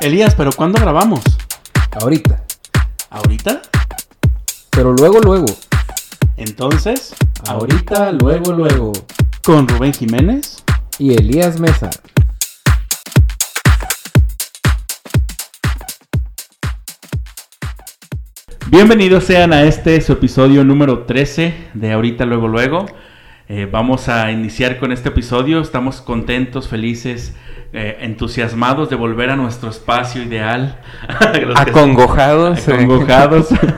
Elías, 0.00 0.34
¿pero 0.34 0.50
cuándo 0.52 0.78
grabamos? 0.80 1.22
Ahorita. 2.00 2.44
¿Ahorita? 3.10 3.62
Pero 4.70 4.92
luego, 4.92 5.20
luego. 5.20 5.46
Entonces, 6.36 7.14
Ahorita, 7.48 8.12
luego, 8.12 8.52
luego. 8.52 8.92
con 9.44 9.66
Rubén 9.66 9.94
Jiménez. 9.94 10.62
Y 10.98 11.14
Elías 11.14 11.58
Mesa. 11.58 11.90
Bienvenidos 18.68 19.24
sean 19.24 19.52
a 19.52 19.62
este 19.62 20.00
su 20.00 20.12
episodio 20.12 20.64
número 20.64 21.04
13 21.04 21.54
de 21.74 21.92
Ahorita 21.92 22.26
Luego 22.26 22.48
Luego. 22.48 22.86
Eh, 23.48 23.68
vamos 23.70 24.08
a 24.08 24.30
iniciar 24.32 24.78
con 24.78 24.92
este 24.92 25.08
episodio. 25.08 25.60
Estamos 25.60 26.00
contentos, 26.02 26.68
felices, 26.68 27.34
eh, 27.78 27.98
entusiasmados 28.00 28.88
de 28.88 28.96
volver 28.96 29.28
a 29.28 29.36
nuestro 29.36 29.68
espacio 29.68 30.22
ideal. 30.22 30.80
Acongojados. 31.56 32.66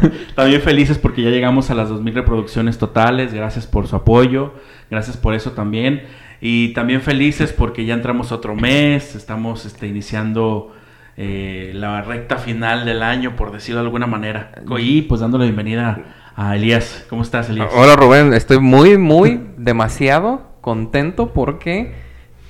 También 0.36 0.62
felices 0.62 0.98
porque 0.98 1.22
ya 1.22 1.30
llegamos 1.30 1.68
a 1.70 1.74
las 1.74 1.88
2000 1.88 2.14
reproducciones 2.14 2.78
totales. 2.78 3.34
Gracias 3.34 3.66
por 3.66 3.88
su 3.88 3.96
apoyo. 3.96 4.54
Gracias 4.88 5.16
por 5.16 5.34
eso 5.34 5.50
también. 5.50 6.04
Y 6.41 6.69
también 6.74 7.00
felices 7.02 7.52
porque 7.52 7.86
ya 7.86 7.94
entramos 7.94 8.30
otro 8.30 8.54
mes. 8.54 9.16
Estamos 9.16 9.66
este, 9.66 9.88
iniciando 9.88 10.72
eh, 11.16 11.72
la 11.75 12.00
recta 12.03 12.36
final 12.36 12.84
del 12.84 13.03
año, 13.03 13.34
por 13.34 13.50
decirlo 13.50 13.80
de 13.80 13.86
alguna 13.86 14.06
manera. 14.06 14.53
Y 14.78 15.03
pues 15.03 15.20
dándole 15.20 15.47
bienvenida 15.47 16.04
a 16.36 16.54
Elías. 16.54 17.04
¿Cómo 17.10 17.22
estás, 17.22 17.50
Elías? 17.50 17.69
Hola 17.75 17.97
Rubén, 17.97 18.32
estoy 18.32 18.60
muy, 18.60 18.97
muy 18.97 19.41
demasiado 19.56 20.53
contento 20.60 21.32
porque 21.32 22.06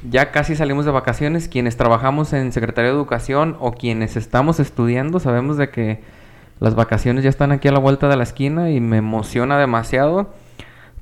ya 0.08 0.30
casi 0.30 0.56
salimos 0.56 0.84
de 0.84 0.90
vacaciones. 0.90 1.48
Quienes 1.48 1.76
trabajamos 1.76 2.32
en 2.32 2.52
Secretaría 2.52 2.90
de 2.90 2.96
Educación 2.96 3.56
o 3.60 3.72
quienes 3.72 4.16
estamos 4.16 4.60
estudiando 4.60 5.20
sabemos 5.20 5.56
de 5.56 5.70
que 5.70 6.02
las 6.60 6.74
vacaciones 6.74 7.24
ya 7.24 7.30
están 7.30 7.52
aquí 7.52 7.68
a 7.68 7.72
la 7.72 7.78
vuelta 7.78 8.08
de 8.08 8.16
la 8.16 8.24
esquina 8.24 8.70
y 8.70 8.80
me 8.80 8.98
emociona 8.98 9.58
demasiado. 9.58 10.34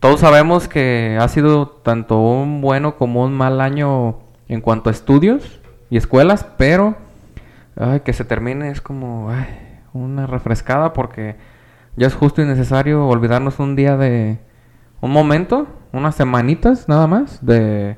Todos 0.01 0.21
sabemos 0.21 0.69
que 0.69 1.19
ha 1.21 1.27
sido 1.29 1.69
tanto 1.69 2.21
un 2.21 2.61
bueno 2.61 2.97
como 2.97 3.25
un 3.25 3.33
mal 3.33 3.61
año 3.61 4.19
en 4.49 4.61
cuanto 4.61 4.91
a 4.91 4.93
estudios 4.93 5.61
y 5.89 5.97
escuelas, 5.97 6.47
pero 6.57 6.97
que 8.05 8.13
se 8.13 8.25
termine 8.25 8.71
es 8.71 8.81
como 8.81 9.31
una 9.93 10.27
refrescada 10.27 10.93
porque 10.93 11.37
ya 11.97 12.07
es 12.07 12.15
justo 12.15 12.43
y 12.43 12.45
necesario 12.45 13.07
olvidarnos 13.07 13.59
un 13.59 13.77
día 13.77 13.97
de 13.97 14.39
un 15.01 15.11
momento, 15.11 15.67
unas 15.93 16.15
semanitas 16.15 16.89
nada 16.89 17.07
más 17.07 17.45
de 17.45 17.97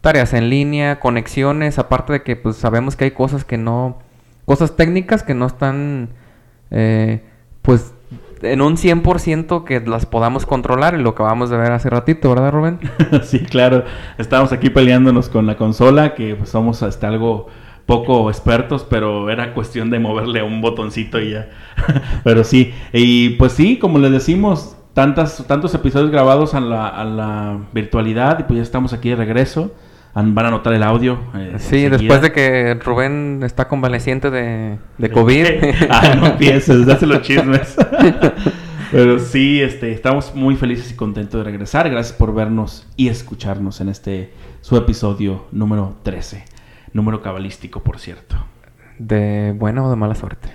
tareas 0.00 0.32
en 0.32 0.50
línea, 0.50 1.00
conexiones, 1.00 1.78
aparte 1.78 2.12
de 2.12 2.22
que 2.22 2.36
pues 2.36 2.56
sabemos 2.56 2.96
que 2.96 3.04
hay 3.04 3.10
cosas 3.10 3.44
que 3.44 3.58
no, 3.58 3.98
cosas 4.44 4.76
técnicas 4.76 5.22
que 5.22 5.34
no 5.34 5.46
están 5.46 6.10
eh, 6.70 7.22
pues 7.62 7.92
en 8.42 8.62
un 8.62 8.76
100% 8.76 9.64
que 9.64 9.80
las 9.80 10.06
podamos 10.06 10.46
controlar 10.46 10.94
y 10.94 11.02
lo 11.02 11.10
acabamos 11.10 11.50
de 11.50 11.58
ver 11.58 11.72
hace 11.72 11.90
ratito, 11.90 12.30
¿verdad 12.30 12.52
Rubén? 12.52 12.78
Sí, 13.22 13.40
claro. 13.40 13.84
Estábamos 14.18 14.52
aquí 14.52 14.70
peleándonos 14.70 15.28
con 15.28 15.46
la 15.46 15.56
consola, 15.56 16.14
que 16.14 16.34
pues, 16.34 16.48
somos 16.48 16.82
hasta 16.82 17.08
algo 17.08 17.48
poco 17.86 18.30
expertos, 18.30 18.86
pero 18.88 19.30
era 19.30 19.52
cuestión 19.52 19.90
de 19.90 19.98
moverle 19.98 20.42
un 20.42 20.60
botoncito 20.60 21.20
y 21.20 21.32
ya. 21.32 21.50
pero 22.24 22.44
sí, 22.44 22.72
y 22.92 23.30
pues 23.30 23.52
sí, 23.52 23.78
como 23.78 23.98
les 23.98 24.12
decimos, 24.12 24.76
tantas, 24.94 25.44
tantos 25.46 25.74
episodios 25.74 26.10
grabados 26.10 26.54
a 26.54 26.60
la, 26.60 26.88
a 26.88 27.04
la 27.04 27.58
virtualidad 27.72 28.38
y 28.38 28.44
pues 28.44 28.58
ya 28.58 28.62
estamos 28.62 28.92
aquí 28.92 29.10
de 29.10 29.16
regreso. 29.16 29.72
An- 30.14 30.34
Van 30.34 30.46
a 30.46 30.50
notar 30.50 30.72
el 30.72 30.82
audio. 30.82 31.18
eh, 31.34 31.54
Sí, 31.58 31.88
después 31.88 32.20
de 32.22 32.32
que 32.32 32.74
Rubén 32.74 33.42
está 33.44 33.68
convaleciente 33.68 34.30
de, 34.30 34.78
de 34.98 35.10
COVID. 35.12 35.46
ah, 35.90 36.14
no 36.18 36.26
empieces, 36.26 36.86
date 36.86 37.06
los 37.06 37.22
chismes. 37.22 37.76
Pero 38.92 39.20
sí, 39.20 39.60
este, 39.62 39.92
estamos 39.92 40.34
muy 40.34 40.56
felices 40.56 40.90
y 40.90 40.96
contentos 40.96 41.38
de 41.38 41.44
regresar. 41.44 41.88
Gracias 41.88 42.16
por 42.16 42.34
vernos 42.34 42.88
y 42.96 43.08
escucharnos 43.08 43.80
en 43.80 43.88
este 43.88 44.32
su 44.62 44.76
episodio 44.76 45.46
número 45.52 45.96
13. 46.02 46.44
Número 46.92 47.22
cabalístico, 47.22 47.84
por 47.84 48.00
cierto. 48.00 48.34
¿De 48.98 49.54
buena 49.56 49.84
o 49.84 49.90
de 49.90 49.96
mala 49.96 50.16
suerte? 50.16 50.48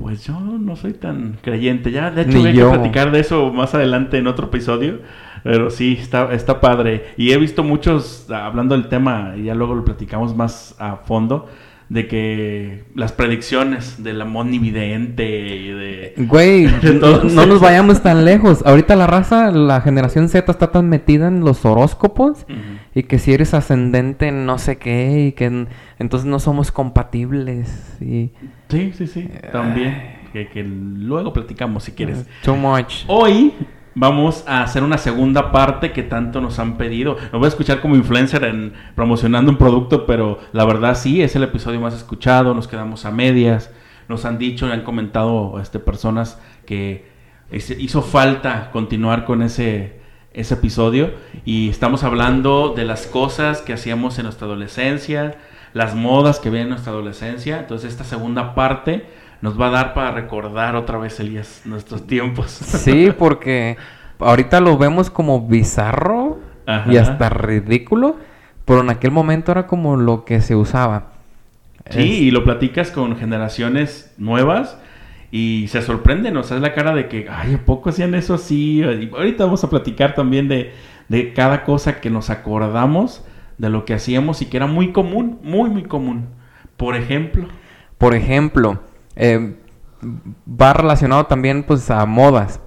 Pues 0.00 0.24
yo 0.24 0.40
no 0.40 0.74
soy 0.76 0.94
tan 0.94 1.38
creyente. 1.42 1.90
Ya, 1.92 2.10
de 2.10 2.22
hecho, 2.22 2.32
Ni 2.38 2.40
voy 2.40 2.48
a 2.48 2.52
yo. 2.54 2.70
platicar 2.72 3.10
de 3.10 3.20
eso 3.20 3.52
más 3.52 3.74
adelante 3.74 4.16
en 4.16 4.26
otro 4.26 4.46
episodio. 4.46 5.00
Pero 5.46 5.70
sí, 5.70 5.96
está, 6.00 6.32
está 6.32 6.60
padre. 6.60 7.06
Y 7.16 7.32
he 7.32 7.38
visto 7.38 7.62
muchos, 7.64 8.26
ah, 8.30 8.46
hablando 8.46 8.74
del 8.76 8.88
tema, 8.88 9.34
y 9.36 9.44
ya 9.44 9.54
luego 9.54 9.74
lo 9.74 9.84
platicamos 9.84 10.34
más 10.36 10.74
a 10.78 10.96
fondo, 10.96 11.46
de 11.88 12.08
que 12.08 12.84
las 12.96 13.12
predicciones 13.12 14.02
de 14.02 14.12
la 14.12 14.24
monividente 14.24 15.56
y 15.56 15.68
de... 15.68 16.14
Güey, 16.16 16.66
De 16.82 16.94
no, 16.94 17.22
no 17.22 17.46
nos 17.46 17.60
vayamos 17.60 18.02
tan 18.02 18.24
lejos. 18.24 18.62
Ahorita 18.66 18.96
la 18.96 19.06
raza, 19.06 19.50
la 19.52 19.80
generación 19.80 20.28
Z 20.28 20.50
está 20.50 20.72
tan 20.72 20.88
metida 20.88 21.28
en 21.28 21.40
los 21.40 21.64
horóscopos 21.64 22.42
Ujú. 22.48 22.58
y 22.94 23.04
que 23.04 23.18
si 23.20 23.32
eres 23.32 23.54
ascendente 23.54 24.26
en 24.28 24.46
no 24.46 24.58
sé 24.58 24.78
qué 24.78 25.26
y 25.28 25.32
que 25.32 25.44
en- 25.44 25.68
entonces 26.00 26.26
no 26.26 26.40
somos 26.40 26.72
compatibles 26.72 27.96
y 28.00 28.32
Sí, 28.68 28.92
sí, 28.96 29.06
sí, 29.06 29.28
también. 29.52 30.16
Que, 30.32 30.48
que 30.48 30.64
luego 30.64 31.32
platicamos 31.32 31.84
si 31.84 31.92
quieres. 31.92 32.26
too 32.42 32.56
much. 32.56 33.04
Hoy 33.06 33.52
vamos 33.96 34.44
a 34.46 34.62
hacer 34.62 34.84
una 34.84 34.98
segunda 34.98 35.50
parte 35.50 35.92
que 35.92 36.02
tanto 36.02 36.40
nos 36.40 36.58
han 36.58 36.76
pedido. 36.76 37.16
Me 37.32 37.38
voy 37.38 37.46
a 37.46 37.48
escuchar 37.48 37.80
como 37.80 37.96
influencer 37.96 38.44
en 38.44 38.74
promocionando 38.94 39.50
un 39.50 39.56
producto, 39.56 40.04
pero 40.06 40.38
la 40.52 40.66
verdad 40.66 40.94
sí, 40.94 41.22
es 41.22 41.34
el 41.34 41.42
episodio 41.42 41.80
más 41.80 41.94
escuchado. 41.94 42.54
Nos 42.54 42.68
quedamos 42.68 43.06
a 43.06 43.10
medias. 43.10 43.70
Nos 44.08 44.26
han 44.26 44.38
dicho, 44.38 44.66
han 44.66 44.82
comentado 44.82 45.58
este, 45.60 45.78
personas 45.78 46.38
que 46.66 47.08
hizo 47.50 48.02
falta 48.02 48.70
continuar 48.70 49.24
con 49.24 49.40
ese, 49.40 49.98
ese 50.34 50.54
episodio. 50.54 51.14
Y 51.46 51.70
estamos 51.70 52.04
hablando 52.04 52.74
de 52.76 52.84
las 52.84 53.06
cosas 53.06 53.62
que 53.62 53.72
hacíamos 53.72 54.18
en 54.18 54.24
nuestra 54.24 54.46
adolescencia, 54.46 55.38
las 55.72 55.94
modas 55.94 56.38
que 56.38 56.50
vienen 56.50 56.66
en 56.66 56.70
nuestra 56.72 56.92
adolescencia. 56.92 57.60
Entonces 57.60 57.92
esta 57.92 58.04
segunda 58.04 58.54
parte 58.54 59.06
nos 59.42 59.60
va 59.60 59.68
a 59.68 59.70
dar 59.70 59.94
para 59.94 60.12
recordar 60.12 60.76
otra 60.76 60.98
vez, 60.98 61.18
Elías, 61.20 61.62
nuestros 61.64 62.06
tiempos. 62.06 62.50
Sí, 62.50 63.12
porque 63.16 63.76
ahorita 64.18 64.60
lo 64.60 64.78
vemos 64.78 65.10
como 65.10 65.46
bizarro 65.46 66.38
Ajá. 66.66 66.92
y 66.92 66.96
hasta 66.96 67.28
ridículo, 67.28 68.16
pero 68.64 68.80
en 68.80 68.90
aquel 68.90 69.10
momento 69.10 69.52
era 69.52 69.66
como 69.66 69.96
lo 69.96 70.24
que 70.24 70.40
se 70.40 70.56
usaba. 70.56 71.12
Sí, 71.90 72.00
y 72.00 72.30
lo 72.32 72.42
platicas 72.42 72.90
con 72.90 73.16
generaciones 73.16 74.12
nuevas 74.18 74.76
y 75.30 75.66
se 75.68 75.82
sorprenden, 75.82 76.36
o 76.36 76.42
sea, 76.42 76.56
es 76.56 76.62
la 76.62 76.74
cara 76.74 76.94
de 76.94 77.08
que, 77.08 77.28
ay, 77.30 77.54
¿a 77.54 77.64
poco 77.64 77.90
hacían 77.90 78.14
eso 78.14 78.34
así? 78.34 78.80
Y 78.80 79.10
ahorita 79.12 79.44
vamos 79.44 79.62
a 79.62 79.70
platicar 79.70 80.14
también 80.14 80.48
de, 80.48 80.72
de 81.08 81.32
cada 81.32 81.62
cosa 81.62 82.00
que 82.00 82.10
nos 82.10 82.30
acordamos 82.30 83.24
de 83.58 83.70
lo 83.70 83.84
que 83.84 83.94
hacíamos 83.94 84.42
y 84.42 84.46
que 84.46 84.56
era 84.56 84.66
muy 84.66 84.92
común, 84.92 85.38
muy, 85.42 85.70
muy 85.70 85.84
común. 85.84 86.26
Por 86.76 86.96
ejemplo. 86.96 87.46
Por 87.98 88.14
ejemplo, 88.14 88.80
eh, 89.16 89.56
va 90.48 90.72
relacionado 90.72 91.26
también 91.26 91.62
pues 91.64 91.90
a 91.90 92.04
modas 92.06 92.60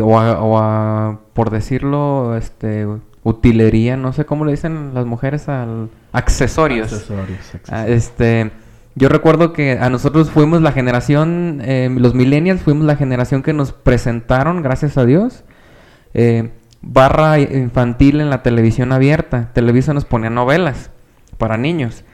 o 0.00 0.18
a, 0.18 0.40
o 0.42 0.58
a, 0.58 1.20
por 1.34 1.50
decirlo, 1.50 2.36
este, 2.36 2.86
utilería, 3.22 3.96
no 3.96 4.12
sé 4.12 4.24
cómo 4.24 4.44
le 4.44 4.52
dicen 4.52 4.94
las 4.94 5.04
mujeres 5.06 5.48
al 5.48 5.90
accesorios. 6.12 6.92
Accesorios, 6.92 7.38
Ah, 7.68 7.82
accesorios. 7.82 7.96
este, 7.96 8.50
yo 8.94 9.08
recuerdo 9.08 9.52
que 9.52 9.78
a 9.78 9.90
nosotros 9.90 10.30
fuimos 10.30 10.62
la 10.62 10.72
generación, 10.72 11.60
eh, 11.62 11.88
los 11.96 12.14
millennials 12.14 12.62
fuimos 12.62 12.84
la 12.86 12.96
generación 12.96 13.42
que 13.42 13.52
nos 13.52 13.72
presentaron, 13.72 14.62
gracias 14.62 14.96
a 14.96 15.04
Dios, 15.04 15.44
eh, 16.14 16.50
barra 16.82 17.38
infantil 17.38 18.20
en 18.20 18.30
la 18.30 18.42
televisión 18.42 18.92
abierta. 18.92 19.50
Televisa 19.52 19.92
nos 19.92 20.04
ponía 20.04 20.30
novelas 20.30 20.90
para 21.38 21.56
niños 21.56 22.04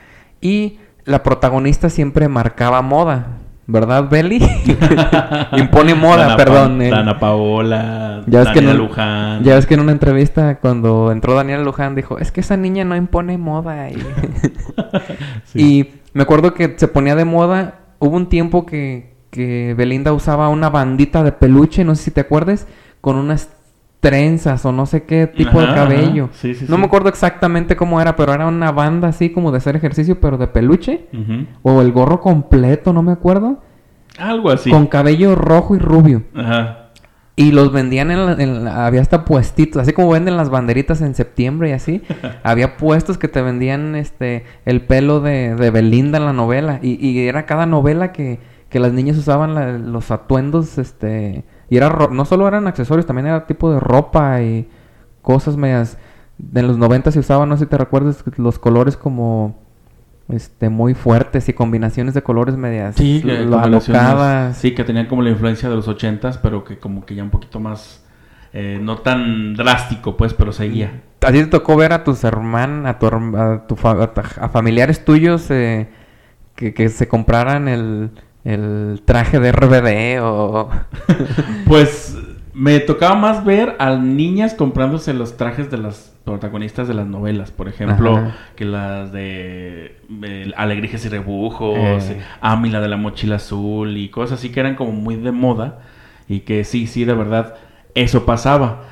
y 0.40 0.78
la 1.04 1.22
protagonista 1.22 1.88
siempre 1.88 2.28
marcaba 2.28 2.82
moda, 2.82 3.38
¿verdad, 3.66 4.08
Beli? 4.08 4.38
Impone 5.56 5.94
moda, 5.94 6.18
Dana 6.24 6.36
Pa- 6.36 6.44
perdón. 6.44 6.82
eh. 6.82 6.90
Dana 6.90 7.18
Paola, 7.18 8.22
Ya 8.26 8.40
ves, 8.40 8.48
que 8.48 8.54
Daniela 8.60 8.70
en 8.72 8.78
Luján. 8.78 9.42
ya 9.44 9.54
ves 9.54 9.66
que 9.66 9.74
en 9.74 9.80
una 9.80 9.92
entrevista 9.92 10.56
cuando 10.60 11.10
entró 11.12 11.34
Daniela 11.34 11.62
Luján 11.62 11.94
dijo, 11.94 12.18
es 12.18 12.32
que 12.32 12.40
esa 12.40 12.56
niña 12.56 12.84
no 12.84 12.96
impone 12.96 13.38
moda. 13.38 13.90
Y, 13.90 13.96
Sí. 15.44 15.58
y 15.60 15.94
me 16.12 16.22
acuerdo 16.22 16.54
que 16.54 16.74
se 16.76 16.88
ponía 16.88 17.14
de 17.14 17.24
moda, 17.24 17.80
hubo 17.98 18.16
un 18.16 18.28
tiempo 18.28 18.66
que, 18.66 19.14
que 19.30 19.74
Belinda 19.76 20.12
usaba 20.12 20.48
una 20.48 20.70
bandita 20.70 21.22
de 21.22 21.32
peluche, 21.32 21.84
no 21.84 21.94
sé 21.94 22.04
si 22.04 22.10
te 22.10 22.20
acuerdas, 22.20 22.66
con 23.00 23.16
unas 23.16 23.50
trenzas 24.00 24.64
o 24.64 24.72
no 24.72 24.86
sé 24.86 25.02
qué 25.04 25.26
tipo 25.26 25.60
de 25.60 25.66
cabello. 25.74 26.24
ajá. 26.26 26.34
Sí, 26.34 26.54
sí, 26.54 26.66
no 26.68 26.76
sí. 26.76 26.80
me 26.80 26.86
acuerdo 26.86 27.08
exactamente 27.08 27.76
cómo 27.76 28.00
era, 28.00 28.14
pero 28.16 28.32
era 28.34 28.46
una 28.46 28.70
banda 28.72 29.08
así 29.08 29.30
como 29.30 29.50
de 29.50 29.58
hacer 29.58 29.74
ejercicio, 29.76 30.20
pero 30.20 30.38
de 30.38 30.46
peluche. 30.46 31.06
O 31.62 31.80
el 31.82 31.92
gorro 31.92 32.20
completo, 32.20 32.92
no 32.92 33.02
me 33.02 33.12
acuerdo. 33.12 33.62
Algo 34.18 34.50
así. 34.50 34.70
Con 34.70 34.86
cabello 34.86 35.34
rojo 35.34 35.74
y 35.76 35.78
rubio. 35.78 36.22
Ajá. 36.34 36.82
Y 37.38 37.52
los 37.52 37.70
vendían 37.70 38.10
en, 38.10 38.24
la- 38.26 38.32
en 38.42 38.64
la- 38.64 38.86
había 38.86 39.02
hasta 39.02 39.26
puestitos, 39.26 39.82
así 39.82 39.92
como 39.92 40.08
venden 40.08 40.38
las 40.38 40.48
banderitas 40.48 41.02
en 41.02 41.14
septiembre 41.14 41.68
y 41.68 41.72
así. 41.72 42.02
había 42.42 42.78
puestos 42.78 43.18
que 43.18 43.28
te 43.28 43.42
vendían 43.42 43.94
este 43.94 44.44
el 44.64 44.80
pelo 44.86 45.20
de, 45.20 45.54
de 45.54 45.70
Belinda 45.70 46.16
en 46.18 46.24
la 46.24 46.32
novela. 46.32 46.78
Y, 46.82 46.94
y 47.06 47.26
era 47.28 47.44
cada 47.44 47.66
novela 47.66 48.10
que, 48.12 48.38
que 48.70 48.80
las 48.80 48.92
niñas 48.94 49.18
usaban 49.18 49.54
la- 49.54 49.72
los 49.76 50.10
atuendos, 50.10 50.78
este. 50.78 51.44
Y 51.68 51.76
era 51.76 51.88
ro- 51.88 52.10
no 52.10 52.24
solo 52.24 52.46
eran 52.48 52.66
accesorios, 52.66 53.06
también 53.06 53.26
era 53.26 53.46
tipo 53.46 53.72
de 53.72 53.80
ropa 53.80 54.40
y 54.42 54.68
cosas 55.22 55.56
medias. 55.56 55.98
En 56.54 56.66
los 56.66 56.78
90 56.78 57.10
se 57.10 57.18
usaban, 57.18 57.48
no 57.48 57.56
sé 57.56 57.64
si 57.64 57.70
te 57.70 57.78
recuerdas, 57.78 58.22
los 58.36 58.58
colores 58.58 58.96
como 58.96 59.58
este 60.28 60.68
muy 60.68 60.94
fuertes 60.94 61.48
y 61.48 61.52
combinaciones 61.52 62.12
de 62.14 62.22
colores 62.22 62.56
medias 62.56 62.96
Sí, 62.96 63.20
combinaciones- 63.22 64.02
alocadas. 64.02 64.56
Sí, 64.56 64.74
que 64.74 64.84
tenían 64.84 65.06
como 65.06 65.22
la 65.22 65.30
influencia 65.30 65.68
de 65.68 65.76
los 65.76 65.86
ochentas, 65.88 66.38
pero 66.38 66.64
que 66.64 66.78
como 66.78 67.04
que 67.06 67.14
ya 67.14 67.22
un 67.22 67.30
poquito 67.30 67.60
más, 67.60 68.04
eh, 68.52 68.78
no 68.82 68.98
tan 68.98 69.54
drástico, 69.54 70.16
pues, 70.16 70.34
pero 70.34 70.52
seguía. 70.52 71.02
¿A 71.24 71.32
ti 71.32 71.38
te 71.38 71.46
tocó 71.46 71.76
ver 71.76 71.92
a 71.92 72.04
tus 72.04 72.22
hermanos, 72.24 72.86
a, 72.86 72.98
tu, 72.98 73.06
a, 73.06 73.66
tu 73.66 73.76
fa- 73.76 73.92
a 74.02 74.44
a 74.44 74.48
familiares 74.48 75.04
tuyos 75.04 75.50
eh, 75.50 75.88
que, 76.54 76.74
que 76.74 76.88
se 76.88 77.06
compraran 77.08 77.68
el, 77.68 78.10
el 78.46 79.02
traje 79.04 79.40
de 79.40 79.52
RBD 79.52 80.22
o... 80.22 80.70
Pues 81.66 82.16
me 82.54 82.80
tocaba 82.80 83.14
más 83.16 83.44
ver 83.44 83.76
a 83.78 83.96
niñas 83.96 84.54
comprándose 84.54 85.12
los 85.12 85.36
trajes 85.36 85.70
de 85.70 85.78
las 85.78 86.14
protagonistas 86.24 86.88
de 86.88 86.94
las 86.94 87.06
novelas, 87.06 87.50
por 87.50 87.68
ejemplo, 87.68 88.16
Ajá. 88.16 88.36
que 88.56 88.64
las 88.64 89.12
de 89.12 89.96
Alegrijes 90.56 91.04
y 91.04 91.08
Rebujos, 91.08 91.76
Eh. 92.04 92.12
eh, 92.18 92.22
Ami, 92.40 92.70
la 92.70 92.80
de 92.80 92.88
la 92.88 92.96
mochila 92.96 93.36
azul 93.36 93.96
y 93.96 94.08
cosas 94.08 94.38
así 94.38 94.50
que 94.50 94.60
eran 94.60 94.74
como 94.74 94.92
muy 94.92 95.16
de 95.16 95.32
moda 95.32 95.80
y 96.28 96.40
que 96.40 96.64
sí, 96.64 96.86
sí, 96.86 97.04
de 97.04 97.14
verdad, 97.14 97.54
eso 97.94 98.24
pasaba. 98.24 98.84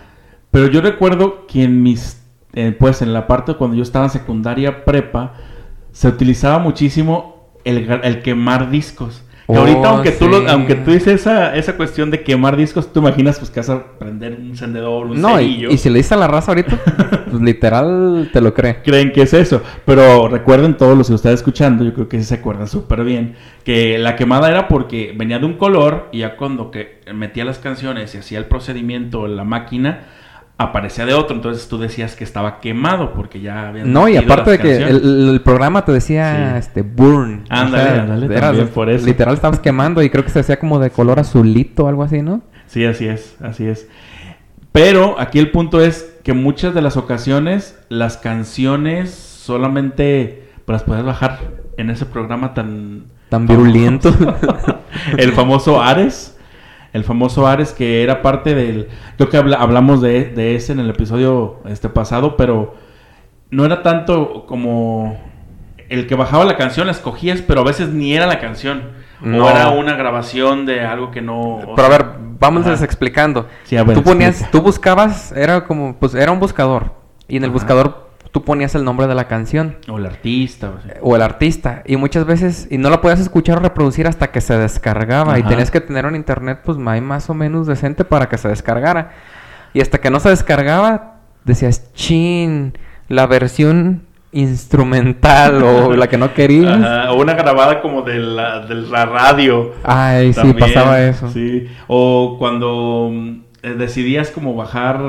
Pero 0.51 0.69
yo 0.69 0.81
recuerdo 0.81 1.47
que 1.47 1.65
en 1.65 1.83
mis, 1.83 2.23
eh, 2.53 2.77
pues 2.79 3.03
en 3.03 3.13
la 3.13 3.27
parte 3.27 3.55
cuando 3.55 3.77
yo 3.77 3.83
estaba 3.83 4.05
en 4.05 4.11
secundaria 4.11 4.85
prepa, 4.85 5.33
se 5.91 6.07
utilizaba 6.09 6.59
muchísimo 6.59 7.51
el, 7.65 7.91
el 8.03 8.23
quemar 8.23 8.71
discos. 8.71 9.24
Que 9.47 9.53
Oh, 9.53 9.59
ahorita, 9.59 9.89
aunque 9.91 10.11
tú, 10.13 10.27
lo- 10.29 10.49
aunque 10.49 10.75
tú 10.75 10.91
dices 10.91 11.21
esa, 11.21 11.55
esa 11.55 11.77
cuestión 11.77 12.11
de 12.11 12.23
quemar 12.23 12.57
discos, 12.57 12.91
tú 12.91 13.01
imaginas 13.01 13.39
pues 13.39 13.51
que 13.51 13.61
vas 13.61 13.69
a 13.69 13.85
prender 13.99 14.37
un 14.41 14.47
encendedor, 14.49 15.07
un 15.07 15.21
No, 15.21 15.39
y, 15.39 15.45
cerillo. 15.45 15.71
y 15.71 15.77
si 15.77 15.91
le 15.91 15.99
dices 15.99 16.13
a 16.13 16.17
la 16.17 16.27
raza 16.29 16.53
ahorita, 16.53 16.79
pues 17.31 17.43
literal 17.43 18.31
te 18.33 18.41
lo 18.41 18.55
cree. 18.55 18.81
creen 18.83 19.13
que 19.13 19.21
es 19.23 19.35
eso. 19.35 19.61
Pero 19.85 20.29
recuerden 20.29 20.79
todos 20.79 20.97
los 20.97 21.09
que 21.09 21.15
están 21.15 21.35
escuchando, 21.35 21.85
yo 21.85 21.93
creo 21.93 22.09
que 22.09 22.19
sí 22.19 22.25
se 22.25 22.37
acuerdan 22.37 22.69
súper 22.69 23.05
bien, 23.05 23.35
que 23.65 23.99
la 23.99 24.17
quemada 24.17 24.49
era 24.51 24.67
porque 24.67 25.13
venía 25.15 25.39
de 25.39 25.45
un 25.45 25.55
color 25.59 26.09
y 26.11 26.21
ya 26.21 26.37
cuando 26.37 26.71
que 26.71 27.01
metía 27.15 27.45
las 27.45 27.59
canciones 27.59 28.15
y 28.15 28.19
hacía 28.19 28.39
el 28.39 28.47
procedimiento 28.47 29.27
la 29.27 29.45
máquina, 29.45 30.07
aparecía 30.59 31.07
de 31.07 31.15
otro. 31.15 31.37
Entonces 31.37 31.69
tú 31.69 31.79
decías 31.79 32.17
que 32.17 32.25
estaba 32.25 32.61
quemado 32.61 33.13
porque 33.13 33.41
ya 33.41 33.69
habían 33.69 33.93
No, 33.93 34.09
y 34.09 34.17
aparte 34.17 34.53
de 34.53 34.59
que 34.59 34.77
el, 34.77 35.29
el 35.31 35.41
programa 35.43 35.85
te 35.85 35.93
decía, 35.93 36.53
Sí. 36.55 36.59
este, 36.59 36.83
burn. 36.83 37.45
Ándale, 37.49 38.01
ándale, 38.01 38.67
por 38.67 38.91
eso. 38.91 39.07
Literal 39.07 39.35
estabas 39.35 39.61
quemando 39.61 40.03
y 40.03 40.11
creo 40.11 40.25
que 40.25 40.31
se 40.31 40.41
hacía 40.41 40.59
como 40.59 40.79
de 40.79 40.91
color 40.91 41.19
azulito 41.19 41.85
o 41.85 41.89
algo 41.89 42.03
así, 42.03 42.23
¿no? 42.23 42.43
Sí, 42.67 42.85
así 42.85 43.07
es, 43.07 43.37
así 43.43 43.67
es. 43.67 43.89
Pero 44.73 45.21
aquí 45.21 45.39
el 45.39 45.51
punto 45.51 45.81
es 45.81 46.17
que 46.25 46.33
muchas 46.33 46.75
de 46.75 46.83
las 46.83 46.97
ocasiones 46.97 47.79
las 47.89 48.17
canciones 48.17 49.11
solamente 49.13 50.49
pues, 50.65 50.75
las 50.75 50.83
puedes 50.83 51.05
bajar 51.05 51.39
en 51.77 51.91
ese 51.91 52.07
programa 52.07 52.55
tan... 52.55 53.05
Tan 53.29 53.47
virulento. 53.47 54.13
el 55.17 55.33
famoso 55.33 55.83
Ares. 55.83 56.34
El 56.95 57.05
famoso 57.05 57.47
Ares 57.47 57.73
que 57.73 58.03
era 58.03 58.23
parte 58.23 58.55
del... 58.55 58.89
Creo 59.17 59.29
que 59.29 59.37
habla- 59.37 59.59
hablamos 59.59 60.01
de, 60.01 60.25
de 60.31 60.55
ese 60.55 60.73
en 60.73 60.81
el 60.81 60.89
episodio 60.89 61.59
este 61.67 61.91
pasado, 61.91 62.37
pero 62.39 62.75
no 63.51 63.67
era 63.67 63.83
tanto 63.83 64.47
como 64.47 65.21
el 65.91 66.07
que 66.07 66.15
bajaba 66.15 66.45
la 66.45 66.57
canción, 66.57 66.87
la 66.87 66.93
escogías, 66.93 67.43
pero 67.43 67.61
a 67.61 67.65
veces 67.65 67.91
ni 67.91 68.15
era 68.15 68.27
la 68.27 68.39
canción. 68.39 69.05
No. 69.21 69.45
O 69.45 69.51
era 69.51 69.71
una 69.71 69.97
grabación 69.97 70.67
de 70.67 70.81
algo 70.85 71.11
que 71.11 71.21
no... 71.21 71.59
Pero 71.77 71.87
a 71.87 71.91
ver, 71.91 72.07
vamos 72.39 72.67
ajá. 72.67 72.85
explicando. 72.85 73.49
Sí, 73.65 73.77
a 73.77 73.85
ver, 73.85 73.97
tú 73.97 74.03
ponías, 74.03 74.31
explica. 74.31 74.51
tú 74.53 74.63
buscabas, 74.63 75.33
era 75.33 75.65
como, 75.65 75.97
pues 75.99 76.15
era 76.15 76.31
un 76.33 76.41
buscador. 76.41 76.93
Y 77.27 77.37
en 77.39 77.45
el 77.45 77.51
Ajá. 77.51 77.55
buscador 77.55 78.11
tú 78.35 78.43
ponías 78.43 78.75
el 78.75 78.85
nombre 78.85 79.07
de 79.07 79.15
la 79.15 79.29
canción. 79.29 79.77
O 79.89 79.97
el 79.97 80.07
artista. 80.07 80.71
o 80.77 80.83
sea. 80.83 80.97
O 81.03 81.15
el 81.15 81.23
artista. 81.23 81.85
Y 81.87 81.97
muchas 81.97 82.27
veces, 82.27 82.67
y 82.69 82.79
no 82.79 82.91
lo 82.91 83.01
podías 83.01 83.21
escuchar 83.21 83.59
o 83.59 83.61
reproducir 83.61 84.09
hasta 84.09 84.33
que 84.33 84.41
se 84.41 84.59
descargaba. 84.59 85.39
Y 85.39 85.45
tenías 85.45 85.71
que 85.71 85.81
tener 85.81 86.05
un 86.05 86.17
internet, 86.17 86.59
pues 86.65 86.77
más 86.77 87.31
o 87.31 87.35
menos 87.35 87.69
decente 87.69 88.05
para 88.05 88.29
que 88.29 88.37
se 88.37 88.49
descargara. 88.49 89.13
Y 89.73 89.81
hasta 89.81 90.01
que 90.01 90.11
no 90.11 90.19
se 90.19 90.31
descargaba, 90.31 91.19
decías, 91.45 91.95
chin, 91.95 92.77
la 93.09 93.29
versión 93.29 94.03
instrumental 94.33 95.63
o 95.63 95.93
la 95.97 96.09
que 96.09 96.19
no 96.19 96.35
querías. 96.35 96.83
Ajá, 96.83 97.13
O 97.13 97.23
una 97.23 97.35
grabada 97.35 97.81
como 97.81 98.03
de 98.03 98.19
la, 98.19 98.67
de 98.67 98.75
la 98.75 99.07
radio. 99.07 99.75
Ay, 99.85 100.33
sí, 100.33 100.55
pasaba 100.55 101.01
eso. 101.01 101.29
Sí. 101.29 101.69
O 101.87 102.35
cuando 102.41 103.13
eh, 103.63 103.75
decidías 103.79 104.33
como 104.33 104.57
bajar 104.57 105.01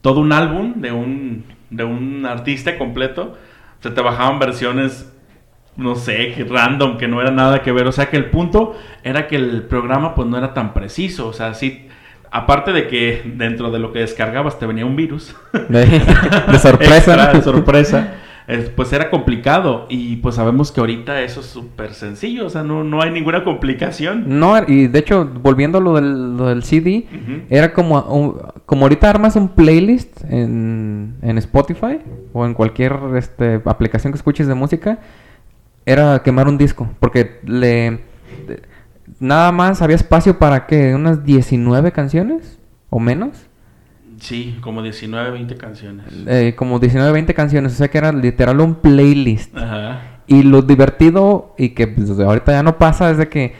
todo 0.00 0.20
un 0.20 0.32
álbum 0.32 0.80
de 0.80 0.90
un, 0.90 1.53
de 1.76 1.84
un 1.84 2.26
artista 2.26 2.78
completo, 2.78 3.36
se 3.80 3.90
te 3.90 4.00
bajaban 4.00 4.38
versiones, 4.38 5.12
no 5.76 5.96
sé, 5.96 6.34
random, 6.48 6.96
que 6.96 7.08
no 7.08 7.20
era 7.20 7.30
nada 7.30 7.62
que 7.62 7.72
ver. 7.72 7.86
O 7.86 7.92
sea 7.92 8.10
que 8.10 8.16
el 8.16 8.26
punto 8.26 8.76
era 9.02 9.26
que 9.26 9.36
el 9.36 9.62
programa 9.64 10.14
pues 10.14 10.28
no 10.28 10.38
era 10.38 10.54
tan 10.54 10.72
preciso. 10.72 11.28
O 11.28 11.32
sea, 11.32 11.54
sí, 11.54 11.88
aparte 12.30 12.72
de 12.72 12.88
que 12.88 13.22
dentro 13.24 13.70
de 13.70 13.78
lo 13.78 13.92
que 13.92 14.00
descargabas 14.00 14.58
te 14.58 14.66
venía 14.66 14.86
un 14.86 14.96
virus. 14.96 15.36
De, 15.68 15.84
de 16.52 16.58
sorpresa. 16.58 17.32
De 17.32 17.42
sorpresa. 17.42 18.14
Es- 18.46 18.68
pues 18.68 18.92
era 18.92 19.10
complicado. 19.10 19.86
Y 19.88 20.16
pues 20.16 20.34
sabemos 20.34 20.70
que 20.72 20.80
ahorita 20.80 21.20
eso 21.22 21.40
es 21.40 21.46
súper 21.46 21.94
sencillo, 21.94 22.46
o 22.46 22.50
sea, 22.50 22.62
no, 22.62 22.84
no 22.84 23.00
hay 23.02 23.10
ninguna 23.10 23.42
complicación. 23.44 24.38
No, 24.38 24.54
y 24.66 24.86
de 24.88 24.98
hecho, 24.98 25.24
volviendo 25.42 25.78
a 25.78 25.80
lo 25.80 25.94
del, 25.94 26.36
lo 26.36 26.46
del 26.48 26.62
CD, 26.62 27.06
era 27.50 27.72
como, 27.72 28.00
un- 28.02 28.36
como 28.66 28.84
ahorita 28.84 29.08
armas 29.08 29.36
un 29.36 29.48
playlist 29.48 30.22
en, 30.28 31.14
en 31.22 31.38
Spotify 31.38 31.98
o 32.32 32.44
en 32.46 32.54
cualquier 32.54 32.94
este, 33.16 33.60
aplicación 33.64 34.12
que 34.12 34.16
escuches 34.18 34.46
de 34.46 34.54
música, 34.54 34.98
era 35.86 36.22
quemar 36.22 36.48
un 36.48 36.56
disco, 36.58 36.88
porque 37.00 37.40
le 37.44 38.00
nada 39.20 39.52
más 39.52 39.82
había 39.82 39.96
espacio 39.96 40.38
para 40.38 40.66
que 40.66 40.94
unas 40.94 41.24
19 41.24 41.92
canciones 41.92 42.58
o 42.90 42.98
menos, 43.00 43.46
Sí, 44.24 44.56
como 44.62 44.82
19, 44.82 45.30
20 45.32 45.56
canciones. 45.56 46.06
eh, 46.26 46.54
como 46.56 46.78
19, 46.78 47.12
20 47.12 47.34
canciones, 47.34 47.72
o 47.72 47.76
sea 47.76 47.88
que 47.88 47.98
era 47.98 48.10
literal 48.12 48.58
un 48.60 48.74
playlist. 48.76 49.54
Ajá. 49.56 50.00
Y 50.26 50.42
lo 50.44 50.62
divertido 50.62 51.54
y 51.58 51.70
que 51.70 51.86
pues, 51.88 52.08
ahorita 52.18 52.52
ya 52.52 52.62
no 52.62 52.78
pasa 52.78 53.10
es 53.10 53.18
de 53.18 53.28
que 53.28 53.52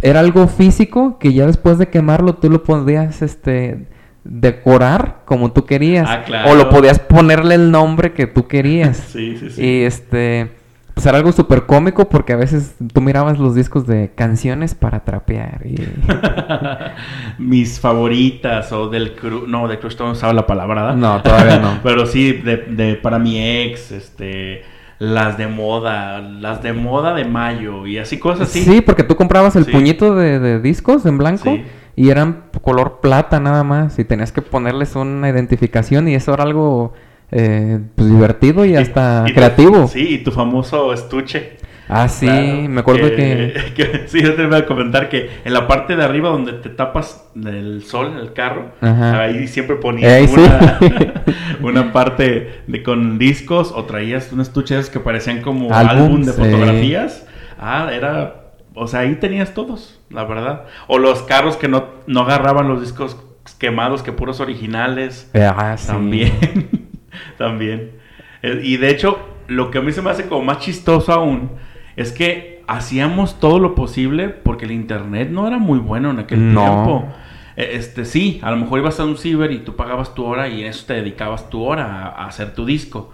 era 0.00 0.20
algo 0.20 0.46
físico 0.46 1.18
que 1.18 1.32
ya 1.32 1.46
después 1.46 1.78
de 1.78 1.88
quemarlo 1.88 2.34
tú 2.34 2.48
lo 2.50 2.62
podías 2.62 3.22
este 3.22 3.88
decorar 4.24 5.22
como 5.24 5.50
tú 5.52 5.64
querías 5.66 6.08
Ah, 6.08 6.22
claro. 6.24 6.50
o 6.50 6.54
lo 6.54 6.68
podías 6.70 7.00
ponerle 7.00 7.56
el 7.56 7.70
nombre 7.72 8.12
que 8.12 8.26
tú 8.28 8.46
querías. 8.46 8.96
Sí, 9.12 9.36
sí, 9.38 9.50
sí. 9.50 9.60
Y 9.64 9.82
este 9.82 10.52
pues 10.94 11.06
era 11.06 11.16
algo 11.18 11.32
súper 11.32 11.66
cómico 11.66 12.08
porque 12.08 12.32
a 12.32 12.36
veces 12.36 12.74
tú 12.92 13.00
mirabas 13.00 13.38
los 13.38 13.54
discos 13.54 13.86
de 13.86 14.12
canciones 14.14 14.74
para 14.74 15.04
trapear 15.04 15.60
y 15.66 15.76
Mis 17.38 17.80
favoritas 17.80 18.72
o 18.72 18.88
del 18.88 19.14
Cru... 19.14 19.46
No, 19.46 19.68
de 19.68 19.78
Crush 19.78 19.98
no 19.98 20.10
usaba 20.12 20.32
la 20.32 20.46
palabra, 20.46 20.82
¿verdad? 20.82 20.96
No, 20.96 21.22
todavía 21.22 21.58
no. 21.58 21.78
Pero 21.82 22.06
sí, 22.06 22.32
de, 22.32 22.56
de 22.56 22.94
para 22.96 23.18
mi 23.18 23.40
ex, 23.42 23.92
este... 23.92 24.62
Las 24.98 25.36
de 25.36 25.48
moda, 25.48 26.20
las 26.20 26.62
de 26.62 26.72
moda 26.72 27.12
de 27.12 27.24
mayo 27.24 27.88
y 27.88 27.98
así 27.98 28.20
cosas 28.20 28.48
así. 28.50 28.62
Sí, 28.62 28.80
porque 28.82 29.02
tú 29.02 29.16
comprabas 29.16 29.56
el 29.56 29.64
Sí. 29.64 29.72
puñito 29.72 30.14
de, 30.14 30.38
de 30.38 30.60
discos 30.60 31.04
en 31.06 31.18
blanco 31.18 31.50
Sí. 31.54 31.64
y 31.96 32.10
eran 32.10 32.44
color 32.62 33.00
plata 33.00 33.40
nada 33.40 33.64
más 33.64 33.98
y 33.98 34.04
tenías 34.04 34.30
que 34.30 34.42
ponerles 34.42 34.94
una 34.94 35.28
identificación 35.28 36.06
y 36.06 36.14
eso 36.14 36.32
era 36.32 36.44
algo 36.44 36.92
eh, 37.32 37.80
pues, 37.96 38.08
divertido 38.08 38.64
y 38.64 38.76
hasta 38.76 39.24
y 39.26 39.32
creativo. 39.32 39.88
sí, 39.88 40.06
y 40.10 40.18
tu 40.18 40.30
famoso 40.30 40.92
estuche. 40.92 41.56
Ah, 41.88 42.08
sí, 42.08 42.26
Claro, 42.26 42.68
me 42.68 42.80
acuerdo 42.80 43.10
que... 43.10 43.72
que- 43.76 44.04
sí, 44.06 44.22
yo 44.22 44.34
te 44.34 44.44
iba 44.44 44.56
a 44.56 44.66
comentar 44.66 45.08
que 45.08 45.28
en 45.44 45.52
la 45.52 45.66
parte 45.66 45.96
de 45.96 46.04
arriba 46.04 46.30
donde 46.30 46.52
te 46.54 46.70
tapas 46.70 47.28
del 47.34 47.82
sol 47.84 48.12
en 48.12 48.18
el 48.18 48.32
carro, 48.32 48.70
Ajá. 48.80 49.20
ahí 49.20 49.46
siempre 49.48 49.76
ponías 49.76 50.30
sí. 50.30 50.40
una, 51.62 51.92
parte 51.92 52.62
de, 52.66 52.82
con 52.82 53.18
discos 53.18 53.72
o 53.74 53.84
traías 53.84 54.32
un 54.32 54.40
estuche 54.40 54.74
de 54.74 54.80
esos 54.80 54.92
que 54.92 55.00
parecían 55.00 55.42
como 55.42 55.74
álbum 55.74 56.22
de 56.22 56.30
eh. 56.30 56.34
fotografías. 56.34 57.26
Ah, 57.58 57.90
era... 57.92 58.36
O 58.74 58.86
sea, 58.86 59.00
ahí 59.00 59.16
tenías 59.16 59.52
todos, 59.52 60.00
la 60.08 60.24
verdad. 60.24 60.64
O 60.86 60.98
los 60.98 61.22
carros 61.22 61.58
que 61.58 61.68
no, 61.68 61.84
no 62.06 62.20
agarraban 62.22 62.68
los 62.68 62.80
discos 62.80 63.18
quemados, 63.58 64.02
que 64.02 64.12
puros 64.12 64.40
originales. 64.40 65.30
Ah, 65.34 65.76
sí. 65.76 65.88
También, 65.88 66.81
también. 67.38 67.90
Eh, 68.42 68.60
Y 68.62 68.76
de 68.76 68.90
hecho, 68.90 69.18
lo 69.48 69.70
que 69.70 69.78
a 69.78 69.80
mí 69.82 69.92
se 69.92 70.02
me 70.02 70.10
hace 70.10 70.26
como 70.28 70.44
más 70.44 70.58
chistoso 70.58 71.12
aún 71.12 71.50
es 71.96 72.12
que 72.12 72.62
hacíamos 72.66 73.38
todo 73.40 73.58
lo 73.58 73.74
posible 73.74 74.28
porque 74.30 74.64
el 74.64 74.70
internet 74.72 75.28
no 75.30 75.46
era 75.46 75.58
muy 75.58 75.78
bueno 75.78 76.10
en 76.10 76.18
aquel 76.20 76.52
No. 76.54 76.60
tiempo. 76.64 77.04
Eh, 77.56 77.72
Este, 77.74 78.04
sí, 78.06 78.40
a 78.42 78.50
lo 78.50 78.56
mejor 78.56 78.78
ibas 78.78 78.98
a 79.00 79.04
un 79.04 79.16
ciber 79.18 79.52
y 79.52 79.58
tú 79.58 79.76
pagabas 79.76 80.14
tu 80.14 80.24
hora 80.24 80.48
y 80.48 80.62
en 80.62 80.68
eso 80.68 80.84
te 80.86 80.94
dedicabas 80.94 81.50
tu 81.50 81.62
hora 81.62 81.84
a, 82.06 82.08
a 82.24 82.26
hacer 82.28 82.54
tu 82.54 82.64
disco. 82.64 83.12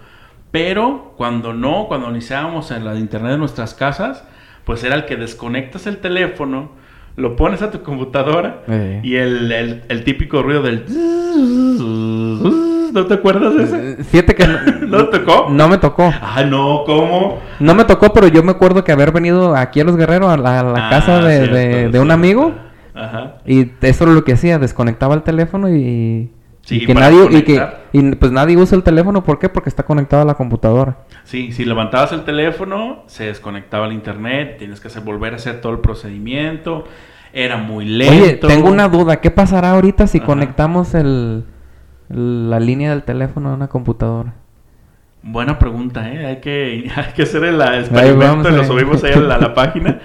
Pero 0.51 1.13
cuando 1.17 1.53
no, 1.53 1.85
cuando 1.87 2.09
iniciábamos 2.09 2.71
en 2.71 2.85
la 2.85 2.95
internet 2.95 3.33
de 3.33 3.37
nuestras 3.37 3.73
casas, 3.73 4.23
pues 4.63 4.83
era 4.83 4.95
el 4.95 5.05
que 5.05 5.15
desconectas 5.17 5.85
el 5.87 5.97
teléfono, 5.97 6.71
lo 7.17 7.35
pones 7.35 7.61
a 7.61 7.69
tu 7.71 7.81
computadora 7.83 8.61
Eh. 8.67 9.01
y 9.03 9.15
el, 9.15 9.51
el- 9.51 9.81
el 9.89 10.03
típico 10.05 10.41
ruido 10.41 10.61
del... 10.63 10.85
¿No 12.93 13.05
te 13.05 13.13
acuerdas 13.15 13.55
de 13.55 13.63
ese? 13.63 13.91
Eh, 13.91 14.03
Fíjate 14.03 14.35
que... 14.35 14.45
¿No 14.87 15.07
te 15.09 15.19
tocó? 15.19 15.49
No 15.49 15.67
me 15.67 15.77
tocó. 15.77 16.11
Ah, 16.21 16.43
no, 16.43 16.83
¿cómo? 16.85 17.39
No 17.59 17.75
me 17.75 17.85
tocó, 17.85 18.11
pero 18.13 18.27
yo 18.27 18.43
me 18.43 18.51
acuerdo 18.51 18.83
que 18.83 18.91
haber 18.91 19.11
venido 19.11 19.55
aquí 19.55 19.79
a 19.79 19.83
Los 19.83 19.95
Guerreros 19.97 20.29
a 20.31 20.37
la, 20.37 20.59
a 20.59 20.63
la 20.63 20.87
Ah, 20.87 20.89
casa 20.89 21.19
de, 21.21 21.37
cierto, 21.37 21.55
de- 21.55 21.89
de 21.89 21.99
un 21.99 22.11
amigo 22.11 22.53
Ajá. 22.95 23.35
y 23.45 23.71
eso 23.81 24.03
era 24.03 24.13
lo 24.13 24.23
que 24.23 24.33
hacía, 24.33 24.59
desconectaba 24.59 25.15
el 25.15 25.23
teléfono 25.23 25.69
y... 25.69 26.31
Sí, 26.61 26.83
y 26.83 26.85
que 26.85 26.93
nadie 26.93 27.17
y 27.31 27.41
que 27.43 27.65
y 27.93 28.15
pues 28.15 28.31
nadie 28.31 28.55
usa 28.57 28.75
el 28.75 28.83
teléfono 28.83 29.23
¿por 29.23 29.39
qué? 29.39 29.49
porque 29.49 29.69
está 29.69 29.83
conectado 29.83 30.21
a 30.21 30.25
la 30.25 30.35
computadora 30.35 30.97
Sí, 31.23 31.51
si 31.51 31.65
levantabas 31.65 32.11
el 32.11 32.25
teléfono, 32.25 33.03
se 33.07 33.23
desconectaba 33.23 33.87
el 33.87 33.93
internet, 33.93 34.57
tienes 34.59 34.79
que 34.79 34.89
hacer, 34.89 35.01
volver 35.01 35.33
a 35.33 35.35
hacer 35.37 35.61
todo 35.61 35.71
el 35.71 35.79
procedimiento, 35.79 36.83
era 37.33 37.57
muy 37.57 37.85
lento. 37.85 38.13
Oye, 38.23 38.33
tengo 38.35 38.69
una 38.69 38.87
duda. 38.89 39.21
¿Qué 39.21 39.29
pasará 39.31 39.71
ahorita 39.71 40.05
si 40.07 40.17
Ajá. 40.17 40.25
conectamos 40.27 40.93
el, 40.95 41.45
la 42.09 42.59
línea 42.59 42.89
del 42.91 43.03
teléfono 43.03 43.49
a 43.49 43.53
una 43.53 43.67
computadora? 43.67 44.33
Buena 45.21 45.59
pregunta, 45.59 46.11
¿eh? 46.11 46.25
Hay 46.25 46.37
que, 46.37 46.91
hay 46.95 47.13
que 47.13 47.23
hacer 47.23 47.43
el 47.43 47.61
experimento 47.61 48.49
y 48.49 48.53
lo 48.53 48.61
eh. 48.61 48.65
subimos 48.65 49.03
ahí 49.03 49.13
a 49.13 49.19
la, 49.19 49.35
a 49.35 49.39
la 49.39 49.53
página. 49.53 49.99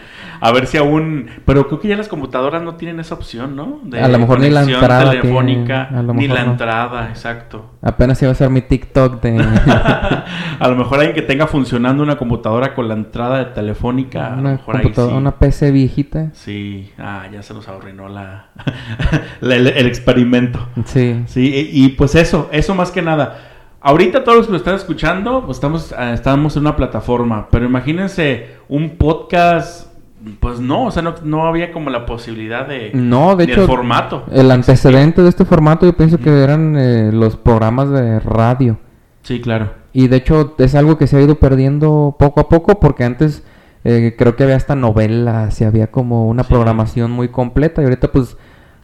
A 0.47 0.53
ver 0.53 0.67
si 0.67 0.77
aún... 0.77 1.27
Pero 1.47 1.67
creo 1.69 1.81
que 1.81 1.89
ya 1.89 1.97
las 1.97 2.09
computadoras 2.09 2.63
no 2.63 2.75
tienen 2.75 3.01
esa 3.01 3.15
opción, 3.15 3.57
¿no? 3.57 3.81
De 3.83 3.99
A 4.01 4.09
lo 4.09 4.19
mejor 4.19 4.41
ni 4.41 4.51
la 4.51 4.63
entrada 4.63 5.11
telefónica, 5.11 5.89
tiene, 5.89 6.13
ni 6.13 6.29
la 6.29 6.45
no. 6.45 6.51
entrada, 6.53 7.09
exacto. 7.09 7.71
Apenas 7.81 8.21
iba 8.21 8.31
a 8.31 8.35
ser 8.35 8.51
mi 8.51 8.61
TikTok 8.61 9.23
de 9.23 9.39
a 10.61 10.69
lo 10.69 10.77
mejor 10.77 10.99
alguien 10.99 11.15
que 11.15 11.23
tenga 11.23 11.47
funcionando 11.47 12.03
una 12.03 12.17
computadora 12.17 12.75
con 12.75 12.89
la 12.89 12.95
entrada 12.95 13.39
de 13.39 13.45
telefónica, 13.47 14.27
a 14.27 14.31
lo 14.37 14.41
una, 14.43 14.51
mejor 14.53 14.77
ahí 14.77 14.93
sí. 14.95 15.01
una 15.01 15.39
PC 15.39 15.71
viejita. 15.71 16.31
Sí, 16.35 16.93
ah, 16.99 17.25
ya 17.33 17.43
se 17.43 17.55
nos 17.55 17.67
arruinó 17.69 18.09
la, 18.09 18.51
la- 19.41 19.57
el, 19.57 19.67
el 19.69 19.87
experimento. 19.87 20.59
Sí. 20.85 21.23
Sí, 21.27 21.71
y, 21.73 21.85
y 21.85 21.89
pues 21.91 22.15
eso, 22.15 22.49
eso 22.53 22.75
más 22.75 22.91
que 22.91 23.01
nada. 23.01 23.39
Ahorita 23.81 24.25
todos 24.25 24.37
los 24.39 24.47
que 24.47 24.53
lo 24.53 24.59
están 24.59 24.75
escuchando, 24.77 25.43
pues 25.45 25.57
estamos, 25.59 25.93
eh, 25.93 26.13
estamos 26.15 26.57
en 26.57 26.63
una 26.63 26.77
plataforma, 26.77 27.49
pero 27.51 27.67
imagínense 27.67 28.57
un 28.69 28.97
podcast, 28.97 29.94
pues 30.41 30.61
no, 30.61 30.87
o 30.87 30.91
sea, 30.91 31.03
no, 31.03 31.15
no 31.25 31.47
había 31.47 31.73
como 31.73 31.91
la 31.91 32.07
posibilidad 32.07 32.67
de... 32.67 32.91
No, 32.95 33.37
de 33.37 33.45
hecho, 33.45 33.63
el 33.63 33.67
formato. 33.67 34.25
el 34.33 34.51
antecedente 34.51 35.23
de 35.23 35.29
este 35.29 35.45
formato 35.45 35.87
yo 35.87 35.97
pienso 35.97 36.19
que 36.19 36.43
eran 36.43 36.77
eh, 36.79 37.11
los 37.13 37.37
programas 37.37 37.91
de 37.91 38.21
radio. 38.21 38.79
Sí, 39.23 39.41
claro. 39.41 39.73
Y 39.93 40.09
de 40.09 40.17
hecho 40.17 40.55
es 40.59 40.75
algo 40.75 40.99
que 40.99 41.07
se 41.07 41.17
ha 41.17 41.21
ido 41.23 41.37
perdiendo 41.37 42.17
poco 42.19 42.41
a 42.41 42.49
poco 42.49 42.81
porque 42.81 43.05
antes 43.05 43.45
eh, 43.85 44.15
creo 44.19 44.35
que 44.37 44.43
había 44.45 44.57
hasta 44.57 44.75
novelas 44.75 45.61
y 45.61 45.65
había 45.65 45.89
como 45.91 46.27
una 46.29 46.43
Sí. 46.43 46.49
programación 46.53 47.11
muy 47.11 47.29
completa 47.29 47.81
y 47.81 47.85
ahorita 47.85 48.11
pues 48.11 48.37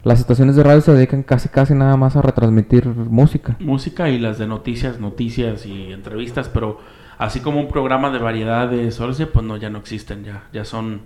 las 0.03 0.21
estaciones 0.21 0.57
de 0.57 0.63
radio 0.63 0.81
se 0.81 0.93
dedican 0.95 1.23
casi 1.23 1.49
casi 1.49 1.75
nada 1.75 1.97
más 1.97 2.17
a 2.17 2.23
retransmitir 2.23 2.87
música. 2.87 3.57
Música 3.61 4.09
y 4.09 4.19
las 4.19 4.39
de 4.39 4.47
noticias, 4.47 4.99
noticias 5.01 5.67
y 5.67 5.93
entrevistas, 5.93 6.49
pero 6.49 6.79
así 7.21 7.41
como 7.41 7.61
un 7.61 7.69
programa 7.69 8.11
de 8.11 8.19
variedades, 8.19 8.99
o 8.99 9.05
algo 9.05 9.13
así, 9.13 9.27
pues 9.27 9.45
no, 9.45 9.59
ya 9.59 9.69
no 9.69 9.79
existen, 9.79 10.25
ya, 10.25 10.45
ya 10.55 10.65
son, 10.65 11.03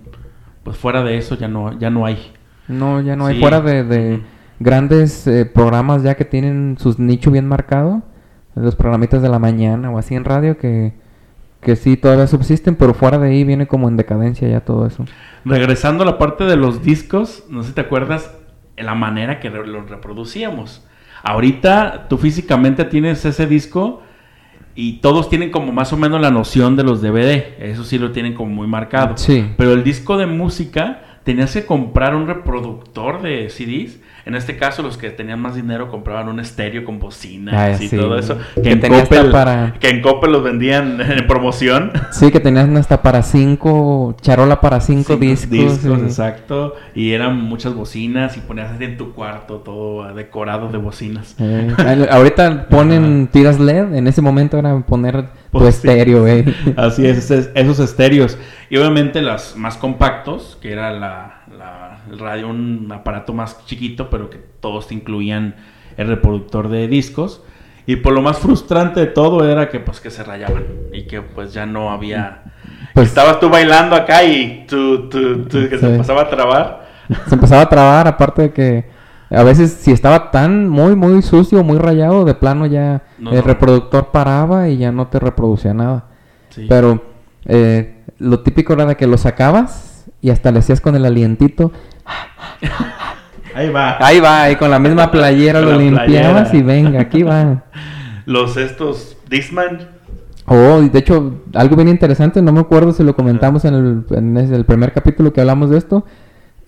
pues 0.63 0.77
fuera 0.77 1.03
de 1.03 1.17
eso 1.17 1.35
ya 1.35 1.49
no, 1.49 1.77
ya 1.77 1.89
no 1.89 2.05
hay. 2.05 2.31
No, 2.69 3.01
ya 3.01 3.17
no 3.17 3.25
hay 3.25 3.35
Sí. 3.35 3.41
fuera 3.41 3.59
de, 3.59 4.21
grandes 4.57 5.27
eh, 5.27 5.45
programas 5.45 6.03
ya 6.03 6.15
que 6.15 6.23
tienen 6.23 6.77
sus 6.79 6.97
nicho 6.99 7.31
bien 7.31 7.47
marcado, 7.47 8.01
los 8.55 8.77
programitas 8.77 9.21
de 9.21 9.27
la 9.27 9.39
mañana 9.39 9.91
o 9.91 9.97
así 9.97 10.15
en 10.15 10.23
radio 10.23 10.57
que, 10.57 10.93
que 11.59 11.75
sí 11.75 11.97
todavía 11.97 12.27
subsisten, 12.27 12.75
pero 12.75 12.93
fuera 12.93 13.17
de 13.19 13.27
ahí 13.27 13.43
viene 13.43 13.67
como 13.67 13.89
en 13.89 13.97
decadencia 13.97 14.47
ya 14.47 14.61
todo 14.61 14.87
eso. 14.87 15.03
Regresando 15.43 16.03
a 16.03 16.05
la 16.05 16.17
parte 16.17 16.45
de 16.45 16.55
los 16.55 16.81
discos, 16.81 17.43
no 17.49 17.61
sé 17.61 17.69
si 17.69 17.75
te 17.75 17.81
acuerdas 17.81 18.33
la 18.77 18.95
manera 18.95 19.41
que 19.41 19.49
los 19.49 19.89
reproducíamos. 19.89 20.87
Ahorita 21.23 22.07
tú 22.07 22.17
físicamente 22.17 22.85
tienes 22.85 23.25
ese 23.25 23.47
disco 23.47 24.01
y 24.75 24.97
todos 24.97 25.29
tienen 25.29 25.51
como 25.51 25.71
más 25.71 25.93
o 25.93 25.97
menos 25.97 26.19
la 26.19 26.31
noción 26.31 26.75
de 26.75 26.83
los 26.83 27.01
DVD. 27.01 27.55
Eso 27.59 27.85
sí 27.85 27.97
lo 27.97 28.11
tienen 28.11 28.33
como 28.33 28.53
muy 28.53 28.67
marcado. 28.67 29.17
Sí. 29.17 29.45
Pero 29.57 29.71
el 29.71 29.83
disco 29.83 30.17
de 30.17 30.25
música 30.25 31.19
tenías 31.23 31.53
que 31.53 31.65
comprar 31.65 32.13
un 32.15 32.27
reproductor 32.27 33.21
de 33.21 33.49
CDs. 33.49 33.99
En 34.25 34.33
este 34.33 34.57
caso, 34.57 34.81
los 34.81 34.97
que 34.97 35.11
tenían 35.11 35.39
más 35.39 35.53
dinero 35.55 35.89
compraban 35.91 36.27
un 36.29 36.39
estéreo 36.39 36.83
con 36.83 36.97
bocinas 36.99 37.53
Ah, 37.55 37.71
y 37.79 37.87
sí. 37.87 37.95
todo 37.95 38.17
eso. 38.17 38.37
Que 38.55 38.61
Que, 38.63 38.71
en 38.71 38.79
Coppel, 38.81 39.31
para- 39.31 39.73
que 39.79 39.89
en 39.89 40.01
Coppel 40.01 40.31
los 40.31 40.43
vendían 40.43 40.99
en 41.11 41.27
promoción. 41.27 41.91
Sí, 42.11 42.31
que 42.31 42.39
tenían 42.39 42.75
hasta 42.77 43.01
para 43.03 43.21
cinco, 43.21 44.15
charola 44.21 44.59
para 44.61 44.79
cinco, 44.81 45.13
Cinco 45.13 45.17
discos. 45.19 45.77
sí. 45.79 45.89
exacto. 45.91 46.73
Y 46.95 47.11
eran 47.13 47.39
muchas 47.39 47.75
bocinas 47.75 48.35
y 48.37 48.39
ponías 48.41 48.79
en 48.81 48.97
tu 48.97 49.13
cuarto 49.13 49.57
todo 49.57 50.11
decorado 50.13 50.69
de 50.69 50.77
bocinas. 50.79 51.35
Eh, 51.39 51.73
ahorita 52.09 52.67
ponen 52.69 53.27
tiras 53.27 53.59
LED, 53.59 53.93
en 53.93 54.07
ese 54.07 54.21
momento 54.23 54.57
era 54.57 54.75
poner 54.79 55.23
tu 55.51 55.59
Pues 55.59 55.75
sí. 55.75 55.87
estéreo, 55.87 56.27
eh. 56.27 56.45
Así 56.77 57.05
es, 57.05 57.29
es- 57.29 57.51
esos 57.53 57.79
estéreos. 57.79 58.37
Y 58.71 58.77
obviamente 58.77 59.21
las 59.21 59.55
más 59.55 59.77
compactos, 59.77 60.57
que 60.61 60.71
era 60.71 60.91
la, 60.91 61.43
la- 61.55 61.84
el 62.15 62.19
radio, 62.19 62.47
un 62.49 62.91
aparato 62.91 63.33
más 63.33 63.65
chiquito, 63.65 64.09
pero 64.09 64.29
que 64.29 64.37
todos 64.59 64.87
te 64.87 64.93
incluían 64.95 65.55
el 65.97 66.07
reproductor 66.07 66.69
de 66.69 66.87
discos. 66.87 67.43
Y 67.87 67.97
por 67.97 68.13
lo 68.13 68.21
más 68.21 68.39
frustrante 68.39 68.99
de 68.99 69.05
todo 69.05 69.47
era 69.47 69.69
que 69.69 69.79
pues 69.79 69.99
que 70.01 70.09
se 70.09 70.23
rayaban 70.23 70.63
y 70.91 71.03
que 71.05 71.21
pues 71.21 71.53
ya 71.53 71.65
no 71.65 71.91
había... 71.91 72.41
Pues- 72.93 73.09
Estabas 73.09 73.39
tú 73.39 73.49
bailando 73.49 73.95
acá 73.95 74.23
y 74.23 74.65
tú, 74.67 75.07
tú, 75.09 75.43
tú, 75.43 75.69
que 75.69 75.77
se 75.77 75.91
Sí. 75.91 75.97
pasaba 75.97 76.23
a 76.23 76.29
trabar. 76.29 76.85
Se 77.27 77.35
empezaba 77.35 77.61
a 77.61 77.69
trabar, 77.69 78.07
aparte 78.07 78.41
de 78.43 78.51
que 78.53 78.85
a 79.29 79.43
veces 79.43 79.71
si 79.73 79.91
estaba 79.91 80.31
tan 80.31 80.67
muy, 80.67 80.95
muy 80.95 81.21
sucio, 81.21 81.63
muy 81.63 81.77
rayado, 81.77 82.25
de 82.25 82.33
plano 82.33 82.65
ya 82.65 83.03
No, 83.19 83.29
el 83.31 83.37
no. 83.37 83.41
reproductor 83.43 84.07
paraba 84.11 84.67
y 84.69 84.77
ya 84.77 84.91
no 84.91 85.07
te 85.07 85.19
reproducía 85.19 85.73
nada. 85.75 86.05
Sí. 86.49 86.65
Pero 86.67 87.03
eh, 87.45 88.03
lo 88.17 88.39
típico 88.39 88.73
era 88.73 88.85
de 88.85 88.95
que 88.95 89.05
lo 89.05 89.17
sacabas 89.17 90.05
y 90.21 90.31
hasta 90.31 90.51
le 90.51 90.59
hacías 90.59 90.81
con 90.81 90.95
el 90.95 91.05
alientito. 91.05 91.71
Ahí 93.53 93.69
va. 93.69 93.97
Ahí 94.05 94.19
va, 94.19 94.43
ahí 94.43 94.55
con 94.57 94.69
la 94.69 94.79
misma 94.79 95.09
playera 95.11 95.61
Con 95.61 95.71
lo 95.71 95.79
limpiabas 95.79 96.53
y 96.53 96.61
venga, 96.61 96.99
aquí 97.01 97.23
va. 97.23 97.63
Los 98.25 98.57
estos 98.57 99.17
Discman. 99.29 99.89
Oh, 100.47 100.81
y 100.81 100.89
de 100.89 100.99
hecho, 100.99 101.41
algo 101.53 101.75
bien 101.75 101.87
interesante, 101.87 102.41
no 102.41 102.51
me 102.51 102.59
acuerdo 102.59 102.91
si 102.91 103.03
lo 103.03 103.15
comentamos 103.15 103.65
en 103.65 103.73
el, 103.73 104.05
en 104.11 104.37
el 104.37 104.65
primer 104.65 104.93
capítulo 104.93 105.33
que 105.33 105.41
hablamos 105.41 105.71
de 105.71 105.77
esto, 105.79 106.05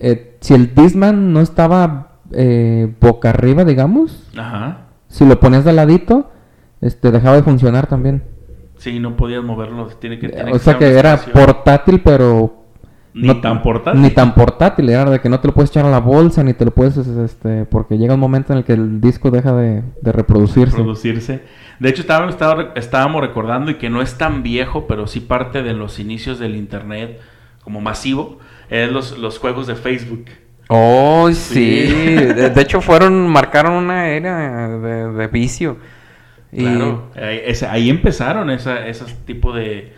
eh, 0.00 0.36
si 0.40 0.54
el 0.54 0.74
Disman 0.74 1.32
no 1.32 1.40
estaba 1.40 2.14
eh, 2.32 2.92
boca 3.00 3.30
arriba, 3.30 3.64
digamos, 3.64 4.28
Ajá. 4.36 4.78
si 5.06 5.24
lo 5.24 5.38
ponías 5.38 5.64
de 5.64 5.72
ladito, 5.74 6.30
este, 6.80 7.12
dejaba 7.12 7.36
de 7.36 7.42
funcionar 7.44 7.86
también. 7.86 8.24
Sí, 8.78 8.98
no 8.98 9.16
podías 9.16 9.44
moverlo. 9.44 9.86
Tiene 10.00 10.18
que, 10.18 10.28
tiene 10.30 10.52
o 10.52 10.58
sea 10.58 10.76
que 10.78 10.98
era 10.98 11.14
espacio- 11.14 11.32
portátil, 11.32 12.00
pero 12.04 12.57
Ni 13.14 13.34
tan 13.40 13.62
portátil. 13.62 14.00
Ni 14.02 14.10
tan 14.10 14.34
portátil, 14.34 14.88
era 14.90 15.04
de 15.10 15.20
que 15.20 15.28
no 15.28 15.40
te 15.40 15.48
lo 15.48 15.54
puedes 15.54 15.70
echar 15.70 15.84
a 15.86 15.90
la 15.90 15.98
bolsa, 16.00 16.44
ni 16.44 16.54
te 16.54 16.64
lo 16.64 16.70
puedes, 16.70 16.96
este, 16.98 17.64
porque 17.64 17.98
llega 17.98 18.14
un 18.14 18.20
momento 18.20 18.52
en 18.52 18.58
el 18.58 18.64
que 18.64 18.74
el 18.74 19.00
disco 19.00 19.30
deja 19.30 19.52
de, 19.54 19.82
de 20.02 20.12
reproducirse. 20.12 20.76
producirse. 20.76 21.42
De 21.80 21.88
hecho, 21.88 22.02
estábamos, 22.02 22.34
estaba- 22.34 22.72
estábamos 22.76 23.20
recordando 23.20 23.70
y 23.70 23.74
que 23.74 23.90
no 23.90 24.02
es 24.02 24.18
tan 24.18 24.42
viejo, 24.42 24.86
pero 24.86 25.06
sí 25.06 25.20
parte 25.20 25.62
de 25.62 25.72
los 25.74 25.98
inicios 25.98 26.38
del 26.38 26.54
Internet 26.56 27.20
como 27.64 27.80
masivo, 27.80 28.38
es 28.70 28.90
los, 28.90 29.18
los 29.18 29.38
juegos 29.38 29.66
de 29.66 29.74
Facebook. 29.74 30.26
Oh, 30.68 31.28
sí. 31.32 31.86
Sí. 31.88 32.14
De, 32.34 32.50
de 32.50 32.60
hecho, 32.62 32.80
fueron, 32.80 33.26
marcaron 33.28 33.72
una 33.72 34.08
era 34.10 34.68
de, 34.78 35.12
de 35.12 35.26
vicio. 35.28 35.78
Y- 36.52 36.62
Claro, 36.62 37.10
ahí, 37.16 37.40
ese- 37.46 37.66
ahí 37.66 37.90
empezaron 37.90 38.50
esa, 38.50 38.86
esos 38.86 39.12
tipo 39.24 39.52
de 39.52 39.92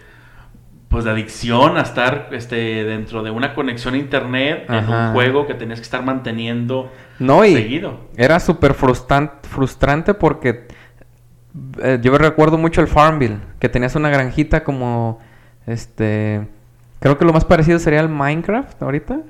pues 0.90 1.04
de 1.04 1.12
adicción 1.12 1.78
a 1.78 1.82
estar 1.82 2.28
este 2.32 2.84
dentro 2.84 3.22
de 3.22 3.30
una 3.30 3.54
conexión 3.54 3.94
a 3.94 3.96
internet 3.96 4.66
en 4.68 4.88
un 4.88 5.12
juego 5.12 5.46
que 5.46 5.54
tenías 5.54 5.78
que 5.78 5.84
estar 5.84 6.04
manteniendo 6.04 6.90
No, 7.20 7.44
y 7.44 7.54
seguido. 7.54 8.00
era 8.16 8.40
súper 8.40 8.74
frustran- 8.74 9.30
frustrante 9.42 10.12
porque 10.14 10.66
eh, 11.82 11.98
yo 12.02 12.18
recuerdo 12.18 12.58
mucho 12.58 12.80
el 12.80 12.88
Farmville, 12.88 13.38
que 13.60 13.68
tenías 13.68 13.94
una 13.94 14.10
granjita 14.10 14.64
como, 14.64 15.20
este, 15.66 16.46
creo 16.98 17.16
que 17.18 17.24
lo 17.24 17.32
más 17.32 17.44
parecido 17.44 17.78
sería 17.78 18.00
el 18.00 18.08
Minecraft 18.08 18.82
ahorita. 18.82 19.20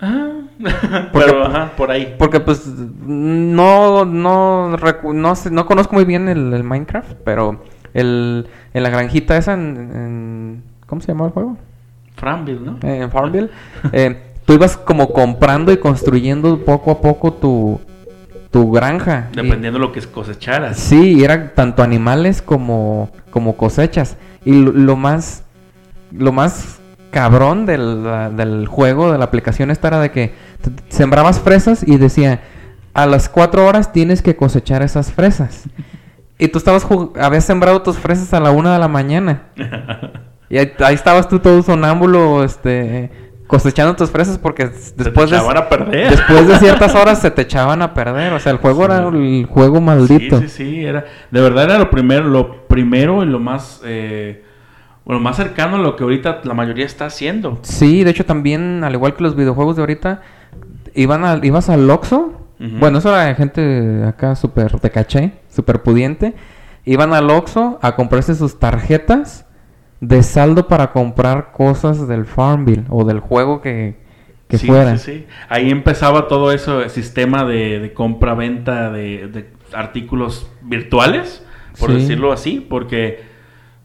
Ah, 0.00 0.32
Porque- 0.58 1.08
pero 1.12 1.44
ajá, 1.46 1.72
por 1.76 1.90
ahí. 1.90 2.14
Porque 2.18 2.40
pues 2.40 2.66
no, 2.66 4.04
no, 4.04 4.76
no, 4.76 5.34
sé- 5.34 5.50
no 5.50 5.64
conozco 5.66 5.94
muy 5.94 6.04
bien 6.04 6.28
el, 6.28 6.52
el 6.52 6.64
Minecraft, 6.64 7.12
pero 7.24 7.62
el, 7.94 8.48
en 8.74 8.82
la 8.82 8.90
granjita 8.90 9.36
esa, 9.36 9.54
en, 9.54 9.60
en- 9.94 10.62
¿cómo 10.86 11.00
se 11.00 11.08
llamaba 11.08 11.28
el 11.28 11.32
juego? 11.34 11.56
Framville, 12.16 12.60
¿no? 12.60 12.78
Eh, 12.82 13.02
en 13.02 13.10
Farmville, 13.10 13.50
eh, 13.92 14.22
tú 14.44 14.52
ibas 14.54 14.76
como 14.76 15.12
comprando 15.12 15.72
y 15.72 15.78
construyendo 15.78 16.58
poco 16.64 16.90
a 16.90 17.00
poco 17.00 17.32
tu, 17.32 17.80
tu 18.50 18.70
granja. 18.70 19.28
Dependiendo 19.34 19.78
de 19.78 19.86
lo 19.86 19.92
que 19.92 20.00
cosecharas. 20.02 20.76
Sí, 20.78 21.18
y 21.18 21.24
eran 21.24 21.52
tanto 21.54 21.82
animales 21.82 22.42
como, 22.42 23.10
como 23.30 23.56
cosechas. 23.56 24.16
Y 24.44 24.52
lo, 24.62 24.72
lo 24.72 24.96
más 24.96 25.44
lo 26.12 26.30
más 26.32 26.78
cabrón 27.10 27.64
del, 27.64 28.04
del 28.36 28.66
juego, 28.66 29.10
de 29.12 29.18
la 29.18 29.24
aplicación 29.24 29.70
esta 29.70 29.88
era 29.88 30.00
de 30.00 30.10
que 30.10 30.34
sembrabas 30.90 31.40
fresas 31.40 31.82
y 31.86 31.96
decía, 31.96 32.40
a 32.92 33.06
las 33.06 33.30
cuatro 33.30 33.66
horas 33.66 33.92
tienes 33.92 34.20
que 34.20 34.36
cosechar 34.36 34.82
esas 34.82 35.10
fresas. 35.12 35.64
Y 36.42 36.48
tú 36.48 36.58
estabas 36.58 36.84
habías 37.20 37.44
sembrado 37.44 37.82
tus 37.82 37.96
fresas 37.98 38.34
a 38.34 38.40
la 38.40 38.50
una 38.50 38.72
de 38.72 38.78
la 38.78 38.88
mañana. 38.88 39.44
Y 40.50 40.58
ahí, 40.58 40.70
ahí 40.80 40.94
estabas 40.94 41.28
tú 41.28 41.38
todo 41.38 41.62
sonámbulo, 41.62 42.44
este, 42.44 43.10
cosechando 43.46 43.96
tus 43.96 44.10
fresas 44.10 44.36
porque 44.36 44.66
después 44.66 45.30
te 45.30 45.36
de, 45.36 45.40
echaban 45.40 45.56
a 45.56 45.68
perder. 45.70 46.10
después 46.10 46.46
de 46.46 46.58
ciertas 46.58 46.94
horas 46.94 47.20
se 47.20 47.30
te 47.30 47.40
echaban 47.48 47.80
a 47.80 47.94
perder. 47.94 48.34
O 48.34 48.38
sea, 48.38 48.52
el 48.52 48.58
juego 48.58 48.84
era 48.84 48.98
el 49.08 49.46
juego 49.46 49.80
maldito. 49.80 50.40
Sí, 50.40 50.48
sí, 50.48 50.64
sí, 50.64 50.84
era, 50.84 51.06
de 51.30 51.40
verdad 51.40 51.64
era 51.64 51.78
lo 51.78 51.88
primero, 51.88 52.24
lo 52.24 52.66
primero 52.66 53.22
y 53.22 53.26
lo 53.26 53.38
más, 53.38 53.80
eh, 53.86 54.44
bueno, 55.06 55.22
más 55.22 55.36
cercano 55.36 55.76
a 55.76 55.78
lo 55.78 55.96
que 55.96 56.02
ahorita 56.02 56.40
la 56.44 56.52
mayoría 56.52 56.84
está 56.84 57.06
haciendo. 57.06 57.58
Sí, 57.62 58.04
de 58.04 58.10
hecho 58.10 58.26
también, 58.26 58.84
al 58.84 58.92
igual 58.92 59.14
que 59.14 59.22
los 59.22 59.36
videojuegos 59.36 59.76
de 59.76 59.82
ahorita, 59.82 60.20
iban 60.92 61.24
al, 61.24 61.44
ibas 61.46 61.70
al 61.70 61.88
Oxxo. 61.88 62.40
Bueno, 62.58 62.98
eso 62.98 63.08
era 63.08 63.34
gente 63.34 64.04
acá 64.06 64.36
súper 64.36 64.78
de 64.80 64.90
caché, 64.90 65.32
súper 65.52 65.82
pudiente. 65.82 66.34
Iban 66.84 67.14
al 67.14 67.30
Oxxo 67.30 67.78
a 67.82 67.94
comprarse 67.94 68.34
sus 68.34 68.58
tarjetas 68.58 69.46
de 70.00 70.22
saldo 70.24 70.66
para 70.66 70.90
comprar 70.90 71.52
cosas 71.52 72.08
del 72.08 72.24
Farmville 72.26 72.84
o 72.88 73.04
del 73.04 73.20
juego 73.20 73.60
que, 73.60 73.96
que 74.48 74.58
Sí, 74.58 74.66
fuera. 74.66 74.96
sí, 74.98 75.12
sí. 75.12 75.26
Ahí 75.48 75.70
empezaba 75.70 76.26
todo 76.26 76.50
eso, 76.50 76.80
el 76.82 76.90
sistema 76.90 77.44
de, 77.44 77.78
de 77.78 77.92
compra-venta 77.92 78.90
de, 78.90 79.28
de 79.28 79.50
artículos 79.72 80.50
virtuales, 80.62 81.46
por 81.78 81.92
decirlo 81.92 82.32
así, 82.32 82.58
porque 82.68 83.20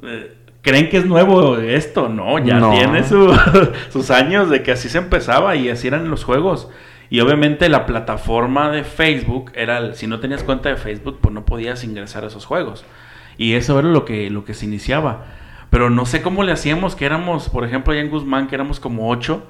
eh, 0.01 0.33
creen 0.63 0.89
que 0.89 0.97
es 0.97 1.05
nuevo 1.05 1.57
esto, 1.57 2.09
no, 2.09 2.39
ya 2.39 2.59
No. 2.59 2.71
tiene 2.71 3.03
su- 3.03 3.31
sus 3.89 4.09
años 4.11 4.49
de 4.49 4.63
que 4.63 4.71
así 4.71 4.89
se 4.89 4.97
empezaba 4.97 5.55
y 5.55 5.69
así 5.69 5.87
eran 5.87 6.09
los 6.09 6.23
juegos. 6.23 6.67
Y 7.09 7.19
obviamente 7.21 7.69
la 7.69 7.85
plataforma 7.85 8.69
de 8.69 8.83
Facebook 8.83 9.51
era, 9.55 9.93
si 9.93 10.07
no 10.07 10.19
tenías 10.19 10.43
cuenta 10.43 10.69
de 10.69 10.75
Facebook, 10.75 11.19
pues 11.21 11.33
no 11.33 11.45
podías 11.45 11.83
ingresar 11.83 12.23
a 12.23 12.27
esos 12.27 12.45
juegos. 12.45 12.85
Y 13.37 13.53
eso 13.53 13.79
era 13.79 13.87
lo 13.87 14.03
que, 14.03 14.29
lo 14.29 14.43
que 14.43 14.53
se 14.53 14.65
iniciaba. 14.65 15.25
Pero 15.69 15.89
no 15.89 16.05
sé 16.05 16.21
cómo 16.21 16.43
le 16.43 16.51
hacíamos, 16.51 16.95
que 16.95 17.05
éramos, 17.05 17.49
por 17.49 17.63
ejemplo, 17.63 17.93
allá 17.93 18.01
en 18.01 18.09
Guzmán, 18.09 18.47
que 18.47 18.55
éramos 18.55 18.79
como 18.79 19.09
ocho, 19.09 19.43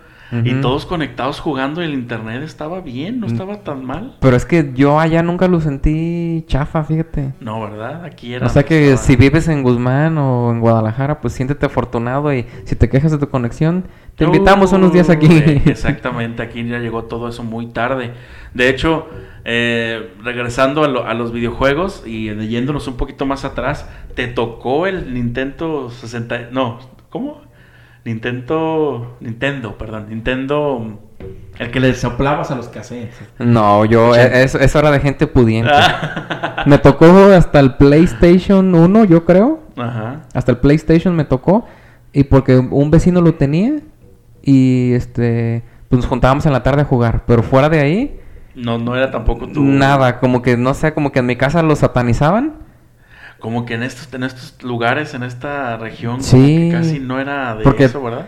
y 0.44 0.56
todos 0.62 0.86
conectados 0.86 1.40
jugando 1.40 1.82
y 1.82 1.86
el 1.86 1.94
internet 1.94 2.44
estaba 2.44 2.82
bien, 2.82 3.20
no 3.22 3.28
Mm. 3.28 3.32
estaba 3.32 3.64
tan 3.64 3.86
mal. 3.86 4.18
Pero 4.20 4.36
es 4.36 4.46
que 4.46 4.72
yo 4.76 5.00
allá 5.00 5.24
nunca 5.24 5.48
lo 5.48 5.62
sentí 5.62 6.44
chafa, 6.48 6.84
fíjate. 6.84 7.34
No, 7.40 7.62
¿verdad? 7.62 8.04
Aquí 8.04 8.34
era. 8.34 8.46
O 8.46 8.50
sea 8.50 8.64
que 8.64 8.94
estaba- 8.94 8.98
si 9.08 9.16
vives 9.16 9.48
en 9.48 9.64
Guzmán 9.64 10.18
o 10.18 10.52
en 10.52 10.60
Guadalajara, 10.60 11.22
pues 11.22 11.34
siéntete 11.34 11.66
afortunado 11.66 12.34
y 12.34 12.46
si 12.66 12.76
te 12.76 12.90
quejas 12.90 13.12
de 13.12 13.18
tu 13.20 13.30
conexión, 13.30 13.86
te 14.18 14.26
invitamos 14.26 14.74
unos 14.74 14.92
días 14.92 15.10
aquí. 15.10 15.28
Uy, 15.28 15.62
Exactamente, 15.66 16.42
aquí 16.44 16.68
ya 16.68 16.80
llegó 16.80 17.04
todo 17.06 17.30
eso 17.30 17.44
muy 17.44 17.68
tarde. 17.68 18.12
De 18.54 18.68
hecho, 18.70 19.08
eh, 19.46 20.12
regresando 20.24 20.84
a, 20.84 20.88
lo- 20.88 21.06
a 21.06 21.14
los 21.14 21.32
videojuegos 21.32 22.04
y 22.06 22.30
eh, 22.30 22.48
yéndonos 22.48 22.88
un 22.88 22.98
poquito 22.98 23.26
más 23.26 23.46
atrás, 23.46 23.88
te 24.16 24.28
tocó 24.28 24.88
el 24.88 25.14
Nintendo 25.14 25.90
60. 25.90 26.50
No, 26.52 26.80
¿cómo? 27.10 27.47
Nintendo. 28.08 29.18
Nintendo, 29.20 29.78
perdón. 29.78 30.08
Nintendo. 30.10 31.00
El 31.60 31.72
que 31.72 31.80
le 31.80 31.94
soplabas 31.94 32.52
a 32.52 32.56
los 32.56 32.70
cassettes. 32.70 33.16
No, 33.40 33.84
yo, 33.86 34.14
Sí. 34.14 34.20
e- 34.22 34.44
eso, 34.44 34.60
eso 34.60 34.80
era 34.80 34.92
de 34.92 35.00
gente 35.00 35.28
pudiente. 35.28 35.72
Ah. 35.74 36.64
Me 36.66 36.78
tocó 36.78 37.06
hasta 37.34 37.60
el 37.60 37.76
PlayStation 37.76 38.74
1, 38.74 39.04
yo 39.06 39.26
creo. 39.26 39.60
Ajá. 39.76 40.22
Hasta 40.34 40.52
el 40.52 40.58
PlayStation 40.60 41.16
me 41.16 41.24
tocó. 41.26 41.66
Y 42.14 42.24
porque 42.24 42.58
un 42.58 42.90
vecino 42.92 43.22
lo 43.22 43.36
tenía. 43.36 43.74
Y 44.42 44.94
este, 44.94 45.64
pues 45.90 45.98
nos 46.02 46.08
juntábamos 46.08 46.46
en 46.46 46.54
la 46.54 46.64
tarde 46.64 46.82
a 46.82 46.86
jugar. 46.86 47.24
Pero 47.28 47.44
fuera 47.44 47.70
de 47.70 47.80
ahí, 47.80 48.20
No, 48.56 48.78
no 48.80 48.96
era 48.96 49.12
tampoco 49.12 49.48
tu. 49.48 49.62
nada. 49.64 50.20
Como 50.20 50.42
que, 50.42 50.56
no 50.58 50.74
sé, 50.74 50.94
como 50.94 51.12
que 51.12 51.20
en 51.20 51.26
mi 51.28 51.36
casa 51.36 51.62
lo 51.64 51.76
satanizaban. 51.76 52.54
Como 53.40 53.66
que 53.66 53.76
en 53.76 53.84
estos, 53.84 54.12
en 54.14 54.24
estos 54.24 54.56
lugares, 54.64 55.14
en 55.14 55.22
esta 55.24 55.78
región, 55.78 56.24
Sí. 56.24 56.70
que 56.72 56.76
casi 56.76 57.00
no 57.00 57.20
era 57.20 57.56
de 57.56 57.64
Porque 57.64 57.84
eso, 57.86 58.02
¿verdad? 58.02 58.26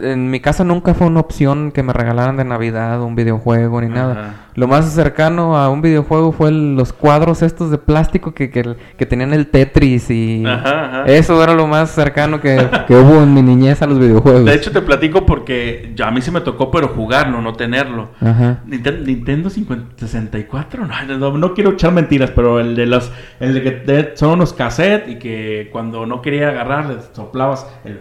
En 0.00 0.30
mi 0.30 0.40
casa 0.40 0.64
nunca 0.64 0.94
fue 0.94 1.06
una 1.06 1.20
opción 1.20 1.70
que 1.70 1.82
me 1.84 1.92
regalaran 1.92 2.36
de 2.36 2.44
Navidad 2.44 3.00
un 3.02 3.14
videojuego 3.14 3.80
ni 3.80 3.86
Ajá. 3.86 3.94
nada. 3.94 4.34
Lo 4.58 4.66
más 4.66 4.90
cercano 4.92 5.56
a 5.56 5.68
un 5.68 5.80
videojuego 5.82 6.32
fue 6.32 6.48
el- 6.48 6.74
los 6.74 6.92
cuadros 6.92 7.42
estos 7.42 7.70
de 7.70 7.78
plástico 7.78 8.34
que, 8.34 8.50
que, 8.50 8.74
que 8.96 9.06
tenían 9.06 9.32
el 9.32 9.46
Tetris 9.46 10.10
y 10.10 10.44
Ajá, 10.44 10.84
ajá. 10.86 11.04
eso 11.06 11.40
era 11.42 11.54
lo 11.54 11.68
más 11.68 11.90
cercano 11.90 12.40
que, 12.40 12.56
que 12.88 12.96
hubo 12.96 13.22
en 13.22 13.32
mi 13.34 13.42
niñez 13.42 13.80
a 13.82 13.86
los 13.86 14.00
videojuegos. 14.00 14.44
De 14.44 14.54
hecho, 14.54 14.72
te 14.72 14.80
platico 14.82 15.24
porque 15.24 15.92
ya 15.94 16.08
a 16.08 16.10
mí 16.10 16.20
sí 16.20 16.32
me 16.32 16.40
tocó, 16.40 16.72
pero 16.72 16.88
jugarlo, 16.88 17.40
no 17.40 17.52
tenerlo. 17.52 18.08
Ajá. 18.20 18.58
Ninten- 18.66 19.04
Nintendo 19.06 19.48
50 19.48 19.94
64, 19.98 20.86
no, 20.86 21.18
no, 21.18 21.38
no 21.38 21.54
quiero 21.54 21.70
echar 21.70 21.92
mentiras, 21.92 22.32
pero 22.34 22.58
el 22.58 22.74
de 22.74 22.86
los, 22.86 23.12
el 23.38 23.54
de 23.54 23.62
que 23.62 24.12
son 24.16 24.30
unos 24.30 24.52
cassettes 24.54 25.08
y 25.08 25.18
que 25.20 25.68
cuando 25.70 26.04
no 26.04 26.20
quería 26.20 26.48
agarrar 26.48 26.86
le 26.86 26.96
soplabas 27.12 27.64
el 27.84 28.00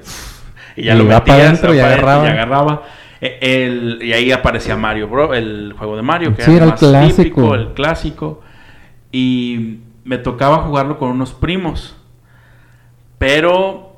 y 0.75 0.85
ya 0.85 0.95
Y 0.95 0.97
lo 0.97 1.03
metías 1.05 1.39
adentro 1.39 1.73
y 1.73 1.79
pa' 1.79 1.85
agarraba. 1.85 2.25
y 2.25 2.27
agarraba. 2.29 2.81
E- 3.21 3.37
el- 3.41 3.99
y 4.01 4.13
ahí 4.13 4.31
aparecía 4.31 4.75
Mario 4.77 5.07
Bro, 5.07 5.33
el 5.33 5.73
juego 5.77 5.95
de 5.95 6.01
Mario, 6.03 6.35
que 6.35 6.43
Sí, 6.43 6.51
era 6.51 6.59
el 6.59 6.63
el 6.63 6.69
más 6.71 6.79
clásico. 6.79 7.15
típico, 7.23 7.55
el 7.55 7.67
clásico. 7.73 8.41
Y 9.11 9.79
me 10.03 10.17
tocaba 10.17 10.57
jugarlo 10.57 10.97
con 10.99 11.09
unos 11.09 11.33
primos. 11.33 11.95
Pero 13.17 13.95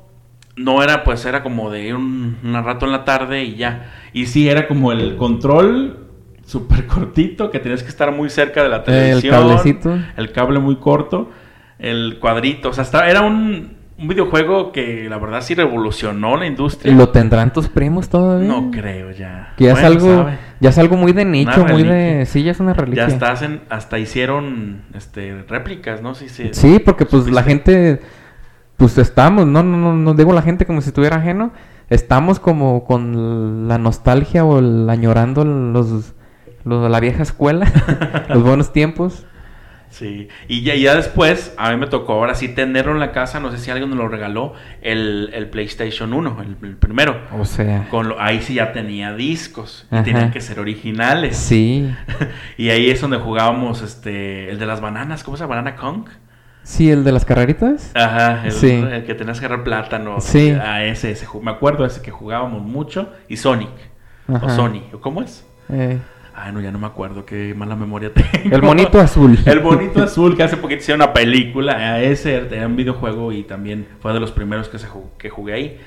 no 0.56 0.82
era, 0.82 1.04
pues 1.04 1.24
era 1.24 1.42
como 1.42 1.70
de 1.70 1.94
un, 1.94 2.38
un 2.42 2.64
rato 2.64 2.86
en 2.86 2.92
la 2.92 3.04
tarde 3.04 3.44
y 3.44 3.56
ya. 3.56 3.92
Y 4.12 4.26
sí, 4.26 4.48
era 4.48 4.66
como 4.66 4.92
el 4.92 5.16
control 5.16 6.06
súper 6.46 6.86
cortito, 6.86 7.50
que 7.50 7.58
tenías 7.60 7.82
que 7.82 7.88
estar 7.90 8.12
muy 8.12 8.28
cerca 8.30 8.62
de 8.62 8.68
la 8.68 8.76
El 8.78 8.84
televisión. 8.84 9.34
cablecito. 9.34 9.98
El 10.16 10.32
cable 10.32 10.58
muy 10.58 10.76
corto. 10.76 11.30
El 11.78 12.18
cuadrito. 12.18 12.70
O 12.70 12.72
sea, 12.72 12.82
estaba- 12.84 13.08
era 13.08 13.22
un, 13.22 13.76
un 14.00 14.08
videojuego 14.08 14.72
que 14.72 15.08
la 15.10 15.18
verdad 15.18 15.42
sí 15.42 15.54
revolucionó 15.54 16.36
la 16.36 16.46
industria. 16.46 16.92
¿Y 16.92 16.96
lo 16.96 17.10
tendrán 17.10 17.52
tus 17.52 17.68
primos 17.68 18.08
todavía? 18.08 18.48
No 18.48 18.70
creo 18.70 19.10
ya. 19.10 19.52
Que 19.56 19.64
ya 19.64 19.72
Bueno, 19.72 19.88
es 19.88 19.94
algo, 19.94 20.14
sabe. 20.24 20.38
ya 20.58 20.70
es 20.70 20.78
algo 20.78 20.96
muy 20.96 21.12
de 21.12 21.24
nicho, 21.26 21.66
muy 21.66 21.82
de, 21.82 22.24
sí, 22.26 22.42
ya 22.42 22.52
es 22.52 22.60
una 22.60 22.72
reliquia. 22.72 23.06
Ya 23.06 23.12
hasta 23.12 23.30
hacen, 23.30 23.60
hasta 23.68 23.98
hicieron 23.98 24.84
este 24.94 25.44
réplicas, 25.46 26.00
¿no? 26.00 26.14
Sí, 26.14 26.30
sí. 26.30 26.48
Sí, 26.52 26.78
porque 26.78 27.04
pues 27.04 27.30
la 27.30 27.42
gente, 27.42 28.00
pues 28.78 28.96
estamos, 28.96 29.46
no, 29.46 29.62
no, 29.62 29.76
no, 29.76 29.94
no 29.94 30.14
digo 30.14 30.32
la 30.32 30.42
gente 30.42 30.64
como 30.64 30.80
si 30.80 30.88
estuviera 30.88 31.16
ajeno, 31.16 31.52
estamos 31.90 32.40
como 32.40 32.84
con 32.84 33.68
la 33.68 33.76
nostalgia 33.76 34.44
o 34.46 34.60
el 34.60 34.88
añorando 34.88 35.44
los, 35.44 36.14
los 36.64 36.90
la 36.90 37.00
vieja 37.00 37.22
escuela, 37.22 37.70
los 38.30 38.42
buenos 38.42 38.72
tiempos. 38.72 39.26
Sí, 39.90 40.28
y 40.48 40.62
ya, 40.62 40.74
ya 40.76 40.94
después, 40.94 41.52
a 41.58 41.70
mí 41.72 41.76
me 41.76 41.86
tocó 41.88 42.12
ahora 42.14 42.34
sí 42.36 42.48
tenerlo 42.48 42.92
en 42.92 43.00
la 43.00 43.10
casa, 43.12 43.40
no 43.40 43.50
sé 43.50 43.58
si 43.58 43.70
alguien 43.72 43.90
nos 43.90 43.98
lo 43.98 44.08
regaló, 44.08 44.54
el, 44.82 45.30
el 45.34 45.50
PlayStation 45.50 46.12
1, 46.14 46.38
el, 46.42 46.56
el 46.68 46.76
primero. 46.76 47.20
O 47.38 47.44
sea, 47.44 47.88
Con 47.90 48.08
lo- 48.08 48.20
ahí 48.20 48.40
sí 48.40 48.54
ya 48.54 48.72
tenía 48.72 49.14
discos 49.14 49.86
y 49.90 50.00
tenían 50.02 50.30
que 50.30 50.40
ser 50.40 50.60
originales. 50.60 51.36
sí. 51.36 51.92
y 52.56 52.70
ahí 52.70 52.88
es 52.88 53.00
donde 53.00 53.18
jugábamos 53.18 53.82
este, 53.82 54.48
el 54.50 54.58
de 54.60 54.66
las 54.66 54.80
bananas, 54.80 55.24
¿cómo 55.24 55.36
se 55.36 55.42
llama? 55.42 55.56
¿Banana 55.56 55.76
Kong? 55.76 56.04
Sí, 56.62 56.90
el 56.90 57.02
de 57.04 57.10
las 57.12 57.24
carreritas. 57.24 57.90
Ajá, 57.96 58.42
el, 58.44 58.52
Sí. 58.52 58.70
el 58.70 59.04
que 59.04 59.14
tenías 59.14 59.40
que 59.40 59.46
agarrar 59.46 59.64
plátano. 59.64 60.20
Sí. 60.20 60.50
A 60.50 60.84
ese, 60.84 61.10
ese, 61.10 61.26
ju- 61.26 61.40
me 61.42 61.50
acuerdo 61.50 61.84
ese 61.84 62.00
que 62.02 62.10
jugábamos 62.10 62.62
mucho. 62.62 63.12
Y 63.28 63.38
Sonic. 63.38 63.70
O. 64.28 64.48
Sony, 64.50 64.82
¿o 64.92 65.00
¿cómo 65.00 65.22
es? 65.22 65.44
Eh, 65.72 65.98
Ay, 66.34 66.52
no, 66.52 66.60
ya 66.60 66.70
no 66.70 66.78
me 66.78 66.86
acuerdo, 66.86 67.24
qué 67.26 67.54
mala 67.56 67.76
memoria 67.76 68.12
tengo. 68.14 68.54
el 68.56 68.62
monito 68.62 69.00
azul. 69.00 69.38
El 69.46 69.60
bonito 69.60 70.02
azul, 70.02 70.36
que 70.36 70.42
hace 70.42 70.56
poquito 70.56 70.80
hicieron 70.80 71.02
una 71.02 71.12
película. 71.12 72.00
Ese 72.00 72.46
era 72.50 72.66
un 72.66 72.76
videojuego 72.76 73.32
y 73.32 73.42
también 73.42 73.86
fue 74.00 74.12
de 74.12 74.20
los 74.20 74.30
primeros 74.32 74.68
que, 74.68 74.78
se 74.78 74.88
que 75.18 75.28
jugué 75.30 75.52
ahí. 75.54 75.80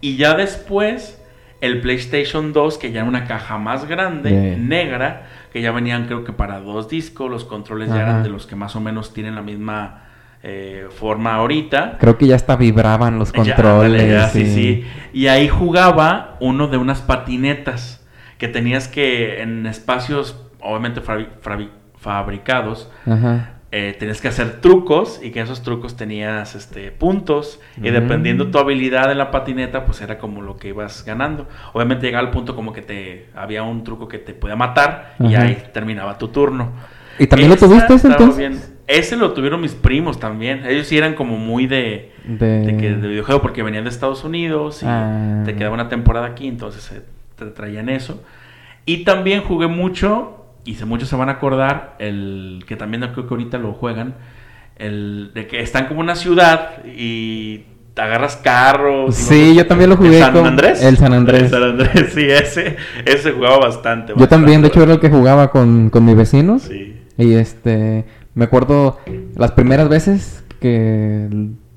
Y 0.00 0.16
ya 0.16 0.34
después, 0.34 1.22
el 1.60 1.80
PlayStation 1.80 2.52
2, 2.52 2.78
que 2.78 2.90
ya 2.92 3.00
era 3.00 3.08
una 3.08 3.26
caja 3.26 3.58
más 3.58 3.86
grande, 3.86 4.56
negra, 4.58 5.26
que 5.52 5.60
ya 5.60 5.72
venían 5.72 6.06
creo 6.06 6.24
que 6.24 6.32
para 6.32 6.60
dos 6.60 6.88
discos. 6.88 7.30
Los 7.30 7.44
controles 7.44 7.88
ya 7.90 8.00
eran 8.00 8.22
de 8.22 8.30
los 8.30 8.46
que 8.46 8.56
más 8.56 8.74
o 8.76 8.80
menos 8.80 9.12
tienen 9.12 9.34
la 9.34 9.42
misma 9.42 10.04
eh, 10.42 10.86
forma 10.88 11.34
ahorita. 11.34 11.98
Creo 12.00 12.16
que 12.16 12.26
ya 12.26 12.36
hasta 12.36 12.56
vibraban 12.56 13.18
los 13.18 13.30
Ya, 13.32 13.36
controles. 13.44 14.00
ándale, 14.00 14.08
ya, 14.10 14.28
sí, 14.28 14.46
sí. 14.46 14.86
Y 15.12 15.26
ahí 15.26 15.48
jugaba 15.48 16.36
uno 16.40 16.68
de 16.68 16.78
unas 16.78 17.02
patinetas 17.02 17.99
que 18.40 18.48
tenías 18.48 18.88
que 18.88 19.40
en 19.42 19.66
espacios 19.66 20.36
obviamente 20.60 21.00
fabricados 21.98 22.90
Ajá. 23.06 23.50
eh, 23.72 23.94
tenías 23.98 24.20
que 24.20 24.28
hacer 24.28 24.60
trucos 24.60 25.20
y 25.22 25.30
que 25.30 25.40
esos 25.40 25.62
trucos 25.62 25.96
tenías 25.96 26.54
este 26.54 26.90
puntos 26.90 27.60
y 27.82 27.90
dependiendo 27.90 28.50
tu 28.50 28.58
habilidad 28.58 29.12
en 29.12 29.18
la 29.18 29.30
patineta 29.30 29.84
pues 29.84 30.00
era 30.00 30.18
como 30.18 30.42
lo 30.42 30.56
que 30.56 30.68
ibas 30.68 31.04
ganando 31.04 31.46
obviamente 31.72 32.06
llegaba 32.06 32.26
al 32.26 32.32
punto 32.32 32.56
como 32.56 32.72
que 32.72 32.82
te 32.82 33.28
había 33.34 33.62
un 33.62 33.84
truco 33.84 34.08
que 34.08 34.18
te 34.18 34.32
podía 34.34 34.56
matar 34.56 35.14
y 35.20 35.34
ahí 35.34 35.62
terminaba 35.72 36.18
tu 36.18 36.28
turno 36.28 36.72
¿Y 37.18 37.26
también 37.26 37.50
lo 37.50 37.56
tuviste 37.56 37.92
ese 37.94 38.08
entonces? 38.08 38.38
bien. 38.38 38.58
ese 38.86 39.14
lo 39.16 39.32
tuvieron 39.32 39.60
mis 39.60 39.74
primos 39.74 40.18
también 40.18 40.64
ellos 40.66 40.86
sí 40.86 40.96
eran 40.96 41.14
como 41.14 41.36
muy 41.36 41.66
de 41.66 42.12
De... 42.24 42.60
de, 42.66 42.76
que, 42.78 42.90
de 42.94 43.08
videojuego 43.08 43.42
porque 43.42 43.62
venían 43.62 43.84
de 43.84 43.90
Estados 43.90 44.24
Unidos 44.24 44.82
y 44.82 44.86
Ah. 44.88 45.42
te 45.44 45.54
quedaba 45.54 45.74
una 45.74 45.88
temporada 45.90 46.26
aquí, 46.26 46.48
entonces 46.48 46.90
eh, 46.92 47.02
traían 47.46 47.88
eso. 47.88 48.22
Y 48.86 49.04
también 49.04 49.42
jugué 49.42 49.66
mucho, 49.66 50.44
y 50.64 50.74
se, 50.74 50.84
muchos 50.84 51.08
se 51.08 51.16
van 51.16 51.28
a 51.28 51.32
acordar, 51.32 51.96
el 51.98 52.64
que 52.66 52.76
también 52.76 53.02
creo 53.12 53.26
que 53.26 53.34
ahorita 53.34 53.58
lo 53.58 53.72
juegan, 53.72 54.14
el 54.76 55.32
de 55.34 55.46
que 55.46 55.60
están 55.60 55.86
como 55.86 56.00
una 56.00 56.14
ciudad 56.14 56.84
y 56.86 57.64
te 57.94 58.02
agarras 58.02 58.36
carros. 58.36 59.14
Sí, 59.14 59.54
yo 59.54 59.66
también 59.66 59.90
lo 59.90 59.96
¿El 59.96 60.00
jugué 60.02 60.18
San 60.20 60.32
con- 60.32 60.46
Andrés? 60.46 60.82
el 60.82 60.96
San 60.96 61.12
Andrés. 61.12 61.42
El 61.44 61.50
San 61.50 61.62
Andrés, 61.62 62.10
sí, 62.14 62.22
ese, 62.28 62.76
ese 63.04 63.32
jugaba 63.32 63.58
bastante. 63.58 64.14
Yo 64.16 64.28
también, 64.28 64.62
de 64.62 64.68
hecho, 64.68 64.82
era 64.82 64.94
el 64.94 65.00
que 65.00 65.10
jugaba 65.10 65.50
con, 65.50 65.90
con 65.90 66.04
mis 66.04 66.16
vecinos. 66.16 66.62
Sí. 66.62 66.96
Y 67.18 67.34
este, 67.34 68.06
me 68.34 68.44
acuerdo 68.44 68.98
las 69.36 69.52
primeras 69.52 69.88
veces 69.90 70.42
que, 70.60 71.28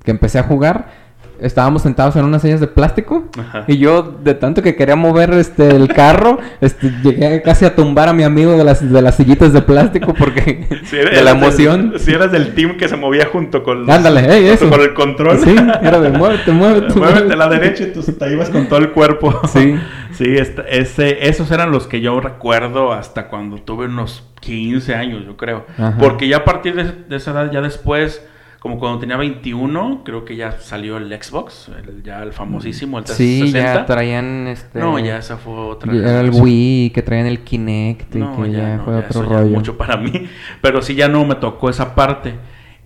que 0.02 0.10
empecé 0.10 0.38
a 0.38 0.44
jugar, 0.44 1.03
estábamos 1.40 1.82
sentados 1.82 2.16
en 2.16 2.24
unas 2.24 2.42
sillas 2.42 2.60
de 2.60 2.66
plástico 2.68 3.24
Ajá. 3.38 3.64
y 3.66 3.78
yo 3.78 4.02
de 4.02 4.34
tanto 4.34 4.62
que 4.62 4.74
quería 4.76 4.96
mover 4.96 5.32
este 5.34 5.68
el 5.74 5.88
carro, 5.88 6.38
este, 6.60 6.90
llegué 7.02 7.42
casi 7.42 7.64
a 7.64 7.74
tumbar 7.74 8.08
a 8.08 8.12
mi 8.12 8.22
amigo 8.22 8.52
de 8.52 8.64
las, 8.64 8.90
de 8.92 9.02
las 9.02 9.16
sillitas 9.16 9.52
de 9.52 9.62
plástico 9.62 10.14
porque 10.14 10.66
eres 10.70 10.90
de 10.90 11.22
la 11.22 11.32
del- 11.34 11.42
emoción. 11.42 11.94
Si 11.98 12.12
eras 12.12 12.30
del 12.32 12.54
team 12.54 12.76
que 12.76 12.88
se 12.88 12.96
movía 12.96 13.26
junto 13.32 13.62
con, 13.62 13.86
los- 13.86 13.88
Ándale, 13.96 14.20
ey, 14.20 14.48
junto 14.48 14.64
eso. 14.64 14.70
con 14.70 14.80
el 14.80 14.94
control. 14.94 15.38
Sí, 15.40 15.56
era 15.82 16.00
de 16.00 16.10
muévete, 16.10 16.52
muévete. 16.52 16.94
Muévete 16.98 17.32
a 17.32 17.36
la 17.36 17.48
derecha 17.48 17.84
y 17.84 17.92
tú 17.92 18.02
te 18.02 18.32
ibas 18.32 18.50
con 18.50 18.66
todo 18.66 18.78
el 18.78 18.90
cuerpo. 18.90 19.40
Sí. 19.48 19.76
Sí, 20.12 20.36
esta- 20.36 20.62
ese, 20.62 21.26
esos 21.28 21.50
eran 21.50 21.72
los 21.72 21.88
que 21.88 22.00
yo 22.00 22.20
recuerdo 22.20 22.92
hasta 22.92 23.26
cuando 23.28 23.56
tuve 23.56 23.86
unos 23.86 24.22
15 24.40 24.94
años, 24.94 25.24
yo 25.26 25.36
creo. 25.36 25.66
Ajá. 25.76 25.96
Porque 25.98 26.28
ya 26.28 26.38
a 26.38 26.44
partir 26.44 26.76
de, 26.76 26.84
de 27.08 27.16
esa 27.16 27.32
edad, 27.32 27.50
ya 27.50 27.60
después, 27.60 28.24
como 28.64 28.78
cuando 28.78 28.98
tenía 28.98 29.18
21, 29.18 30.00
creo 30.06 30.24
que 30.24 30.36
ya 30.36 30.52
salió 30.52 30.96
el 30.96 31.12
Xbox, 31.22 31.68
el- 31.68 32.02
ya 32.02 32.22
el 32.22 32.32
famosísimo, 32.32 32.98
el 32.98 33.04
Sí, 33.06 33.40
360. 33.40 33.74
ya 33.74 33.84
traían 33.84 34.46
este 34.48 34.78
No, 34.78 34.98
ya 34.98 35.18
esa 35.18 35.36
fue 35.36 35.52
otra. 35.52 35.92
ya 35.92 35.98
era 36.00 36.20
el. 36.22 36.30
Wii 36.30 36.88
que 36.88 37.02
traían 37.02 37.26
el 37.26 37.40
Kinect 37.40 38.16
y 38.16 38.20
No, 38.20 38.42
que 38.42 38.50
ya, 38.52 38.58
ya, 38.60 38.76
no, 38.78 38.84
fue 38.84 38.94
ya 38.94 39.00
otro 39.00 39.20
eso 39.20 39.30
ya 39.30 39.36
rollo. 39.40 39.54
mucho 39.54 39.76
para 39.76 39.98
mí. 39.98 40.28
Pero 40.62 40.80
sí 40.80 40.94
ya 40.94 41.08
no 41.08 41.26
me 41.26 41.34
tocó 41.34 41.68
esa 41.68 41.94
parte. 41.94 42.36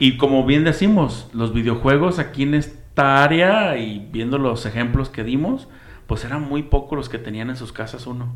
Y 0.01 0.17
como 0.17 0.45
bien 0.45 0.65
decimos, 0.65 1.31
los 1.33 1.55
videojuegos 1.55 2.19
aquí 2.19 2.43
en 2.43 2.55
esta 2.55 3.23
área 3.23 3.77
y 3.79 4.01
viendo 4.11 4.37
los 4.39 4.67
ejemplos 4.67 5.11
que 5.11 5.23
dimos, 5.23 5.69
pues 6.09 6.25
eran 6.25 6.43
muy 6.43 6.65
pocos 6.65 6.99
los 6.99 7.09
que 7.09 7.19
tenían 7.19 7.51
en 7.51 7.57
sus 7.57 7.71
casas 7.73 8.09
uno. 8.09 8.35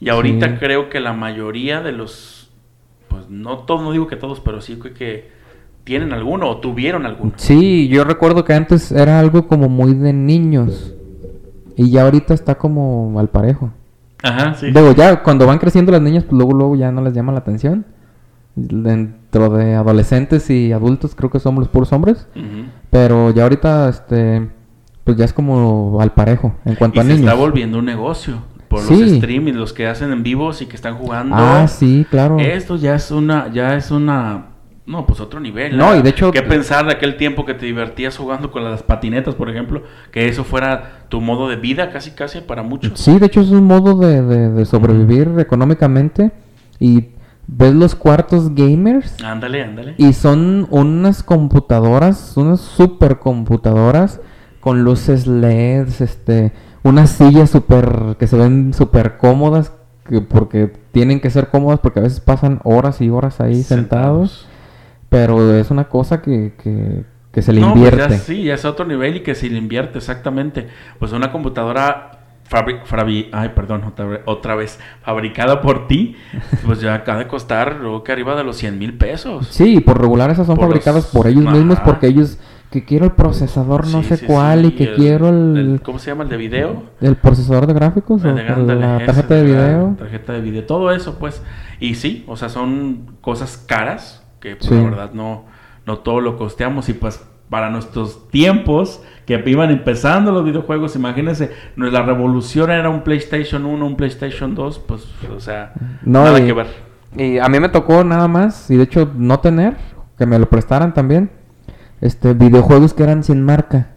Y 0.00 0.08
ahorita 0.08 0.48
Sí. 0.48 0.54
creo 0.58 0.90
que 0.90 0.98
la 0.98 1.12
mayoría 1.12 1.80
de 1.82 1.92
los, 1.92 2.50
pues 3.06 3.30
no 3.30 3.58
todos, 3.58 3.80
no 3.82 3.92
digo 3.92 4.08
que 4.08 4.16
todos, 4.16 4.40
pero 4.40 4.60
sí 4.60 4.76
que 4.96 5.43
tienen 5.84 6.12
alguno 6.12 6.48
o 6.48 6.56
tuvieron 6.58 7.06
alguno. 7.06 7.32
Sí, 7.36 7.88
yo 7.88 8.04
recuerdo 8.04 8.44
que 8.44 8.54
antes 8.54 8.90
era 8.90 9.20
algo 9.20 9.46
como 9.46 9.68
muy 9.68 9.94
de 9.94 10.12
niños. 10.12 10.94
Y 11.76 11.90
ya 11.90 12.02
ahorita 12.04 12.34
está 12.34 12.54
como 12.56 13.18
al 13.20 13.28
parejo. 13.28 13.70
Ajá, 14.22 14.54
sí. 14.54 14.70
Luego 14.70 14.92
ya 14.94 15.22
cuando 15.22 15.46
van 15.46 15.58
creciendo 15.58 15.92
las 15.92 16.00
niñas, 16.00 16.24
pues 16.24 16.32
luego 16.34 16.52
luego 16.52 16.76
ya 16.76 16.90
no 16.90 17.02
les 17.02 17.12
llama 17.12 17.32
la 17.32 17.38
atención. 17.40 17.84
Dentro 18.56 19.50
de 19.50 19.74
adolescentes 19.74 20.48
y 20.48 20.72
adultos 20.72 21.14
creo 21.16 21.28
que 21.30 21.40
somos 21.40 21.60
los 21.62 21.68
puros 21.68 21.92
hombres. 21.92 22.26
Pero 22.90 23.30
ya 23.32 23.42
ahorita 23.42 23.88
este 23.88 24.48
pues 25.02 25.16
ya 25.18 25.24
es 25.26 25.32
como 25.34 25.98
al 26.00 26.12
parejo 26.12 26.54
en 26.64 26.76
cuanto 26.76 26.96
Y 26.96 27.00
a 27.00 27.02
se 27.02 27.08
niños. 27.08 27.24
está 27.24 27.34
volviendo 27.34 27.78
un 27.80 27.84
negocio. 27.84 28.36
Por 28.68 28.78
los 28.78 28.88
Sí. 28.88 29.16
streaming, 29.16 29.52
los 29.54 29.72
que 29.72 29.86
hacen 29.86 30.12
en 30.12 30.22
vivos 30.22 30.62
y 30.62 30.66
que 30.66 30.76
están 30.76 30.94
jugando. 30.96 31.34
Ah, 31.36 31.66
sí, 31.68 32.06
claro. 32.08 32.38
Esto 32.38 32.76
ya 32.76 32.94
es 32.94 33.10
una, 33.10 33.52
ya 33.52 33.76
es 33.76 33.90
una, 33.90 34.46
no, 34.86 35.06
pues 35.06 35.20
otro 35.20 35.40
nivel. 35.40 35.76
No, 35.76 35.94
¿eh? 35.94 35.98
y 35.98 36.02
de 36.02 36.10
hecho- 36.10 36.30
¿Qué 36.30 36.42
pensar 36.42 36.84
de 36.86 36.92
aquel 36.92 37.16
tiempo 37.16 37.44
que 37.46 37.54
te 37.54 37.64
divertías 37.66 38.16
jugando 38.16 38.50
con 38.50 38.64
las 38.64 38.82
patinetas, 38.82 39.34
por 39.34 39.48
ejemplo? 39.48 39.82
Que 40.12 40.28
eso 40.28 40.44
fuera 40.44 41.06
tu 41.08 41.20
modo 41.20 41.48
de 41.48 41.56
vida 41.56 41.90
casi, 41.90 42.10
casi 42.10 42.40
para 42.40 42.62
muchos. 42.62 42.98
Sí, 43.00 43.18
de 43.18 43.26
hecho 43.26 43.40
es 43.40 43.48
un 43.50 43.64
modo 43.64 43.94
de, 43.98 44.20
de- 44.22 44.50
de 44.50 44.64
sobrevivir 44.66 45.30
económicamente. 45.38 46.32
Y 46.78 47.06
ves 47.46 47.74
los 47.74 47.94
cuartos 47.94 48.54
gamers 48.54 49.22
Ándale, 49.22 49.62
ándale. 49.62 49.94
y 49.98 50.12
son 50.12 50.66
unas 50.70 51.22
computadoras, 51.22 52.36
unas 52.36 52.60
super 52.60 53.18
computadoras 53.18 54.20
con 54.60 54.82
luces 54.82 55.26
LEDs, 55.26 56.00
este, 56.00 56.52
unas 56.82 57.10
sillas 57.10 57.50
super 57.50 58.16
que 58.18 58.26
se 58.26 58.36
ven 58.36 58.72
súper 58.74 59.18
cómodas 59.18 59.72
que 60.08 60.20
porque 60.20 60.72
tienen 60.92 61.20
que 61.20 61.30
ser 61.30 61.48
cómodas 61.48 61.80
porque 61.80 62.00
a 62.00 62.02
veces 62.02 62.20
pasan 62.20 62.60
horas 62.64 63.00
y 63.00 63.08
horas 63.10 63.40
ahí 63.40 63.62
sentados. 63.62 64.46
Pero 65.14 65.54
es 65.56 65.70
una 65.70 65.84
cosa 65.84 66.20
que, 66.20 66.54
que, 66.62 67.04
que 67.32 67.42
se 67.42 67.52
le 67.52 67.60
No, 67.60 67.72
pues 67.74 67.84
invierte. 67.92 68.14
ya 68.14 68.18
sí, 68.18 68.44
ya 68.44 68.54
es 68.54 68.64
otro 68.64 68.84
nivel 68.84 69.16
y 69.16 69.20
que 69.20 69.34
se 69.34 69.48
le 69.48 69.58
invierte, 69.58 69.98
exactamente. 69.98 70.68
Pues 70.98 71.12
una 71.12 71.30
computadora 71.30 72.10
ay, 73.32 73.48
perdón, 73.54 73.84
otra, 73.84 74.20
otra 74.26 74.54
vez, 74.54 74.78
fabricada 75.02 75.60
por 75.60 75.86
ti, 75.86 76.16
pues 76.66 76.80
ya 76.80 76.94
acaba 76.94 77.18
de 77.18 77.26
costar, 77.26 77.78
creo 77.78 78.02
que 78.04 78.12
arriba 78.12 78.36
de 78.36 78.44
los 78.44 78.56
100 78.56 78.78
mil 78.78 78.96
pesos. 78.98 79.48
Sí, 79.48 79.80
por 79.80 80.00
regular 80.00 80.30
esas 80.30 80.46
son 80.46 80.56
Por 80.56 80.66
fabricadas 80.66 81.04
los- 81.04 81.12
por 81.12 81.26
ellos 81.26 81.44
mismos 81.44 81.78
porque 81.80 82.06
ellos 82.08 82.38
que 82.70 82.84
quiero 82.84 83.04
el 83.04 83.12
procesador 83.12 83.86
no 83.86 84.02
Sí, 84.02 84.08
sé 84.08 84.16
sí, 84.16 84.26
cuál 84.26 84.62
sí, 84.62 84.66
y 84.66 84.70
que 84.72 84.94
quiero 84.94 85.28
el, 85.28 85.56
el- 85.56 85.80
¿Cómo 85.82 86.00
se 86.00 86.10
llama 86.10 86.24
el 86.24 86.28
de 86.30 86.36
video? 86.36 86.82
el 87.00 87.14
procesador 87.16 87.66
de 87.68 87.72
gráficos 87.74 88.24
o 88.24 88.34
de- 88.34 88.42
la 88.74 88.96
ese, 88.96 89.06
tarjeta 89.06 89.34
de 89.34 89.42
la 89.42 89.46
video. 89.46 89.96
Tarjeta 89.98 90.32
de 90.32 90.40
video, 90.40 90.64
todo 90.64 90.90
eso, 90.90 91.18
pues. 91.18 91.40
Y 91.78 91.94
sí, 91.94 92.24
o 92.26 92.36
sea, 92.36 92.48
son 92.48 93.16
cosas 93.20 93.56
caras 93.56 94.23
que, 94.44 94.56
pues, 94.56 94.68
Sí. 94.68 94.74
la 94.76 94.82
verdad, 94.82 95.10
no, 95.14 95.44
no 95.86 95.98
todo 95.98 96.20
lo 96.20 96.36
costeamos. 96.36 96.88
Y 96.90 96.92
pues, 96.92 97.24
para 97.48 97.70
nuestros 97.70 98.28
tiempos 98.28 99.02
que 99.26 99.42
iban 99.46 99.70
empezando 99.70 100.32
los 100.32 100.44
videojuegos, 100.44 100.96
imagínense, 100.96 101.50
la 101.76 102.02
revolución 102.02 102.70
era 102.70 102.90
un 102.90 103.02
PlayStation 103.02 103.64
1, 103.64 103.86
un 103.86 103.96
PlayStation 103.96 104.54
2, 104.54 104.78
pues, 104.80 105.06
o 105.34 105.40
sea, 105.40 105.72
No, 106.02 106.24
nada 106.24 106.40
y- 106.40 106.46
que 106.46 106.52
ver. 106.52 106.66
Y 107.16 107.38
a 107.38 107.48
mí 107.48 107.58
me 107.60 107.68
tocó 107.68 108.04
nada 108.04 108.28
más, 108.28 108.70
y 108.70 108.76
de 108.76 108.82
hecho 108.84 109.10
no 109.16 109.38
tener, 109.40 109.76
que 110.18 110.26
me 110.26 110.38
lo 110.38 110.48
prestaran 110.50 110.92
también, 110.92 111.30
este 112.00 112.34
videojuegos 112.34 112.92
que 112.92 113.02
eran 113.04 113.22
sin 113.24 113.42
marca. 113.42 113.92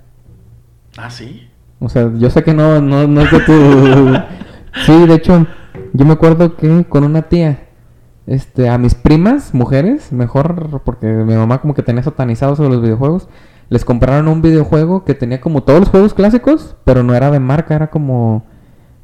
Ah, 0.97 1.10
sí. 1.10 1.49
O 1.79 1.89
sea, 1.89 2.10
yo 2.15 2.29
sé 2.29 2.43
que 2.43 2.53
no, 2.53 2.79
no, 2.81 3.05
no 3.07 3.21
es 3.21 3.31
de 3.31 3.39
tu... 3.41 3.53
sí, 4.86 5.07
de 5.07 5.13
hecho, 5.15 5.45
yo 5.93 6.05
me 6.05 6.13
acuerdo 6.13 6.55
que 6.55 6.86
con 6.88 7.03
una 7.03 7.23
tía, 7.23 7.66
este, 8.27 8.69
a 8.69 8.77
mis 8.77 8.93
primas, 8.93 9.53
mujeres, 9.53 10.11
mejor, 10.11 10.81
porque 10.83 11.07
mi 11.07 11.33
mamá 11.33 11.61
como 11.61 11.73
que 11.73 11.81
tenía 11.81 12.03
satanizado 12.03 12.55
sobre 12.55 12.69
los 12.69 12.81
videojuegos, 12.81 13.27
les 13.69 13.85
compraron 13.85 14.27
un 14.27 14.41
videojuego 14.41 15.05
que 15.05 15.13
tenía 15.13 15.41
como 15.41 15.63
todos 15.63 15.79
los 15.79 15.89
juegos 15.89 16.13
clásicos, 16.13 16.75
pero 16.83 17.03
no 17.03 17.15
era 17.15 17.31
de 17.31 17.39
marca, 17.39 17.75
era 17.75 17.87
como 17.89 18.45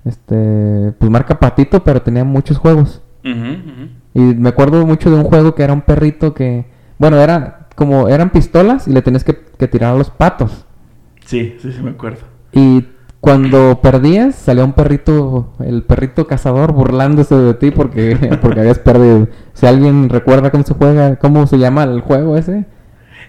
este, 0.05 0.93
pues 0.99 1.09
marca 1.09 1.39
Patito, 1.39 1.83
pero 1.83 2.01
tenía 2.01 2.23
muchos 2.23 2.57
juegos. 2.57 3.01
Y 3.23 4.19
me 4.19 4.49
acuerdo 4.49 4.85
mucho 4.85 5.09
de 5.09 5.15
un 5.15 5.23
juego 5.23 5.55
que 5.55 5.63
era 5.63 5.71
un 5.71 5.81
perrito 5.81 6.33
que, 6.33 6.65
bueno, 6.97 7.17
era 7.21 7.67
como 7.75 8.09
eran 8.09 8.29
pistolas 8.29 8.87
y 8.87 8.91
le 8.91 9.01
tenías 9.01 9.23
que, 9.23 9.37
que 9.57 9.67
tirar 9.67 9.95
a 9.95 9.97
los 9.97 10.09
patos. 10.09 10.65
Sí, 11.25 11.55
sí, 11.61 11.71
sí, 11.71 11.81
me 11.81 11.91
acuerdo. 11.91 12.19
Y 12.51 12.85
cuando 13.23 13.79
perdías, 13.81 14.35
salía 14.35 14.65
un 14.65 14.73
perrito, 14.73 15.53
el 15.65 15.83
perrito 15.83 16.27
cazador 16.27 16.73
burlándose 16.73 17.33
de 17.35 17.53
ti 17.53 17.71
porque, 17.71 18.17
porque 18.41 18.59
habías 18.59 18.79
perdido. 18.79 19.29
Si 19.53 19.65
alguien 19.65 20.09
recuerda 20.09 20.51
cómo 20.51 20.65
se 20.65 20.73
juega, 20.73 21.15
cómo 21.15 21.47
se 21.47 21.57
llama 21.57 21.83
el 21.85 22.01
juego 22.01 22.35
ese. 22.35 22.65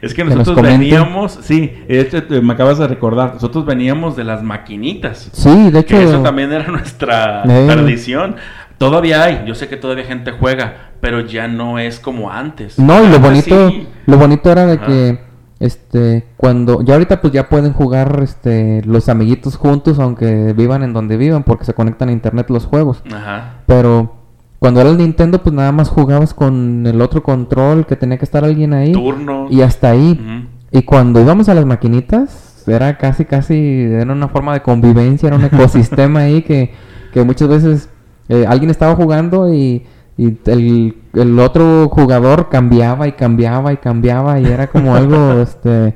Es 0.02 0.12
que 0.12 0.22
Que 0.22 0.30
nos 0.30 0.38
nosotros 0.38 0.66
veníamos, 0.66 1.38
sí, 1.42 1.72
de 1.86 2.00
hecho, 2.00 2.24
te- 2.24 2.40
me 2.40 2.54
acabas 2.54 2.78
de 2.78 2.88
recordar, 2.88 3.34
nosotros 3.34 3.64
veníamos 3.64 4.16
de 4.16 4.24
las 4.24 4.42
maquinitas. 4.42 5.30
Sí, 5.32 5.70
de 5.70 5.78
hecho. 5.78 5.96
Que 5.96 6.02
eso 6.02 6.22
también 6.24 6.50
era 6.52 6.66
nuestra 6.72 7.44
Eh. 7.44 7.64
perdición. 7.68 8.34
Todavía 8.78 9.22
hay, 9.22 9.44
yo 9.46 9.54
sé 9.54 9.68
que 9.68 9.76
todavía 9.76 10.06
gente 10.06 10.32
juega, 10.32 10.90
pero 11.00 11.20
ya 11.20 11.46
no 11.46 11.78
es 11.78 12.00
como 12.00 12.32
antes. 12.32 12.80
No, 12.80 12.94
y 12.94 13.06
lo 13.06 13.14
Antes 13.18 13.20
bonito, 13.22 13.68
sí. 13.70 13.86
lo 14.06 14.16
bonito 14.18 14.50
era 14.50 14.66
de 14.66 14.72
Ajá. 14.74 14.86
que 14.86 15.18
este 15.64 16.26
cuando 16.36 16.82
ya 16.82 16.94
ahorita 16.94 17.20
pues 17.20 17.32
ya 17.32 17.48
pueden 17.48 17.72
jugar 17.72 18.20
este 18.22 18.82
los 18.84 19.08
amiguitos 19.08 19.56
juntos 19.56 19.98
aunque 19.98 20.52
vivan 20.52 20.82
en 20.82 20.92
donde 20.92 21.16
vivan 21.16 21.42
porque 21.42 21.64
se 21.64 21.74
conectan 21.74 22.08
a 22.08 22.12
internet 22.12 22.50
los 22.50 22.66
juegos. 22.66 23.02
Ajá. 23.12 23.62
Pero 23.66 24.14
cuando 24.58 24.80
era 24.80 24.90
el 24.90 24.98
Nintendo 24.98 25.42
pues 25.42 25.54
nada 25.54 25.72
más 25.72 25.88
jugabas 25.88 26.34
con 26.34 26.86
el 26.86 27.00
otro 27.00 27.22
control 27.22 27.86
que 27.86 27.96
tenía 27.96 28.18
que 28.18 28.24
estar 28.24 28.44
alguien 28.44 28.74
ahí 28.74 28.92
Turno. 28.92 29.46
y 29.50 29.62
hasta 29.62 29.90
ahí. 29.90 30.48
Y 30.70 30.82
cuando 30.82 31.20
íbamos 31.20 31.48
a 31.48 31.54
las 31.54 31.64
maquinitas 31.64 32.64
era 32.66 32.98
casi 32.98 33.24
casi 33.24 33.82
era 33.82 34.12
una 34.12 34.28
forma 34.28 34.54
de 34.54 34.62
convivencia, 34.62 35.28
era 35.28 35.36
un 35.36 35.44
ecosistema 35.44 36.20
ahí 36.20 36.42
que, 36.42 36.72
que 37.12 37.22
muchas 37.24 37.48
veces 37.48 37.88
eh, 38.28 38.46
alguien 38.48 38.70
estaba 38.70 38.96
jugando 38.96 39.52
y, 39.52 39.84
y 40.16 40.36
el, 40.46 40.96
el 41.14 41.38
otro 41.40 41.88
jugador 41.88 42.48
cambiaba 42.48 43.08
y 43.08 43.12
cambiaba 43.12 43.72
y 43.72 43.78
cambiaba 43.78 44.38
y 44.40 44.46
era 44.46 44.68
como 44.68 44.94
algo 44.94 45.32
este 45.42 45.94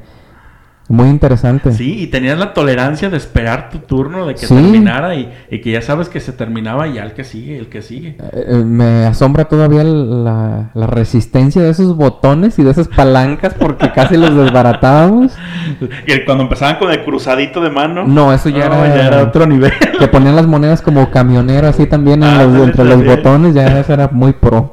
muy 0.89 1.09
interesante. 1.09 1.73
Sí, 1.73 2.03
y 2.03 2.07
tenías 2.07 2.39
la 2.39 2.55
tolerancia 2.55 3.11
de 3.11 3.17
esperar 3.19 3.69
tu 3.71 3.79
turno, 3.81 4.27
de 4.27 4.35
que 4.35 4.47
Sí. 4.47 4.55
terminara 4.55 5.15
y, 5.15 5.31
y 5.51 5.61
que 5.61 5.71
ya 5.73 5.83
sabes 5.83 6.09
que 6.09 6.19
se 6.21 6.33
terminaba 6.33 6.89
y 6.89 6.95
ya 6.95 7.05
el 7.05 7.13
que 7.13 7.25
sigue, 7.25 7.59
el 7.59 7.69
que 7.69 7.83
sigue. 7.83 8.17
Eh, 8.19 8.45
eh, 8.49 8.55
me 8.65 9.05
asombra 9.07 9.45
todavía 9.47 9.85
la, 9.85 10.71
la 10.75 10.87
resistencia 10.87 11.61
de 11.63 11.71
esos 11.71 11.97
botones 11.97 12.59
y 12.59 12.63
de 12.63 12.71
esas 12.71 12.89
palancas 12.89 13.55
porque 13.55 13.93
casi 13.95 14.17
los 14.17 14.35
desbaratábamos. 14.35 15.33
Que 16.07 16.25
cuando 16.25 16.45
empezaban 16.45 16.77
con 16.79 16.91
el 16.91 17.05
cruzadito 17.05 17.61
de 17.61 17.71
mano. 17.71 18.05
No, 18.07 18.33
eso 18.33 18.49
ya 18.49 18.69
no, 18.69 18.85
era- 18.85 18.97
ya 18.97 19.07
era 19.09 19.23
otro 19.25 19.47
nivel. 19.47 19.73
Que 19.99 20.07
ponían 20.09 20.37
las 20.37 20.47
monedas 20.47 20.81
como 20.81 21.11
camionero 21.11 21.67
así 21.69 21.87
también 21.87 22.23
en 22.23 22.29
Ah, 22.29 22.45
los- 22.45 22.69
entre 22.69 22.85
los 22.85 23.05
botones, 23.05 23.53
ya 23.55 23.79
eso 23.81 23.93
era 23.93 24.09
muy 24.13 24.33
pro. 24.33 24.73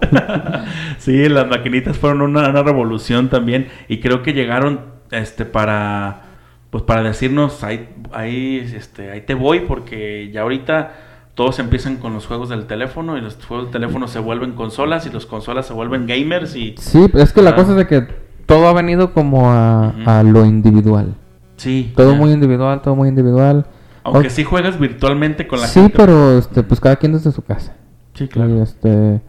sí, 0.99 1.27
las 1.29 1.47
maquinitas 1.47 1.97
fueron 1.97 2.21
una, 2.21 2.49
una 2.49 2.63
revolución 2.63 3.29
también 3.29 3.67
y 3.87 3.99
creo 3.99 4.21
que 4.23 4.33
llegaron 4.33 4.94
este 5.11 5.45
para 5.45 6.21
pues 6.69 6.83
para 6.83 7.03
decirnos 7.03 7.63
ahí 7.63 7.89
ahí 8.11 8.57
este 8.75 9.11
ahí 9.11 9.21
te 9.21 9.33
voy 9.33 9.61
porque 9.61 10.29
ya 10.33 10.41
ahorita 10.41 10.93
todos 11.35 11.59
empiezan 11.59 11.97
con 11.97 12.13
los 12.13 12.25
juegos 12.27 12.49
del 12.49 12.65
teléfono 12.65 13.17
y 13.17 13.21
los 13.21 13.35
juegos 13.45 13.65
del 13.67 13.73
teléfono 13.73 14.07
se 14.07 14.19
vuelven 14.19 14.53
consolas 14.53 15.05
y 15.05 15.09
los 15.09 15.25
consolas 15.25 15.65
se 15.67 15.73
vuelven 15.73 16.07
gamers 16.07 16.55
y 16.55 16.75
Sí, 16.77 17.07
es 17.13 17.33
que 17.33 17.41
la 17.41 17.55
cosa 17.55 17.71
es 17.71 17.77
de 17.77 17.87
que 17.87 18.07
todo 18.45 18.67
ha 18.67 18.73
venido 18.73 19.13
como 19.13 19.49
a, 19.51 19.89
a 20.05 20.23
lo 20.23 20.45
individual. 20.45 21.13
sí, 21.57 21.91
Todo 21.95 22.15
muy 22.15 22.31
individual, 22.31 22.81
todo 22.81 22.95
muy 22.95 23.09
individual. 23.09 23.65
aunque 24.03 24.27
Ok. 24.27 24.33
sí 24.33 24.43
juegas 24.43 24.79
virtualmente 24.79 25.47
con 25.47 25.59
la 25.59 25.67
sí, 25.67 25.79
gente. 25.81 25.97
pero 25.97 26.37
este, 26.37 26.63
pues 26.63 26.79
cada 26.79 26.95
quien 26.95 27.13
desde 27.13 27.31
su 27.31 27.41
casa. 27.41 27.73
Sí, 28.13 28.25
Y, 28.25 28.27
claro. 28.27 28.61
este, 28.63 29.19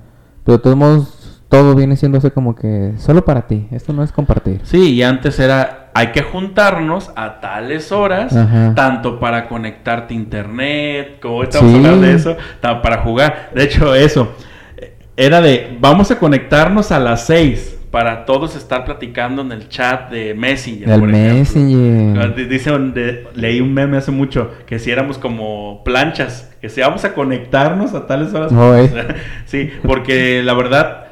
pero 0.44 0.58
de 0.58 0.62
todos 0.62 0.76
modos, 0.76 1.15
todo 1.48 1.74
viene 1.74 1.96
siendo 1.96 2.18
así 2.18 2.30
como 2.30 2.54
que 2.56 2.92
solo 2.98 3.24
para 3.24 3.42
ti. 3.46 3.66
Esto 3.70 3.92
no 3.92 4.02
es 4.02 4.12
compartir. 4.12 4.60
Sí, 4.64 4.94
y 4.94 5.02
antes 5.02 5.38
era, 5.38 5.90
hay 5.94 6.08
que 6.08 6.22
juntarnos 6.22 7.10
a 7.16 7.40
tales 7.40 7.92
horas, 7.92 8.34
Ajá. 8.36 8.74
tanto 8.74 9.20
para 9.20 9.48
conectarte 9.48 10.14
a 10.14 10.16
internet, 10.16 11.18
como 11.22 11.36
ahorita 11.36 11.60
Sí. 11.60 11.74
hablar 11.76 11.96
de 11.96 12.14
eso, 12.14 12.36
para 12.60 12.98
jugar. 12.98 13.50
De 13.54 13.62
hecho, 13.64 13.94
eso, 13.94 14.32
eh, 14.76 14.94
era 15.16 15.40
de, 15.40 15.76
vamos 15.80 16.10
a 16.10 16.18
conectarnos 16.18 16.90
a 16.92 16.98
las 16.98 17.26
6 17.26 17.74
para 17.92 18.26
todos 18.26 18.56
estar 18.56 18.84
platicando 18.84 19.40
en 19.40 19.52
el 19.52 19.68
chat 19.68 20.10
de 20.10 20.34
Messenger. 20.34 20.90
El 20.90 21.00
por. 21.00 21.08
Ah, 21.08 21.12
Messenger. 21.12 22.34
di- 22.34 22.44
Dice, 22.46 22.70
donde- 22.70 23.28
leí 23.34 23.60
un 23.60 23.72
meme 23.72 23.96
hace 23.96 24.10
mucho, 24.10 24.50
que 24.66 24.78
si 24.78 24.90
éramos 24.90 25.16
como 25.16 25.82
planchas, 25.84 26.50
que 26.60 26.68
si 26.68 26.80
vamos 26.80 27.04
a 27.04 27.14
conectarnos 27.14 27.94
a 27.94 28.06
tales 28.06 28.34
horas. 28.34 28.52
Oy. 28.52 28.90
sí, 29.46 29.70
porque 29.84 30.42
la 30.42 30.52
verdad, 30.52 31.05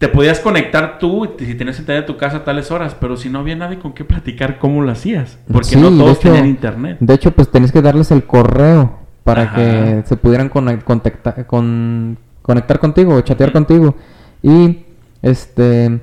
te 0.00 0.08
podías 0.08 0.40
conectar 0.40 0.98
tú 0.98 1.28
si 1.38 1.54
tenías 1.54 1.78
internet 1.78 2.04
en 2.08 2.14
tu 2.14 2.16
casa 2.16 2.38
a 2.38 2.44
tales 2.44 2.70
horas, 2.70 2.96
pero 2.98 3.18
si 3.18 3.28
no 3.28 3.40
había 3.40 3.54
nadie 3.54 3.78
con 3.78 3.92
qué 3.92 4.02
platicar, 4.02 4.58
¿cómo 4.58 4.80
lo 4.80 4.90
hacías? 4.90 5.38
Porque 5.52 5.68
Sí, 5.68 5.76
no 5.76 5.90
todos 5.90 6.12
hecho- 6.18 6.28
tenían 6.30 6.46
internet. 6.46 6.96
De 7.00 7.12
hecho, 7.14 7.30
pues 7.32 7.50
tenés 7.50 7.70
que 7.70 7.82
darles 7.82 8.10
el 8.10 8.24
correo 8.24 8.98
para 9.24 9.42
Ajá. 9.42 9.56
que 9.56 10.02
se 10.06 10.16
pudieran 10.16 10.50
conec- 10.50 10.84
contacta- 10.84 11.46
con, 11.46 12.16
conectar 12.40 12.78
contigo 12.78 13.20
chatear 13.20 13.52
contigo. 13.52 13.94
Y 14.42 14.84
este 15.20 16.00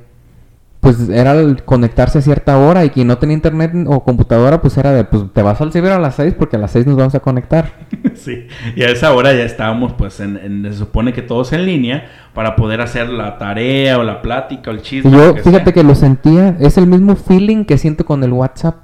pues 0.87 1.09
era 1.09 1.33
el 1.33 1.63
conectarse 1.63 2.19
a 2.19 2.21
cierta 2.21 2.57
hora 2.57 2.85
y 2.85 2.89
quien 2.91 3.07
no 3.07 3.17
tenía 3.17 3.35
internet 3.35 3.73
o 3.87 4.05
computadora 4.05 4.61
pues 4.61 4.77
era 4.77 4.93
de 4.93 5.03
pues 5.03 5.23
te 5.33 5.41
vas 5.41 5.59
al 5.59 5.73
ciber 5.73 5.91
a 5.91 5.99
las 5.99 6.15
6 6.15 6.35
porque 6.39 6.55
a 6.55 6.59
las 6.59 6.71
6 6.71 6.85
nos 6.87 6.95
vamos 6.95 7.13
a 7.13 7.19
conectar. 7.19 7.73
sí, 8.15 8.47
y 8.73 8.83
a 8.83 8.89
esa 8.89 9.13
hora 9.13 9.33
ya 9.33 9.43
estábamos, 9.43 9.91
pues, 9.93 10.21
en, 10.21 10.37
en- 10.37 10.63
se 10.71 10.77
supone 10.77 11.11
que 11.11 11.21
todos 11.21 11.51
en 11.51 11.65
línea 11.65 12.05
para 12.33 12.55
poder 12.55 12.79
hacer 12.79 13.09
la 13.09 13.37
tarea 13.37 13.97
o 13.99 14.03
la 14.03 14.21
plática 14.21 14.71
o 14.71 14.73
el 14.73 14.81
chisme. 14.81 15.11
yo 15.11 15.35
que 15.35 15.41
fíjate 15.43 15.65
sea. 15.65 15.73
que 15.73 15.83
lo 15.83 15.93
sentía, 15.93 16.55
es 16.59 16.77
el 16.77 16.87
mismo 16.87 17.17
feeling 17.17 17.65
que 17.65 17.77
siento 17.77 18.05
con 18.05 18.23
el 18.23 18.31
WhatsApp, 18.31 18.75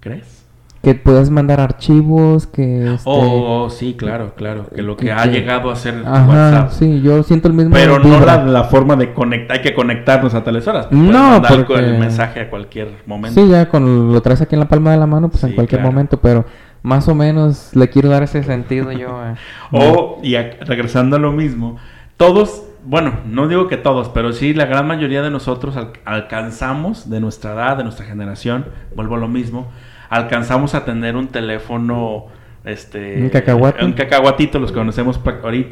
¿Crees? 0.00 0.39
Que 0.82 0.94
puedes 0.94 1.28
mandar 1.28 1.60
archivos, 1.60 2.46
que 2.46 2.94
este, 2.94 3.02
Oh, 3.04 3.68
sí, 3.68 3.94
claro, 3.98 4.34
claro, 4.34 4.66
que 4.74 4.80
lo 4.82 4.96
que, 4.96 5.06
que- 5.06 5.12
ha 5.12 5.24
que- 5.24 5.30
llegado 5.30 5.70
a 5.70 5.76
ser 5.76 6.02
Ajá, 6.06 6.26
WhatsApp. 6.26 6.70
sí, 6.70 7.02
yo 7.02 7.22
siento 7.22 7.48
el 7.48 7.54
mismo 7.54 7.72
Pero 7.74 7.98
no 7.98 8.18
la, 8.20 8.42
la 8.44 8.64
forma 8.64 8.96
de 8.96 9.12
conectar, 9.12 9.58
hay 9.58 9.62
que 9.62 9.74
conectarnos 9.74 10.32
a 10.34 10.42
tales 10.42 10.66
horas. 10.66 10.88
No, 10.90 11.12
mandar 11.12 11.52
el- 11.52 11.66
porque- 11.66 11.84
el 11.84 11.98
mensaje 11.98 12.40
a 12.40 12.48
cualquier 12.50 12.88
momento. 13.06 13.38
Sí, 13.40 13.48
ya 13.48 13.68
con 13.68 14.12
lo 14.12 14.20
traes 14.22 14.40
aquí 14.40 14.54
en 14.54 14.60
la 14.60 14.68
palma 14.68 14.92
de 14.92 14.96
la 14.96 15.06
mano, 15.06 15.28
pues 15.28 15.44
en 15.44 15.50
Sí, 15.50 15.54
cualquier 15.54 15.80
claro. 15.82 15.92
momento, 15.92 16.16
pero 16.18 16.46
más 16.82 17.06
o 17.08 17.14
menos 17.14 17.76
le 17.76 17.90
quiero 17.90 18.08
dar 18.08 18.22
ese 18.22 18.42
sentido 18.42 18.90
yo. 18.90 19.22
eh. 19.26 19.34
O, 19.72 20.18
y 20.22 20.36
a- 20.36 20.56
regresando 20.64 21.16
a 21.16 21.18
lo 21.18 21.30
mismo, 21.32 21.76
todos, 22.16 22.62
bueno, 22.86 23.20
no 23.26 23.48
digo 23.48 23.68
que 23.68 23.76
todos, 23.76 24.08
pero 24.08 24.32
sí 24.32 24.54
la 24.54 24.64
gran 24.64 24.86
mayoría 24.86 25.20
de 25.20 25.30
nosotros 25.30 25.76
al- 25.76 25.92
alcanzamos, 26.06 27.10
de 27.10 27.20
nuestra 27.20 27.52
edad, 27.52 27.76
de 27.76 27.84
nuestra 27.84 28.06
generación, 28.06 28.64
vuelvo 28.96 29.16
a 29.16 29.18
lo 29.18 29.28
mismo, 29.28 29.68
alcanzamos 30.10 30.74
a 30.74 30.84
tener 30.84 31.16
un 31.16 31.28
teléfono, 31.28 32.26
este... 32.64 33.22
¿Un 33.22 33.30
cacahuate? 33.30 33.84
Un 33.84 33.92
cacahuatito, 33.94 34.58
los 34.58 34.72
conocemos 34.72 35.18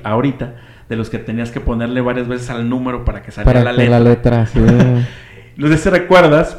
ahorita, 0.05 0.55
de 0.89 0.97
los 0.97 1.11
que 1.11 1.19
tenías 1.19 1.51
que 1.51 1.61
ponerle 1.61 2.01
varias 2.01 2.29
veces 2.29 2.49
al 2.49 2.69
número 2.71 3.05
para 3.05 3.23
que 3.23 3.31
saliera 3.33 3.61
para 3.61 3.65
la 3.65 3.77
que 3.77 3.83
letra. 3.85 3.99
la 3.99 4.09
letra, 4.11 4.47
sí. 4.47 4.61
No 5.57 5.67
sé 5.67 5.77
si 5.77 5.91
recuerdas 5.91 6.57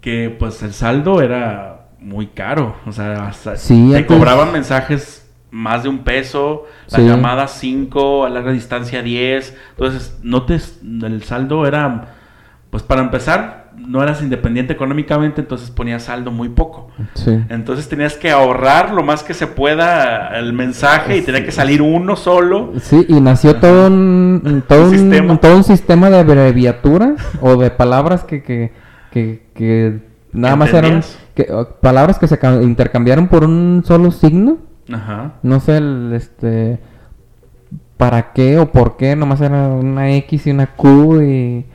que 0.00 0.34
pues 0.36 0.62
el 0.62 0.72
saldo 0.72 1.20
era 1.20 1.88
muy 2.00 2.28
caro. 2.28 2.76
O 2.86 2.92
sea, 2.92 3.26
hasta 3.28 3.56
Sí, 3.56 3.90
te 3.92 4.06
cobraban 4.06 4.52
mensajes 4.52 5.30
más 5.50 5.82
de 5.82 5.90
un 5.90 5.98
peso, 5.98 6.64
las 6.90 7.02
Sí. 7.02 7.06
llamadas 7.06 7.58
5, 7.60 8.24
a 8.24 8.30
larga 8.30 8.52
distancia 8.52 9.02
10. 9.02 9.54
Entonces, 9.70 10.18
no 10.22 10.44
te, 10.44 10.54
el 10.54 11.22
saldo 11.24 11.66
era, 11.66 12.14
pues 12.70 12.82
para 12.82 13.02
empezar, 13.02 13.57
no 13.86 14.02
eras 14.02 14.22
independiente 14.22 14.72
económicamente, 14.72 15.40
entonces 15.40 15.70
ponías 15.70 16.04
saldo 16.04 16.30
muy 16.30 16.48
poco. 16.48 16.90
sí. 17.14 17.38
Entonces 17.48 17.88
tenías 17.88 18.16
que 18.16 18.30
ahorrar 18.30 18.92
lo 18.92 19.02
más 19.02 19.22
que 19.22 19.34
se 19.34 19.46
pueda 19.46 20.38
el 20.38 20.52
mensaje 20.52 21.16
y 21.16 21.22
tenía 21.22 21.44
que 21.44 21.52
salir 21.52 21.80
uno 21.82 22.16
solo. 22.16 22.72
Sí, 22.80 23.04
y 23.08 23.20
nació 23.20 23.56
todo 23.56 23.86
un, 23.88 24.62
todo 24.68 24.82
Un 24.82 24.88
un, 24.88 24.98
sistema. 24.98 25.36
todo 25.40 25.56
un 25.56 25.64
sistema 25.64 26.10
de 26.10 26.18
abreviaturas 26.18 27.20
o 27.40 27.56
de 27.56 27.70
palabras 27.70 28.24
que, 28.24 28.42
que, 28.42 28.72
que, 29.10 29.42
que 29.54 30.00
nada 30.32 30.56
más 30.56 30.72
eran 30.74 31.02
palabras 31.80 32.18
que 32.18 32.26
se 32.28 32.38
ca- 32.38 32.62
intercambiaron 32.62 33.28
por 33.28 33.44
un 33.44 33.82
solo 33.86 34.10
signo. 34.10 34.58
Ajá. 34.92 35.34
No 35.42 35.60
sé, 35.60 35.76
el, 35.76 36.12
este, 36.14 36.78
para 37.96 38.32
qué 38.32 38.58
o 38.58 38.70
por 38.72 38.96
qué, 38.96 39.16
nomás 39.16 39.40
era 39.40 39.68
una 39.68 40.10
X 40.12 40.46
y 40.46 40.50
una 40.50 40.66
Q 40.74 41.22
y... 41.22 41.66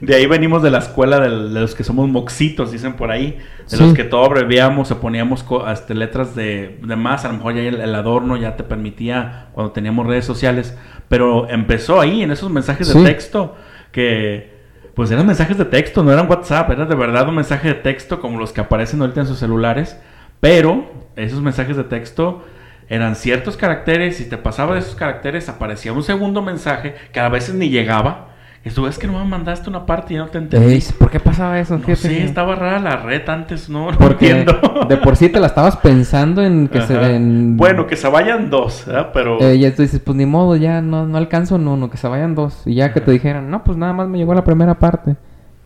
De 0.00 0.14
ahí 0.14 0.26
venimos 0.26 0.62
de 0.62 0.70
la 0.70 0.78
escuela 0.78 1.20
de, 1.20 1.28
los 1.30 1.74
que 1.74 1.84
somos 1.84 2.08
moxitos, 2.08 2.72
dicen 2.72 2.94
por 2.94 3.10
ahí. 3.10 3.38
De 3.70 3.76
Sí. 3.76 3.82
los 3.82 3.94
que 3.94 4.04
todo 4.04 4.24
abreviamos 4.24 4.90
o 4.90 5.00
poníamos 5.00 5.42
co- 5.42 5.68
este, 5.70 5.94
letras 5.94 6.34
de, 6.34 6.78
de 6.82 6.96
más. 6.96 7.24
A 7.24 7.28
lo 7.28 7.34
mejor 7.34 7.54
ya 7.54 7.62
el, 7.62 7.80
el 7.80 7.94
adorno 7.94 8.36
ya 8.36 8.56
te 8.56 8.64
permitía 8.64 9.48
cuando 9.52 9.72
teníamos 9.72 10.06
redes 10.06 10.24
sociales. 10.24 10.76
Pero 11.08 11.48
empezó 11.48 12.00
ahí, 12.00 12.22
en 12.22 12.30
esos 12.32 12.50
mensajes 12.50 12.92
de 12.92 13.02
texto, 13.04 13.56
que 13.92 14.58
Pues 14.94 15.10
eran 15.12 15.26
mensajes 15.26 15.56
de 15.56 15.64
texto, 15.64 16.02
no 16.02 16.12
eran 16.12 16.28
WhatsApp, 16.28 16.68
era 16.70 16.84
de 16.84 16.94
verdad 16.96 17.28
un 17.28 17.36
mensaje 17.36 17.68
de 17.68 17.74
texto 17.74 18.20
como 18.20 18.38
los 18.38 18.52
que 18.52 18.60
aparecen 18.60 19.00
ahorita 19.00 19.20
en 19.20 19.26
sus 19.26 19.38
celulares, 19.38 19.96
pero 20.40 20.90
esos 21.16 21.40
mensajes 21.40 21.76
de 21.76 21.84
texto 21.84 22.44
eran 22.88 23.14
ciertos 23.14 23.56
caracteres 23.56 24.20
y 24.20 24.28
te 24.28 24.36
pasaba 24.36 24.74
de 24.74 24.80
esos 24.80 24.96
caracteres 24.96 25.48
aparecía 25.48 25.92
un 25.92 26.02
segundo 26.02 26.42
mensaje 26.42 26.96
que 27.12 27.20
a 27.20 27.28
veces 27.28 27.54
ni 27.54 27.70
llegaba. 27.70 28.30
Y 28.62 28.68
tú 28.70 28.82
ves 28.82 28.98
que 28.98 29.06
no 29.06 29.14
me 29.18 29.24
mandaste 29.24 29.70
una 29.70 29.86
parte 29.86 30.12
y 30.12 30.18
no 30.18 30.26
te 30.28 30.36
entendí. 30.36 30.74
Ey, 30.74 30.84
¿Por 30.98 31.10
qué 31.10 31.18
pasaba 31.18 31.58
eso? 31.58 31.78
No 31.78 31.84
que- 31.84 31.92
estaba 31.92 32.54
rara 32.56 32.78
la 32.78 32.96
red 32.98 33.26
antes, 33.26 33.70
no, 33.70 33.90
no 33.90 33.96
Porque 33.96 34.30
entiendo. 34.30 34.84
de 34.86 34.96
por 34.98 35.16
sí 35.16 35.30
te 35.30 35.40
la 35.40 35.46
estabas 35.46 35.76
pensando 35.78 36.42
en 36.42 36.68
que 36.68 36.82
se... 36.82 36.94
En- 37.16 37.56
Bueno, 37.56 37.86
que 37.86 37.96
se 37.96 38.06
vayan 38.08 38.50
dos, 38.50 38.84
¿verdad? 38.86 39.10
Pero... 39.14 39.40
Eh, 39.40 39.58
ya 39.58 39.74
tú 39.74 39.80
dices, 39.80 40.00
pues 40.00 40.14
ni 40.14 40.26
modo, 40.26 40.56
ya 40.56 40.82
no, 40.82 41.06
no 41.06 41.16
alcanzo, 41.16 41.56
no, 41.56 41.78
no, 41.78 41.88
que 41.88 41.96
se 41.96 42.06
vayan 42.06 42.34
dos. 42.34 42.62
Y 42.66 42.74
ya 42.74 42.92
que 42.92 43.00
te 43.00 43.10
dijeran, 43.12 43.50
no, 43.50 43.64
pues 43.64 43.78
nada 43.78 43.94
más 43.94 44.08
me 44.08 44.18
llegó 44.18 44.34
la 44.34 44.44
primera 44.44 44.78
parte. 44.78 45.16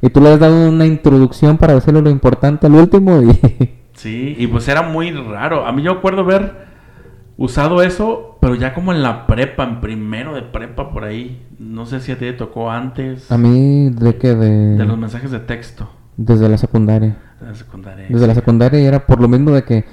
Y 0.00 0.08
tú 0.10 0.20
le 0.20 0.28
has 0.32 0.38
dado 0.38 0.68
una 0.68 0.86
introducción 0.86 1.56
para 1.58 1.74
decirle 1.74 2.00
lo 2.00 2.10
importante 2.10 2.66
al 2.68 2.74
último 2.74 3.20
y... 3.22 3.74
Sí, 3.94 4.34
y 4.38 4.48
pues 4.48 4.66
era 4.68 4.82
muy 4.82 5.12
raro. 5.12 5.64
A 5.66 5.72
mí 5.72 5.80
yo 5.82 5.92
acuerdo 5.92 6.22
haber 6.22 6.73
usado 7.36 7.82
eso, 7.82 8.36
pero 8.40 8.54
ya 8.54 8.74
como 8.74 8.92
en 8.92 9.02
la 9.02 9.26
prepa, 9.26 9.64
en 9.64 9.80
primero 9.80 10.34
de 10.34 10.42
prepa 10.42 10.90
por 10.92 11.04
ahí. 11.04 11.42
No 11.58 11.86
sé 11.86 12.00
si 12.00 12.12
a 12.12 12.14
ti 12.18 12.26
te 12.26 12.32
tocó 12.34 12.70
antes 12.70 13.30
A 13.32 13.38
mí, 13.38 13.90
¿de 13.90 14.16
qué? 14.16 14.34
De... 14.34 14.76
de 14.76 14.84
los 14.84 14.98
mensajes 14.98 15.30
de 15.30 15.40
texto 15.40 15.88
Desde 16.16 16.48
la 16.48 16.58
secundaria. 16.58 17.16
la 17.40 17.54
secundaria. 17.54 18.06
Desde 18.08 18.26
la 18.26 18.34
secundaria 18.34 18.80
y 18.80 18.84
era 18.84 19.06
por 19.06 19.20
lo 19.20 19.28
mismo 19.28 19.50
de 19.50 19.64
que 19.64 19.84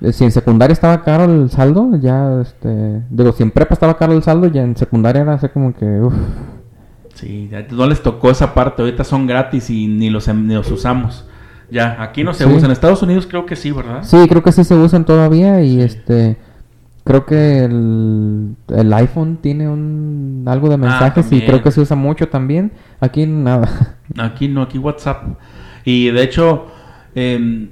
eh, 0.00 0.12
si 0.12 0.24
en 0.24 0.32
secundaria 0.32 0.72
estaba 0.72 1.02
caro 1.04 1.24
el 1.24 1.48
saldo, 1.50 1.90
ya 1.96 2.40
este, 2.40 3.02
digo, 3.08 3.32
si 3.32 3.42
en 3.44 3.52
prepa 3.52 3.74
estaba 3.74 3.96
caro 3.96 4.12
el 4.14 4.22
saldo, 4.24 4.48
ya 4.48 4.62
en 4.62 4.76
secundaria 4.76 5.22
era 5.22 5.34
así 5.34 5.48
como 5.48 5.74
que, 5.74 5.84
uff. 6.00 6.14
Sí, 7.14 7.48
ya 7.50 7.64
no 7.70 7.86
les 7.86 8.02
tocó 8.02 8.30
esa 8.30 8.52
parte. 8.54 8.82
Ahorita 8.82 9.04
son 9.04 9.26
gratis 9.28 9.70
y 9.70 9.86
ni 9.86 10.10
los, 10.10 10.26
em- 10.28 10.46
ni 10.46 10.54
los 10.54 10.70
usamos. 10.72 11.28
Ya, 11.70 12.02
aquí 12.02 12.24
no 12.24 12.34
se 12.34 12.44
Sí. 12.44 12.50
usan. 12.50 12.64
En 12.66 12.70
Estados 12.72 13.02
Unidos 13.02 13.26
creo 13.28 13.46
que 13.46 13.54
sí, 13.54 13.70
¿verdad? 13.70 14.02
Sí, 14.02 14.16
creo 14.28 14.42
que 14.42 14.50
sí 14.50 14.64
se 14.64 14.74
usan 14.74 15.04
todavía 15.04 15.62
y 15.62 15.80
este, 15.80 16.36
creo 17.04 17.26
que 17.26 17.64
el, 17.64 18.54
el 18.68 18.92
iPhone 18.92 19.38
tiene 19.40 19.68
un 19.68 20.44
algo 20.46 20.68
de 20.68 20.76
mensajes 20.76 21.30
y 21.32 21.42
creo 21.42 21.62
que 21.62 21.70
se 21.70 21.80
usa 21.80 21.96
mucho 21.96 22.28
también. 22.28 22.72
Aquí 23.00 23.26
nada. 23.26 23.98
Aquí 24.18 24.48
no, 24.48 24.62
aquí 24.62 24.78
WhatsApp. 24.78 25.38
Y 25.84 26.10
de 26.10 26.22
hecho, 26.22 26.66
em, 27.14 27.70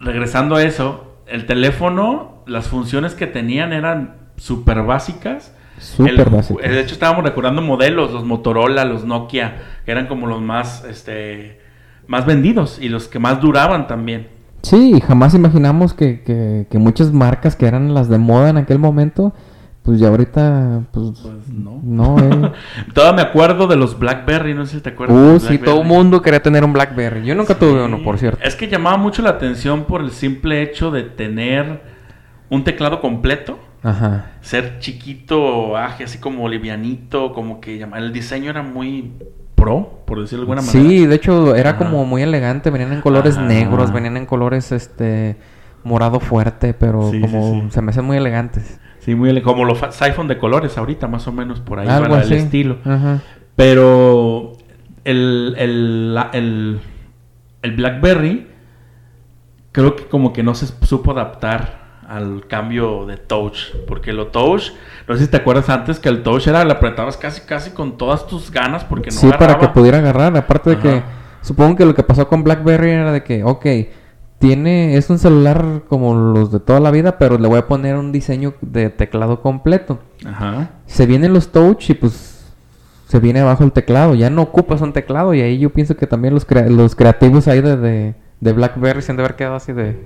regresando 0.00 0.56
a 0.56 0.62
eso, 0.62 1.18
el 1.26 1.46
teléfono, 1.46 2.42
las 2.46 2.68
funciones 2.68 3.14
que 3.14 3.26
tenían 3.26 3.72
eran 3.72 4.14
súper 4.36 4.82
básicas. 4.82 5.54
Súper 5.78 6.18
El- 6.20 6.24
básico. 6.24 6.60
De 6.60 6.80
hecho, 6.80 6.94
estábamos 6.94 7.24
recordando 7.24 7.62
modelos, 7.62 8.12
los 8.12 8.24
Motorola, 8.24 8.84
los 8.84 9.04
Nokia, 9.04 9.62
que 9.84 9.92
eran 9.92 10.06
como 10.06 10.26
los 10.26 10.40
más, 10.40 10.84
este, 10.84 11.60
más 12.06 12.26
vendidos 12.26 12.78
y 12.80 12.88
los 12.88 13.08
que 13.08 13.18
más 13.18 13.40
duraban 13.40 13.86
también. 13.86 14.28
Sí, 14.62 14.94
y 14.96 15.00
jamás 15.00 15.34
imaginamos 15.34 15.94
que, 15.94 16.22
que, 16.22 16.66
que 16.70 16.78
muchas 16.78 17.12
marcas 17.12 17.56
que 17.56 17.66
eran 17.66 17.94
las 17.94 18.08
de 18.08 18.18
moda 18.18 18.50
en 18.50 18.58
aquel 18.58 18.78
momento, 18.78 19.32
pues 19.82 19.98
ya 19.98 20.08
ahorita, 20.08 20.82
pues, 20.92 21.18
Pues 21.22 21.48
no. 21.48 21.80
no, 21.82 22.18
eh. 22.18 22.52
Todavía 22.94 23.24
me 23.24 23.28
acuerdo 23.28 23.66
de 23.66 23.76
los 23.76 23.98
BlackBerry, 23.98 24.54
no 24.54 24.66
sé 24.66 24.76
si 24.76 24.82
te 24.82 24.90
acuerdas. 24.90 25.16
de 25.16 25.36
Uh, 25.36 25.40
sí, 25.40 25.58
todo 25.58 25.80
el 25.80 25.86
mundo 25.86 26.20
quería 26.20 26.42
tener 26.42 26.64
un 26.64 26.72
BlackBerry. 26.72 27.24
Yo 27.24 27.34
nunca 27.34 27.58
tuve 27.58 27.82
uno, 27.82 28.02
por 28.02 28.18
cierto. 28.18 28.38
Es 28.44 28.54
que 28.54 28.68
llamaba 28.68 28.98
mucho 28.98 29.22
la 29.22 29.30
atención 29.30 29.84
por 29.84 30.02
el 30.02 30.10
simple 30.10 30.62
hecho 30.62 30.90
de 30.90 31.04
tener 31.04 31.82
un 32.50 32.64
teclado 32.64 33.00
completo. 33.00 33.58
Ajá. 33.82 34.32
Ser 34.42 34.78
chiquito, 34.80 35.76
aje, 35.76 36.04
así 36.04 36.18
como 36.18 36.46
livianito, 36.48 37.32
como 37.32 37.60
que 37.62 37.82
el 37.82 38.12
diseño 38.12 38.50
era 38.50 38.62
muy 38.62 39.12
pro, 39.60 40.02
por 40.06 40.20
decirlo 40.20 40.44
de 40.46 40.52
alguna 40.52 40.62
manera. 40.66 40.88
Sí, 40.90 41.06
de 41.06 41.14
hecho 41.14 41.54
era 41.54 41.70
Ajá. 41.70 41.78
como 41.78 42.04
muy 42.06 42.22
elegante, 42.22 42.70
venían 42.70 42.92
en 42.92 43.00
colores 43.00 43.36
Ajá. 43.36 43.46
negros, 43.46 43.92
venían 43.92 44.16
en 44.16 44.26
colores 44.26 44.72
este 44.72 45.36
morado 45.84 46.20
fuerte, 46.20 46.74
pero 46.74 47.10
Sí, 47.10 47.20
como 47.20 47.62
sí. 47.62 47.68
se 47.70 47.82
me 47.82 47.90
hacen 47.90 48.04
muy 48.04 48.16
elegantes. 48.16 48.80
Sí, 49.00 49.14
muy 49.14 49.30
ele- 49.30 49.42
como 49.42 49.64
los 49.64 49.80
iPhone 50.02 50.28
de 50.28 50.36
colores 50.38 50.76
ahorita, 50.76 51.06
más 51.08 51.26
o 51.26 51.32
menos 51.32 51.60
por 51.60 51.78
ahí 51.78 51.88
Algo 51.88 52.16
el 52.16 52.32
estilo. 52.32 52.78
Ajá. 52.84 53.20
Pero 53.56 54.52
el, 55.04 55.54
el, 55.58 56.14
la- 56.14 56.30
el, 56.32 56.80
el 57.62 57.72
BlackBerry 57.76 58.46
creo 59.72 59.96
que 59.96 60.04
como 60.06 60.32
que 60.32 60.42
no 60.42 60.54
se 60.54 60.66
supo 60.86 61.12
adaptar 61.12 61.79
al 62.10 62.46
cambio 62.48 63.06
de 63.06 63.16
touch. 63.16 63.74
Porque 63.86 64.12
lo 64.12 64.26
touch, 64.26 64.72
no 65.08 65.16
sé 65.16 65.24
si 65.24 65.30
te 65.30 65.36
acuerdas 65.38 65.68
antes 65.70 65.98
que 66.00 66.08
el 66.08 66.22
touch 66.22 66.48
era, 66.48 66.64
le 66.64 66.72
apretabas 66.72 67.16
casi 67.16 67.42
casi 67.42 67.70
con 67.70 67.96
todas 67.96 68.26
tus 68.26 68.50
ganas 68.50 68.84
porque 68.84 69.10
no 69.10 69.16
sí, 69.16 69.30
para 69.38 69.58
que 69.58 69.68
pudiera 69.68 69.98
agarrar, 69.98 70.36
aparte 70.36 70.70
de 70.70 70.78
que 70.78 71.02
supongo 71.40 71.76
que 71.76 71.86
lo 71.86 71.94
que 71.94 72.02
pasó 72.02 72.26
con 72.28 72.42
BlackBerry 72.42 72.90
era 72.90 73.12
de 73.12 73.22
que, 73.22 73.44
ok, 73.44 73.66
tiene 74.38 74.96
es 74.96 75.08
un 75.10 75.18
celular 75.18 75.82
como 75.88 76.14
los 76.14 76.50
de 76.50 76.60
toda 76.60 76.80
la 76.80 76.90
vida, 76.90 77.18
pero 77.18 77.38
le 77.38 77.46
voy 77.46 77.58
a 77.58 77.66
poner 77.68 77.96
un 77.96 78.10
diseño 78.10 78.54
de 78.60 78.88
teclado 78.90 79.40
completo. 79.42 79.98
Ajá. 80.26 80.70
Se 80.86 81.06
vienen 81.06 81.32
los 81.32 81.52
touch 81.52 81.90
y 81.90 81.94
pues 81.94 82.52
se 83.06 83.20
viene 83.20 83.40
abajo 83.40 83.64
el 83.64 83.72
teclado, 83.72 84.14
ya 84.14 84.30
no 84.30 84.42
ocupas 84.42 84.80
un 84.80 84.92
teclado 84.92 85.34
y 85.34 85.40
ahí 85.42 85.58
yo 85.58 85.70
pienso 85.70 85.96
que 85.96 86.06
también 86.06 86.32
los, 86.34 86.44
crea- 86.46 86.68
los 86.68 86.94
creativos 86.96 87.48
ahí 87.48 87.60
de, 87.60 87.76
de, 87.76 88.14
de 88.40 88.52
BlackBerry 88.52 89.02
se 89.02 89.12
han 89.12 89.16
de 89.16 89.22
haber 89.24 89.36
quedado 89.36 89.56
así 89.56 89.72
de... 89.72 89.98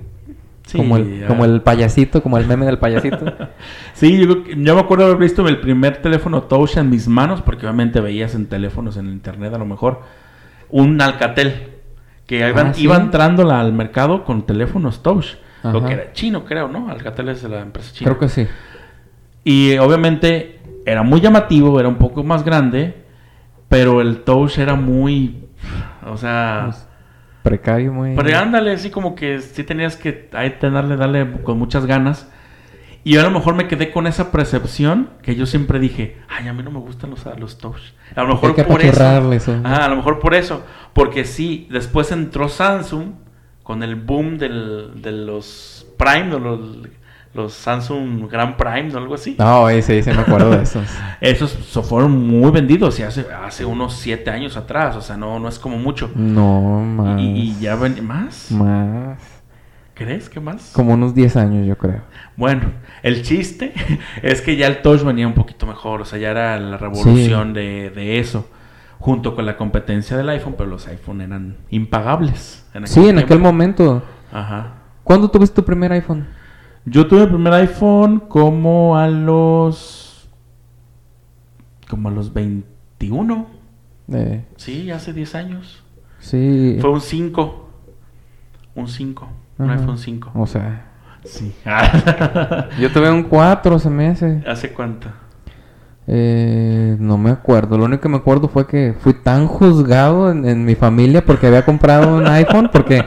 Sí, 0.65 0.77
como, 0.77 0.97
el, 0.97 1.19
ya. 1.21 1.27
como 1.27 1.45
el 1.45 1.61
payasito, 1.61 2.23
como 2.23 2.37
el 2.37 2.47
meme 2.47 2.65
del 2.65 2.79
payasito. 2.79 3.25
Sí, 3.93 4.25
yo, 4.25 4.73
me 4.75 4.79
acuerdo 4.81 5.05
haber 5.05 5.17
visto 5.17 5.47
el 5.47 5.59
primer 5.59 5.97
teléfono 6.01 6.43
touch 6.43 6.75
en 6.77 6.89
mis 6.89 7.07
manos, 7.07 7.41
porque 7.41 7.65
obviamente 7.65 8.01
veías 8.01 8.35
en 8.35 8.47
teléfonos 8.47 8.97
en 8.97 9.07
internet 9.07 9.53
a 9.53 9.57
lo 9.57 9.65
mejor 9.65 10.01
un 10.69 10.99
Alcatel 11.01 11.69
que 12.25 12.39
iban, 12.49 12.67
Ah, 12.67 12.73
¿sí? 12.73 12.83
iba 12.83 12.97
entrando 12.97 13.43
la- 13.45 13.61
al 13.61 13.71
mercado 13.71 14.23
con 14.25 14.45
teléfonos 14.45 15.01
touch, 15.03 15.35
lo 15.63 15.83
que 15.85 15.93
era 15.93 16.13
chino, 16.13 16.43
creo, 16.45 16.67
¿no? 16.67 16.89
Alcatel 16.89 17.29
es 17.29 17.41
de 17.43 17.49
la 17.49 17.61
empresa 17.61 17.93
china. 17.93 18.09
Creo 18.11 18.19
que 18.19 18.27
sí. 18.29 18.47
Y 19.43 19.77
obviamente 19.77 20.59
era 20.85 21.03
muy 21.03 21.21
llamativo, 21.21 21.79
era 21.79 21.87
un 21.87 21.95
poco 21.97 22.23
más 22.23 22.43
grande, 22.43 22.95
pero 23.69 24.01
el 24.01 24.23
touch 24.23 24.57
era 24.57 24.75
muy, 24.75 25.43
o 26.05 26.17
sea, 26.17 26.63
Pues, 26.65 26.87
Precario, 27.45 27.93
muy... 27.93 28.15
pero 28.15 28.35
ándale, 28.39 28.71
así 28.71 28.89
como 28.89 29.13
que 29.13 29.39
sí 29.39 29.63
tenías 29.63 29.95
que 29.95 30.29
ahí 30.33 30.57
tenerle, 30.59 30.97
darle 30.97 31.43
con 31.43 31.59
muchas 31.59 31.85
ganas. 31.85 32.27
Y 33.03 33.11
yo 33.11 33.21
a 33.21 33.23
lo 33.23 33.29
mejor 33.29 33.53
me 33.53 33.67
quedé 33.67 33.91
con 33.91 34.07
esa 34.07 34.31
percepción 34.31 35.11
que 35.21 35.35
yo 35.35 35.45
siempre 35.45 35.77
dije, 35.77 36.17
ay, 36.27 36.47
a 36.47 36.53
mí 36.53 36.63
no 36.63 36.71
me 36.71 36.79
gustan 36.79 37.11
los, 37.11 37.23
los 37.37 37.59
touch. 37.59 37.93
A 38.15 38.23
lo 38.23 38.29
mejor 38.29 38.49
Hay 38.49 38.55
que 38.55 38.63
por 38.63 38.81
eso. 38.81 39.61
Ajá, 39.63 39.85
a 39.85 39.89
lo 39.89 39.97
mejor 39.97 40.19
por 40.19 40.33
eso. 40.33 40.65
Porque 40.93 41.23
sí, 41.23 41.67
después 41.69 42.11
entró 42.11 42.49
Samsung 42.49 43.11
con 43.61 43.83
el 43.83 43.93
boom 43.93 44.39
del, 44.39 45.03
de 45.03 45.11
los 45.11 45.85
Prime, 45.99 46.31
de 46.31 46.39
los, 46.39 46.59
los 47.35 47.53
Samsung 47.53 48.29
Grand 48.31 48.55
Prime 48.55 48.93
o 48.93 48.97
algo 48.97 49.13
así. 49.15 49.35
No, 49.37 49.67
sí, 49.69 50.01
sí 50.01 50.09
me 50.09 50.21
acuerdo 50.21 50.51
de 50.51 50.63
esos. 50.63 50.87
Esos 51.21 51.51
so- 51.51 51.83
fueron 51.83 52.11
muy 52.27 52.49
vendidos 52.51 52.99
y 52.99 53.03
hace, 53.03 53.25
hace 53.45 53.65
unos 53.65 53.95
siete 53.95 54.31
años 54.31 54.55
atrás, 54.57 54.95
o 54.95 55.01
sea, 55.01 55.17
no, 55.17 55.39
no 55.39 55.47
es 55.47 55.59
como 55.59 55.77
mucho. 55.77 56.09
No, 56.15 56.79
más. 56.81 57.19
Y, 57.21 57.25
y 57.25 57.59
ya 57.59 57.75
ven, 57.75 58.05
¿más? 58.05 58.51
Más. 58.51 59.19
¿Crees 59.93 60.29
que 60.29 60.39
más? 60.41 60.71
Como 60.73 60.93
unos 60.93 61.15
10 61.15 61.37
años, 61.37 61.65
yo 61.65 61.77
creo. 61.77 62.01
Bueno, 62.35 62.63
el 63.01 63.21
chiste 63.21 63.73
es 64.23 64.41
que 64.41 64.57
ya 64.57 64.67
el 64.67 64.81
touch 64.81 65.03
venía 65.03 65.25
un 65.27 65.33
poquito 65.33 65.65
mejor, 65.65 66.01
o 66.01 66.05
sea, 66.05 66.19
ya 66.19 66.31
era 66.31 66.59
la 66.59 66.77
revolución 66.77 67.53
de, 67.53 67.91
de 67.91 68.19
eso, 68.19 68.49
junto 68.99 69.35
con 69.35 69.45
la 69.45 69.55
competencia 69.55 70.17
del 70.17 70.27
iPhone, 70.29 70.55
pero 70.57 70.69
los 70.69 70.87
iPhone 70.87 71.21
eran 71.21 71.55
impagables. 71.69 72.65
En 72.73 72.85
Sí, 72.87 73.07
en 73.07 73.19
aquel 73.19 73.39
momento. 73.39 74.03
Ajá. 74.33 74.73
¿Cuándo 75.05 75.29
tuviste 75.29 75.55
tu 75.55 75.63
primer 75.65 75.91
iPhone? 75.93 76.27
Yo 76.85 77.07
tuve 77.07 77.23
el 77.23 77.29
primer 77.29 77.53
iPhone 77.53 78.19
como 78.19 78.95
a 78.97 79.07
los... 79.07 80.29
como 81.89 82.09
a 82.09 82.11
los 82.11 82.31
21, 82.33 83.47
Eh, 84.13 84.45
sí, 84.57 84.91
hace 84.91 85.13
10 85.13 85.35
años. 85.35 85.83
sí. 86.19 86.77
Fue 86.79 86.91
un 86.91 87.01
5, 87.01 87.69
un 88.75 88.87
5, 88.87 89.27
un 89.57 89.69
iPhone 89.69 89.97
5. 89.97 90.31
O 90.35 90.45
sea, 90.47 90.91
Sí. 91.23 91.55
yo 92.79 92.91
tuve 92.93 93.09
un 93.11 93.23
4, 93.29 93.79
se 93.79 93.89
me 93.89 94.07
hace. 94.09 94.43
¿Hace 94.47 94.71
cuánto? 94.71 95.07
Eh, 96.07 96.95
no 96.99 97.17
me 97.17 97.31
acuerdo. 97.31 97.79
Lo 97.79 97.85
único 97.85 98.01
que 98.03 98.09
me 98.09 98.17
acuerdo 98.17 98.47
fue 98.47 98.67
que 98.67 98.93
fui 98.99 99.13
tan 99.15 99.47
juzgado 99.47 100.29
en, 100.29 100.47
en 100.47 100.63
mi 100.65 100.75
familia 100.75 101.25
porque 101.25 101.47
había 101.47 101.65
comprado 101.65 102.15
un 102.17 102.27
iPhone. 102.27 102.69
Porque 102.71 103.03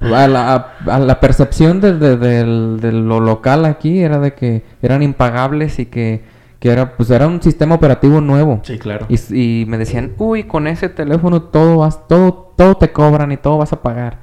a 0.00 0.26
la, 0.28 0.54
a- 0.54 0.94
a 0.94 0.98
la 0.98 1.20
percepción 1.20 1.80
de, 1.80 1.94
de- 1.98 2.16
de 2.16 2.92
lo 2.92 3.20
local 3.20 3.64
aquí 3.66 4.00
era 4.00 4.18
de 4.18 4.34
que 4.34 4.62
eran 4.82 5.02
impagables 5.02 5.78
y 5.78 5.86
que, 5.86 6.22
que 6.58 6.70
era, 6.70 6.96
pues 6.96 7.10
era 7.10 7.26
un 7.26 7.42
sistema 7.42 7.74
operativo 7.74 8.20
nuevo. 8.20 8.60
Sí, 8.62 8.78
claro. 8.78 9.06
Y, 9.08 9.62
y 9.62 9.66
me 9.66 9.76
decían, 9.78 10.12
uy, 10.18 10.44
con 10.44 10.66
ese 10.66 10.88
teléfono 10.88 11.42
todo 11.42 11.78
vas, 11.78 12.06
todo, 12.08 12.52
todo 12.56 12.76
te 12.76 12.92
cobran 12.92 13.32
y 13.32 13.36
todo 13.36 13.58
vas 13.58 13.72
a 13.72 13.82
pagar. 13.82 14.18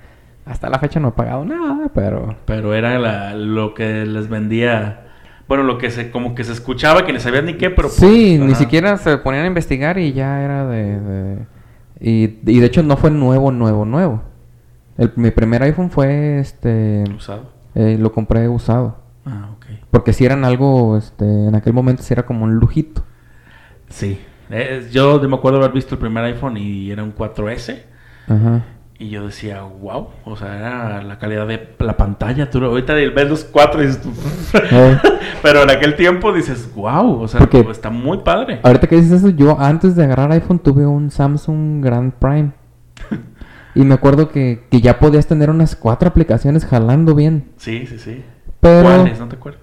Hasta 0.46 0.70
la 0.70 0.80
fecha 0.80 1.00
no 1.00 1.10
he 1.10 1.12
pagado 1.12 1.44
nada, 1.46 1.90
pero... 1.94 2.36
Pero 2.46 2.74
era 2.74 2.98
la- 3.00 3.34
lo 3.36 3.74
que 3.74 4.06
les 4.06 4.30
vendía. 4.30 5.04
Bueno, 5.48 5.64
lo 5.64 5.78
que 5.78 5.92
se, 5.92 6.10
como 6.12 6.36
que 6.36 6.44
se 6.44 6.54
escuchaba, 6.54 7.06
que 7.06 7.14
ni 7.14 7.20
sabían 7.20 7.46
ni 7.46 7.54
qué, 7.54 7.70
pero. 7.70 7.88
pues, 7.90 7.96
sí, 7.96 8.38
ni 8.38 8.48
ajá. 8.52 8.56
siquiera 8.56 8.98
se 8.98 9.18
ponían 9.18 9.44
a 9.46 9.48
investigar 9.48 9.98
y 9.98 10.14
ya 10.14 10.42
era 10.42 10.66
de... 10.68 11.00
de- 11.00 11.38
Y, 12.00 12.40
y 12.46 12.60
de 12.60 12.66
hecho 12.66 12.84
no 12.84 12.96
fue 12.98 13.12
nuevo, 13.12 13.52
nuevo, 13.52 13.84
nuevo. 13.86 14.22
El- 14.98 15.14
mi 15.16 15.32
primer 15.32 15.64
iPhone 15.64 15.90
fue, 15.92 16.40
este, 16.40 17.04
Usado. 17.16 17.52
eh, 17.76 17.98
lo 18.00 18.12
compré 18.12 18.48
usado. 18.50 18.98
Ah, 19.26 19.50
ok. 19.56 19.66
Porque 19.92 20.14
si 20.14 20.26
eran 20.26 20.44
algo, 20.46 20.98
este, 20.98 21.26
en 21.26 21.56
aquel 21.56 21.74
momento 21.74 22.02
sí 22.04 22.14
era 22.14 22.26
como 22.26 22.46
un 22.46 22.56
lujito. 22.56 23.04
Sí. 23.90 24.20
Eh, 24.50 24.88
yo 24.92 25.20
me 25.28 25.36
acuerdo 25.36 25.58
haber 25.60 25.72
visto 25.72 25.96
el 25.96 26.00
primer 26.00 26.24
iPhone 26.24 26.58
y 26.58 26.90
era 26.92 27.04
un 27.04 27.12
4S. 27.14 27.84
Ajá. 28.28 28.64
Y 29.00 29.10
yo 29.10 29.26
decía, 29.28 29.62
wow, 29.62 30.08
o 30.26 30.36
sea, 30.38 30.58
era 30.58 31.04
la 31.04 31.20
calidad 31.20 31.46
de 31.46 31.76
la 31.80 31.96
pantalla. 31.98 32.50
Tú 32.50 32.64
ahorita 32.64 32.94
ves 32.94 33.30
los 33.30 33.44
cuatro 33.44 33.84
y 33.84 33.88
dices, 33.88 34.02
Eh. 34.72 34.98
pero 35.44 35.62
en 35.64 35.70
aquel 35.70 35.96
tiempo 35.96 36.34
dices, 36.34 36.68
wow, 36.76 37.22
o 37.22 37.28
sea, 37.28 37.42
Porque- 37.42 37.60
está 37.70 37.92
muy 37.92 38.20
padre. 38.20 38.60
Ahorita 38.64 38.88
que 38.88 38.96
dices 38.96 39.12
eso, 39.12 39.30
yo 39.30 39.60
antes 39.60 39.96
de 39.96 40.04
agarrar 40.06 40.32
iPhone 40.32 40.58
tuve 40.60 40.86
un 40.88 41.12
Samsung 41.12 41.84
Grand 41.84 42.12
Prime. 42.14 42.52
Y 43.78 43.86
me 43.86 43.94
acuerdo 43.94 44.30
que, 44.30 44.64
que 44.70 44.82
ya 44.82 45.00
podías 45.00 45.28
tener 45.28 45.50
unas 45.50 45.76
cuatro 45.76 46.10
aplicaciones 46.10 46.66
jalando 46.66 47.16
bien. 47.16 47.50
Sí, 47.58 47.86
sí, 47.86 47.98
sí. 48.00 48.24
Pero... 48.60 48.84
¿Cuáles? 48.84 49.20
No 49.20 49.28
te 49.28 49.36
acuerdo. 49.36 49.60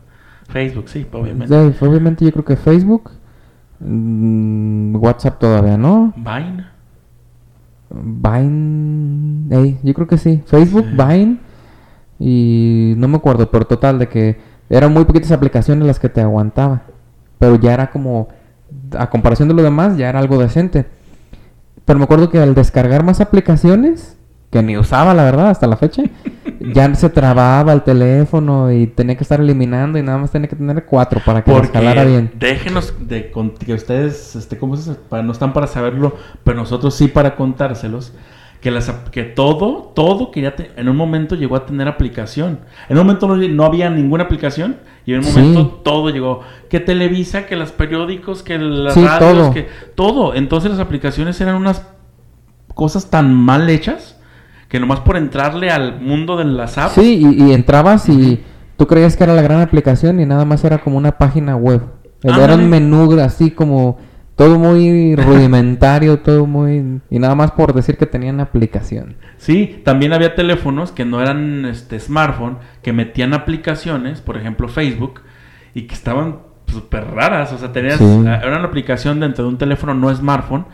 Facebook, 0.48 0.88
sí, 0.88 1.06
obviamente. 1.12 1.72
Sí, 1.78 1.84
obviamente 1.84 2.24
yo 2.24 2.32
creo 2.32 2.44
que 2.44 2.56
Facebook. 2.56 3.10
mm, 3.80 4.96
WhatsApp 4.96 5.38
todavía 5.38 5.76
no. 5.76 6.12
Vine. 6.16 6.66
Vine. 7.90 9.56
ey, 9.56 9.78
yo 9.82 9.94
creo 9.94 10.06
que 10.06 10.18
sí. 10.18 10.42
Facebook, 10.46 10.84
Sí. 10.84 10.96
Vine. 10.96 11.38
Y 12.18 12.94
no 12.96 13.08
me 13.08 13.16
acuerdo, 13.16 13.50
pero 13.50 13.66
total, 13.66 13.98
de 13.98 14.08
que 14.08 14.38
eran 14.70 14.92
muy 14.92 15.04
poquitas 15.04 15.32
aplicaciones 15.32 15.86
las 15.86 15.98
que 15.98 16.08
te 16.08 16.20
aguantaba. 16.20 16.82
Pero 17.38 17.56
ya 17.56 17.74
era 17.74 17.90
como. 17.90 18.28
A 18.96 19.10
comparación 19.10 19.48
de 19.48 19.54
lo 19.54 19.62
demás, 19.62 19.96
ya 19.96 20.08
era 20.08 20.18
algo 20.20 20.38
decente. 20.38 20.86
Pero 21.84 21.98
me 21.98 22.04
acuerdo 22.04 22.30
que 22.30 22.38
al 22.38 22.54
descargar 22.54 23.04
más 23.04 23.20
aplicaciones, 23.20 24.16
que 24.50 24.62
ni 24.62 24.76
usaba 24.76 25.14
la 25.14 25.24
verdad 25.24 25.50
hasta 25.50 25.66
la 25.66 25.76
fecha, 25.76 26.04
ya 26.72 26.94
se 26.94 27.10
trababa 27.10 27.72
el 27.72 27.82
teléfono 27.82 28.72
y 28.72 28.86
tenía 28.86 29.16
que 29.16 29.24
estar 29.24 29.40
eliminando 29.40 29.98
y 29.98 30.02
nada 30.02 30.18
más 30.18 30.30
tenía 30.30 30.48
que 30.48 30.56
tener 30.56 30.84
cuatro 30.86 31.20
para 31.24 31.42
que 31.42 31.50
Porque 31.50 31.66
escalara 31.66 32.04
bien. 32.04 32.30
déjenos 32.38 32.94
de 33.00 33.30
que 33.30 33.74
ustedes, 33.74 34.36
este, 34.36 34.56
¿cómo 34.56 34.76
se 34.76 34.90
dice? 34.90 35.02
Para- 35.08 35.22
no 35.22 35.32
están 35.32 35.52
para 35.52 35.66
saberlo, 35.66 36.16
pero 36.44 36.56
nosotros 36.56 36.94
sí 36.94 37.08
para 37.08 37.36
contárselos. 37.36 38.12
Que, 38.64 38.70
las, 38.70 38.90
que 39.12 39.24
todo, 39.24 39.92
todo 39.94 40.30
que 40.30 40.40
ya 40.40 40.56
te- 40.56 40.70
en 40.76 40.88
un 40.88 40.96
momento 40.96 41.34
llegó 41.36 41.54
a 41.54 41.66
tener 41.66 41.86
aplicación. 41.86 42.60
En 42.88 42.96
un 42.98 43.06
momento 43.06 43.28
no, 43.28 43.36
no 43.36 43.64
había 43.66 43.90
ninguna 43.90 44.24
aplicación 44.24 44.76
y 45.04 45.12
en 45.12 45.18
un 45.18 45.24
Sí. 45.24 45.38
momento 45.38 45.66
todo 45.84 46.08
llegó. 46.08 46.40
Que 46.70 46.80
Televisa, 46.80 47.44
que 47.44 47.56
los 47.56 47.72
periódicos, 47.72 48.42
que 48.42 48.58
las 48.58 48.94
Sí, 48.94 49.04
radios, 49.04 49.20
todo. 49.36 49.50
que 49.52 49.68
todo. 49.94 50.34
Entonces 50.34 50.70
las 50.70 50.80
aplicaciones 50.80 51.38
eran 51.42 51.56
unas 51.56 51.86
cosas 52.74 53.10
tan 53.10 53.34
mal 53.34 53.68
hechas 53.68 54.18
que 54.70 54.80
nomás 54.80 55.00
por 55.00 55.18
entrarle 55.18 55.70
al 55.70 56.00
mundo 56.00 56.36
de 56.38 56.46
las 56.46 56.78
apps. 56.78 56.94
Sí, 56.94 57.20
y, 57.22 57.44
y 57.44 57.52
entrabas 57.52 58.08
y 58.08 58.42
tú 58.78 58.86
creías 58.86 59.14
que 59.16 59.24
era 59.24 59.34
la 59.34 59.42
gran 59.42 59.60
aplicación 59.60 60.20
y 60.20 60.24
nada 60.26 60.46
más 60.46 60.64
era 60.64 60.78
como 60.78 60.96
una 60.96 61.12
página 61.18 61.54
web. 61.54 61.82
Era 62.22 62.54
un 62.54 62.70
menú 62.70 63.12
así 63.20 63.50
como 63.50 63.98
todo 64.36 64.58
muy 64.58 65.14
rudimentario, 65.16 66.18
todo 66.18 66.46
muy... 66.46 67.00
Y 67.10 67.18
nada 67.18 67.34
más 67.34 67.52
por 67.52 67.72
decir 67.72 67.96
que 67.96 68.06
tenían 68.06 68.40
aplicación. 68.40 69.16
Sí, 69.36 69.80
también 69.84 70.12
había 70.12 70.34
teléfonos 70.34 70.90
que 70.92 71.04
no 71.04 71.20
eran 71.22 71.64
este 71.66 72.00
smartphone, 72.00 72.58
que 72.82 72.92
metían 72.92 73.32
aplicaciones, 73.34 74.20
por 74.20 74.36
ejemplo 74.36 74.68
Facebook, 74.68 75.20
y 75.74 75.82
que 75.82 75.94
estaban 75.94 76.38
súper 76.66 77.04
raras. 77.12 77.52
O 77.52 77.58
sea, 77.58 77.72
tenías, 77.72 77.98
Sí. 77.98 78.24
ah, 78.26 78.40
era 78.42 78.56
una 78.58 78.64
aplicación 78.66 79.20
dentro 79.20 79.44
de 79.44 79.50
un 79.50 79.58
teléfono 79.58 79.94
no 79.94 80.12
smartphone, 80.14 80.66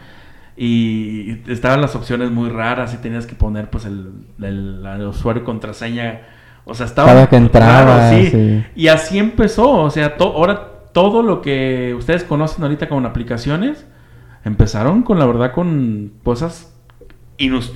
y 0.56 1.38
estaban 1.50 1.80
las 1.80 1.94
opciones 1.96 2.30
muy 2.30 2.50
raras, 2.50 2.92
y 2.94 2.98
tenías 2.98 3.26
que 3.26 3.34
poner 3.34 3.70
pues 3.70 3.84
el, 3.86 4.12
el- 4.42 4.84
el 4.86 5.06
usuario 5.06 5.44
contraseña. 5.44 6.20
O 6.64 6.74
sea, 6.74 6.86
estaba 6.86 7.08
Cada 7.08 7.28
que 7.28 7.36
entraba, 7.36 8.10
sí. 8.10 8.26
sí. 8.30 8.64
Y 8.76 8.88
así 8.88 9.18
empezó. 9.18 9.70
O 9.70 9.90
sea, 9.90 10.16
to- 10.16 10.32
ahora 10.36 10.68
todo 10.92 11.22
lo 11.22 11.40
que 11.40 11.94
ustedes 11.96 12.24
conocen 12.24 12.64
ahorita 12.64 12.88
con 12.88 13.06
aplicaciones, 13.06 13.86
empezaron 14.44 15.02
con 15.02 15.18
la 15.18 15.26
verdad 15.26 15.52
con 15.52 16.12
cosas 16.24 16.74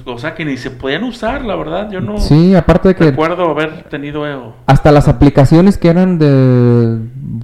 o 0.04 0.18
sea 0.18 0.34
que 0.34 0.44
ni 0.44 0.58
se 0.58 0.70
podían 0.70 1.04
usar, 1.04 1.42
la 1.42 1.56
verdad, 1.56 1.90
yo 1.90 2.00
no 2.02 2.18
Sí, 2.18 2.54
aparte 2.54 2.88
de 2.88 2.94
que 2.96 3.04
recuerdo 3.04 3.50
haber 3.50 3.84
tenido 3.84 4.28
eh, 4.28 4.52
hasta 4.66 4.92
las 4.92 5.08
aplicaciones 5.08 5.78
que 5.78 5.88
eran 5.88 6.18
de 6.18 6.98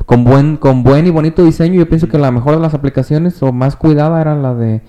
con 0.05 0.25
buen 0.25 0.59
con 0.59 0.83
buen 0.83 1.07
y 1.07 1.11
bonito 1.11 1.43
diseño, 1.43 1.77
yo 1.77 1.89
pienso 1.89 2.09
que 2.09 2.19
la 2.19 2.31
mejor 2.31 2.57
de 2.57 2.61
las 2.61 2.75
aplicaciones 2.75 3.43
o 3.43 3.53
más 3.53 3.77
cuidada 3.77 4.21
era 4.21 4.35
la 4.35 4.55
de 4.55 4.83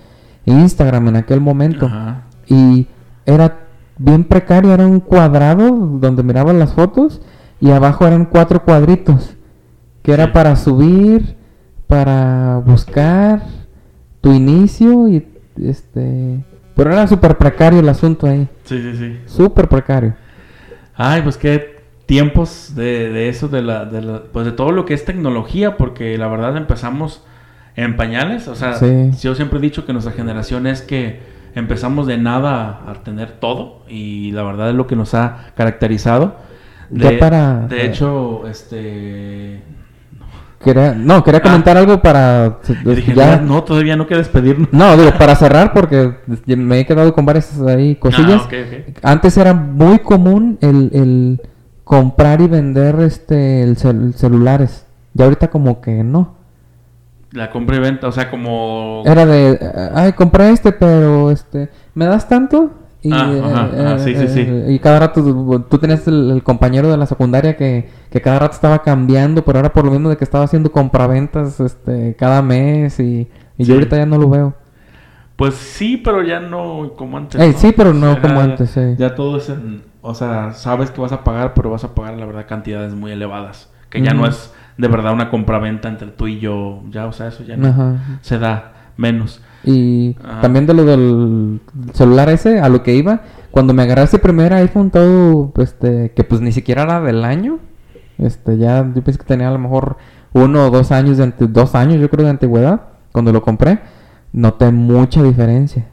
Instagram 0.44 1.08
en 1.08 1.16
aquel 1.16 1.40
momento. 1.40 1.86
Ajá. 1.86 2.24
y 2.46 2.86
era 3.24 3.60
bien 3.96 4.24
precario, 4.24 4.74
era 4.74 4.86
un 4.86 5.00
cuadrado 5.00 5.70
donde 5.70 6.22
miraban 6.22 6.58
las 6.58 6.74
fotos 6.74 7.22
y 7.60 7.70
abajo 7.70 8.06
eran 8.06 8.26
cuatro 8.26 8.62
cuadritos 8.62 9.36
que 10.02 10.12
era 10.12 10.32
para 10.32 10.56
subir, 10.56 11.36
para 11.86 12.58
buscar 12.64 13.42
tu 14.20 14.32
inicio 14.32 15.08
y 15.08 15.26
este, 15.62 16.44
pero 16.74 16.92
era 16.92 17.06
súper 17.06 17.36
precario 17.36 17.80
el 17.80 17.88
asunto 17.88 18.26
ahí, 18.26 18.48
Sí, 18.64 18.80
sí, 18.80 18.96
sí. 18.96 19.20
súper 19.26 19.68
precario. 19.68 20.14
Ay, 20.94 21.22
pues 21.22 21.36
qué 21.36 21.82
tiempos 22.06 22.72
de, 22.74 23.10
de 23.10 23.28
eso, 23.28 23.48
de 23.48 23.62
la, 23.62 23.84
de 23.84 24.02
la- 24.02 24.22
pues 24.32 24.44
de 24.46 24.52
todo 24.52 24.72
lo 24.72 24.84
que 24.84 24.94
es 24.94 25.04
tecnología, 25.04 25.76
porque 25.76 26.16
la 26.18 26.28
verdad 26.28 26.56
empezamos 26.56 27.24
en 27.76 27.96
pañales, 27.96 28.48
o 28.48 28.54
sea, 28.54 28.74
Sí. 28.74 29.10
yo 29.20 29.34
siempre 29.34 29.58
he 29.58 29.62
dicho 29.62 29.86
que 29.86 29.92
nuestra 29.92 30.12
generación 30.12 30.66
es 30.66 30.82
que 30.82 31.20
empezamos 31.54 32.06
de 32.06 32.16
nada 32.18 32.82
a 32.86 33.02
tener 33.02 33.32
todo 33.32 33.82
y 33.88 34.32
la 34.32 34.42
verdad 34.42 34.70
es 34.70 34.74
lo 34.74 34.86
que 34.86 34.96
nos 34.96 35.14
ha 35.14 35.52
caracterizado. 35.56 36.36
Ya 36.90 37.10
De, 37.10 37.16
para- 37.18 37.66
de 37.66 37.86
hecho, 37.86 38.46
este... 38.48 39.62
Quería, 40.64 40.94
no, 40.94 41.24
quería 41.24 41.40
Ah. 41.40 41.42
comentar 41.42 41.76
algo 41.76 42.00
para 42.00 42.58
yo 42.84 42.94
dije, 42.94 43.14
ya- 43.14 43.38
"No, 43.38 43.64
todavía 43.64 43.96
no 43.96 44.06
que 44.06 44.14
despedirnos. 44.16 44.68
no, 44.72 44.96
digo, 44.96 45.10
para 45.18 45.34
cerrar 45.34 45.72
porque 45.72 46.14
me 46.46 46.80
he 46.80 46.86
quedado 46.86 47.12
con 47.14 47.26
varias 47.26 47.58
ahí 47.62 47.96
cosillas. 47.96 48.42
Ah, 48.42 48.46
ok. 48.46 48.96
Antes 49.02 49.36
era 49.36 49.54
muy 49.54 49.98
común 49.98 50.58
el, 50.60 50.90
el 50.92 51.40
comprar 51.84 52.40
y 52.40 52.46
vender 52.48 53.00
este 53.00 53.62
el 53.62 53.76
cel- 53.76 54.12
celulares. 54.14 54.86
Y 55.18 55.22
ahorita 55.22 55.48
como 55.48 55.80
que 55.80 56.02
no. 56.04 56.34
La 57.32 57.50
compra 57.50 57.76
y 57.76 57.80
venta, 57.80 58.08
o 58.08 58.12
sea, 58.12 58.30
como... 58.30 59.02
Era 59.06 59.24
de, 59.24 59.58
ay, 59.94 60.12
compré 60.12 60.50
este, 60.50 60.70
pero 60.70 61.30
este, 61.30 61.70
¿me 61.94 62.04
das 62.04 62.28
tanto? 62.28 62.70
Y, 63.04 63.12
Ah, 63.12 63.32
eh, 63.32 63.42
ajá, 63.84 63.98
sí, 63.98 64.14
sí, 64.14 64.28
sí. 64.28 64.40
eh, 64.46 64.66
y 64.70 64.78
cada 64.78 65.00
rato 65.00 65.22
tú, 65.68 65.78
tenías 65.78 66.06
el, 66.06 66.30
el 66.30 66.42
compañero 66.44 66.88
de 66.88 66.96
la 66.96 67.06
secundaria 67.06 67.56
que, 67.56 67.88
que 68.10 68.20
cada 68.20 68.38
rato 68.38 68.54
estaba 68.54 68.82
cambiando, 68.82 69.44
pero 69.44 69.58
ahora 69.58 69.72
por 69.72 69.84
lo 69.84 69.90
mismo 69.90 70.08
de 70.08 70.16
que 70.16 70.22
estaba 70.24 70.44
haciendo 70.44 70.70
compraventas 70.70 71.58
este, 71.58 72.14
cada 72.16 72.42
mes 72.42 73.00
y, 73.00 73.28
y 73.58 73.64
Sí. 73.64 73.68
yo 73.68 73.74
ahorita 73.74 73.96
ya 73.96 74.06
no 74.06 74.18
lo 74.18 74.30
veo. 74.30 74.54
Pues 75.36 75.54
sí, 75.54 75.96
pero 75.96 76.22
ya 76.22 76.38
no 76.38 76.92
como 76.96 77.16
antes. 77.18 77.40
Ey, 77.40 77.52
¿no? 77.52 77.58
sí, 77.58 77.72
pero 77.76 77.92
no 77.92 78.10
O 78.10 78.12
sea, 78.12 78.22
como 78.22 78.40
antes, 78.40 78.70
sí. 78.70 78.80
Ya 78.98 79.14
todo 79.16 79.38
es 79.38 79.48
en... 79.48 79.82
O 80.00 80.14
sea, 80.14 80.52
sabes 80.52 80.90
que 80.90 81.00
vas 81.00 81.12
a 81.12 81.24
pagar, 81.24 81.54
pero 81.54 81.70
vas 81.70 81.82
a 81.84 81.94
pagar, 81.94 82.14
la 82.18 82.26
verdad, 82.26 82.46
cantidades 82.48 82.94
muy 82.94 83.10
elevadas. 83.12 83.70
Que 83.88 84.00
ya 84.02 84.14
no 84.14 84.26
es 84.26 84.52
de 84.78 84.88
verdad 84.88 85.12
una 85.12 85.28
compraventa 85.30 85.88
entre 85.88 86.08
tú 86.08 86.26
y 86.28 86.38
yo. 86.38 86.82
Ya, 86.90 87.06
o 87.06 87.12
sea, 87.12 87.28
eso 87.28 87.42
ya 87.44 87.56
no 87.56 87.68
Ajá. 87.68 88.18
se 88.20 88.38
da 88.38 88.72
menos. 88.96 89.40
Y 89.64 90.16
Ajá. 90.22 90.40
también 90.40 90.66
de 90.66 90.74
lo 90.74 90.84
del 90.84 91.60
celular 91.92 92.28
ese, 92.30 92.60
a 92.60 92.68
lo 92.68 92.82
que 92.82 92.94
iba, 92.94 93.22
cuando 93.50 93.74
me 93.74 93.82
agarré 93.82 94.02
ese 94.02 94.18
primer 94.18 94.52
iPhone 94.54 94.90
todo, 94.90 95.52
este, 95.58 96.12
que 96.12 96.24
pues 96.24 96.40
ni 96.40 96.52
siquiera 96.52 96.82
era 96.82 97.00
del 97.00 97.24
año, 97.24 97.58
este, 98.18 98.58
ya 98.58 98.78
yo 98.94 99.02
pensé 99.02 99.18
que 99.18 99.24
tenía 99.24 99.48
a 99.48 99.52
lo 99.52 99.58
mejor 99.58 99.96
uno 100.32 100.66
o 100.66 100.70
dos 100.70 100.92
años 100.92 101.18
de 101.18 101.32
dos 101.38 101.74
años 101.74 102.00
yo 102.00 102.08
creo 102.08 102.24
de 102.24 102.30
antigüedad, 102.30 102.80
cuando 103.12 103.32
lo 103.32 103.42
compré, 103.42 103.80
noté 104.32 104.70
mucha 104.72 105.22
diferencia. 105.22 105.88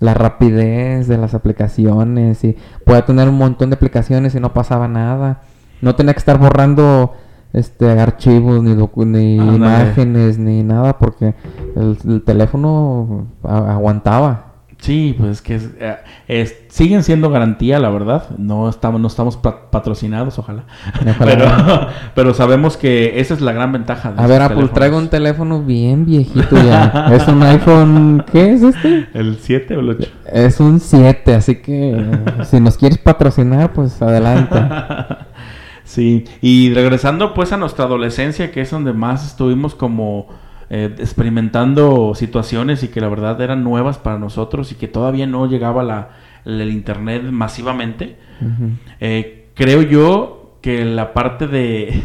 La 0.00 0.14
rapidez 0.14 1.08
de 1.08 1.18
las 1.18 1.34
aplicaciones 1.34 2.44
y 2.44 2.56
podía 2.84 3.04
tener 3.04 3.28
un 3.28 3.36
montón 3.36 3.70
de 3.70 3.74
aplicaciones 3.74 4.34
y 4.34 4.40
no 4.40 4.52
pasaba 4.52 4.86
nada. 4.86 5.40
No 5.80 5.96
tenía 5.96 6.12
que 6.12 6.20
estar 6.20 6.38
borrando 6.38 7.14
este 7.52 7.90
archivos 7.98 8.62
ni, 8.62 8.74
docu- 8.74 9.06
ni 9.06 9.36
imágenes 9.36 10.38
ni 10.38 10.62
nada 10.62 10.98
porque 10.98 11.34
el, 11.76 11.96
el 12.06 12.22
teléfono 12.22 13.26
aguantaba. 13.42 14.44
Sí, 14.80 15.16
pues 15.18 15.30
es 15.32 15.42
que 15.42 15.56
es, 15.56 15.70
eh, 15.80 15.96
es- 16.28 16.54
siguen 16.68 17.02
siendo 17.02 17.30
garantía, 17.30 17.80
la 17.80 17.90
verdad. 17.90 18.26
No 18.38 18.68
estamos, 18.68 19.00
no 19.00 19.08
estamos 19.08 19.36
pa- 19.36 19.70
patrocinados, 19.72 20.38
ojalá. 20.38 20.66
Ojalá. 21.00 21.16
Pero, 21.18 21.46
pero 22.14 22.32
sabemos 22.34 22.76
que 22.76 23.18
esa 23.18 23.34
es 23.34 23.40
la 23.40 23.50
gran 23.50 23.72
ventaja. 23.72 24.12
de 24.12 24.22
A 24.22 24.26
ver, 24.28 24.40
Apple, 24.40 24.68
traigo 24.68 24.96
un 24.96 25.08
teléfono 25.08 25.62
bien 25.64 26.06
viejito 26.06 26.54
ya. 26.62 27.08
es 27.12 27.26
un 27.26 27.42
iPhone, 27.42 28.24
¿qué 28.30 28.52
es 28.52 28.62
este? 28.62 29.08
¿El 29.14 29.38
7 29.40 29.76
o 29.76 29.80
el 29.80 29.88
8? 29.90 30.08
Es 30.32 30.60
un 30.60 30.78
7, 30.78 31.34
así 31.34 31.56
que 31.56 32.00
si 32.44 32.60
nos 32.60 32.76
quieres 32.78 32.98
patrocinar, 32.98 33.72
pues 33.72 34.00
adelante. 34.00 34.54
Sí, 35.88 36.26
y 36.42 36.74
regresando 36.74 37.32
pues 37.32 37.50
a 37.52 37.56
nuestra 37.56 37.86
adolescencia, 37.86 38.52
que 38.52 38.60
es 38.60 38.70
donde 38.70 38.92
más 38.92 39.26
estuvimos 39.26 39.74
como 39.74 40.28
eh, 40.68 40.94
experimentando 40.98 42.14
situaciones 42.14 42.82
y 42.82 42.88
que 42.88 43.00
la 43.00 43.08
verdad 43.08 43.40
eran 43.40 43.64
nuevas 43.64 43.96
para 43.96 44.18
nosotros 44.18 44.70
y 44.70 44.74
que 44.74 44.86
todavía 44.86 45.26
no 45.26 45.46
llegaba 45.46 45.82
la, 45.82 46.10
el 46.44 46.70
internet 46.70 47.22
masivamente. 47.22 48.18
Eh, 49.00 49.48
creo 49.54 49.80
yo 49.80 50.58
que 50.60 50.84
la 50.84 51.14
parte 51.14 51.46
de, 51.46 52.02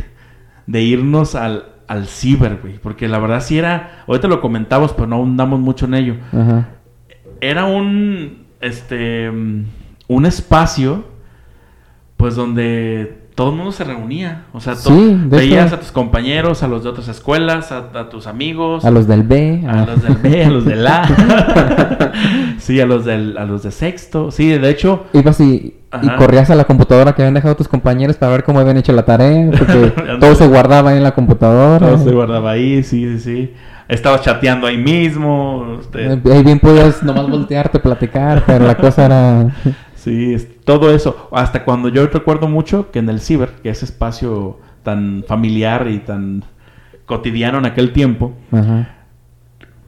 de 0.65 0.81
irnos 0.81 1.35
al, 1.35 1.65
al 1.89 2.07
ciber, 2.07 2.59
güey, 2.61 2.77
porque 2.77 3.09
la 3.09 3.19
verdad 3.19 3.41
sí 3.41 3.57
era, 3.57 4.05
ahorita 4.07 4.29
lo 4.29 4.39
comentamos, 4.39 4.93
pero 4.93 5.07
no 5.07 5.17
ahondamos 5.17 5.59
mucho 5.59 5.87
en 5.87 5.93
ello. 5.93 6.15
Era 7.41 7.65
un, 7.65 8.45
este, 8.61 9.29
mm, 9.29 9.65
un 10.07 10.25
espacio, 10.25 11.03
pues 12.15 12.35
donde 12.37 13.22
todo 13.35 13.49
el 13.49 13.55
mundo 13.55 13.71
se 13.71 13.83
reunía. 13.83 14.43
O 14.53 14.59
sea, 14.59 14.75
Sí, 14.75 15.17
veías 15.25 15.67
hecho- 15.67 15.75
a 15.75 15.79
tus 15.79 15.91
compañeros, 15.91 16.61
a 16.63 16.67
los 16.67 16.83
de 16.83 16.89
otras 16.89 17.07
escuelas, 17.07 17.71
a, 17.71 17.89
a 17.99 18.09
tus 18.09 18.27
amigos. 18.27 18.85
A 18.85 18.91
los 18.91 19.07
del 19.07 19.23
B. 19.23 19.63
A 19.67 19.83
a- 19.83 19.85
los 19.85 20.01
del 20.03 20.15
B, 20.17 20.45
a 20.45 20.49
los 20.49 20.65
del 20.65 20.85
A. 20.87 22.11
sí, 22.59 22.79
a 22.79 22.85
los 22.85 23.05
del, 23.05 23.37
a 23.37 23.45
los 23.45 23.63
de 23.63 23.71
sexto. 23.71 24.31
Sí, 24.31 24.49
de 24.49 24.69
hecho, 24.69 25.05
Ibas 25.13 25.39
y, 25.39 25.75
corrías 26.17 26.49
a 26.49 26.55
la 26.55 26.65
computadora 26.65 27.13
que 27.13 27.21
habían 27.21 27.33
dejado 27.33 27.55
tus 27.55 27.67
compañeros 27.67 28.17
para 28.17 28.31
ver 28.31 28.43
cómo 28.43 28.59
habían 28.59 28.77
hecho 28.77 28.93
la 28.93 29.03
tarea, 29.05 29.49
porque 29.57 29.93
todo 30.19 30.35
se 30.35 30.47
guardaba 30.47 30.91
ahí 30.91 30.97
en 30.97 31.03
la 31.03 31.13
computadora. 31.15 31.87
todo 31.87 31.97
se 32.03 32.11
guardaba 32.11 32.51
ahí, 32.51 32.83
sí, 32.83 33.17
sí, 33.17 33.19
sí. 33.19 33.53
Estabas 33.87 34.21
chateando 34.21 34.65
ahí 34.65 34.77
mismo. 34.77 35.77
este, 35.81 36.07
Ahí 36.31 36.43
bien 36.43 36.59
podías 36.59 37.03
nomás 37.03 37.29
voltearte, 37.29 37.79
platicar, 37.79 38.43
pero 38.47 38.65
la 38.65 38.75
cosa 38.75 39.05
era... 39.05 39.45
Sí, 40.03 40.33
es- 40.33 40.59
todo 40.65 40.93
eso. 40.93 41.29
Hasta 41.31 41.63
cuando 41.63 41.87
yo 41.89 42.05
recuerdo 42.07 42.47
mucho 42.49 42.91
que 42.91 42.99
en 42.99 43.07
el 43.09 43.19
ciber, 43.21 43.49
que 43.63 43.69
ese 43.69 43.85
espacio 43.85 44.59
tan 44.83 45.23
familiar 45.27 45.87
y 45.89 45.99
tan 45.99 46.43
cotidiano 47.05 47.57
en 47.59 47.65
aquel 47.65 47.93
tiempo, 47.93 48.33
Ajá. 48.51 48.89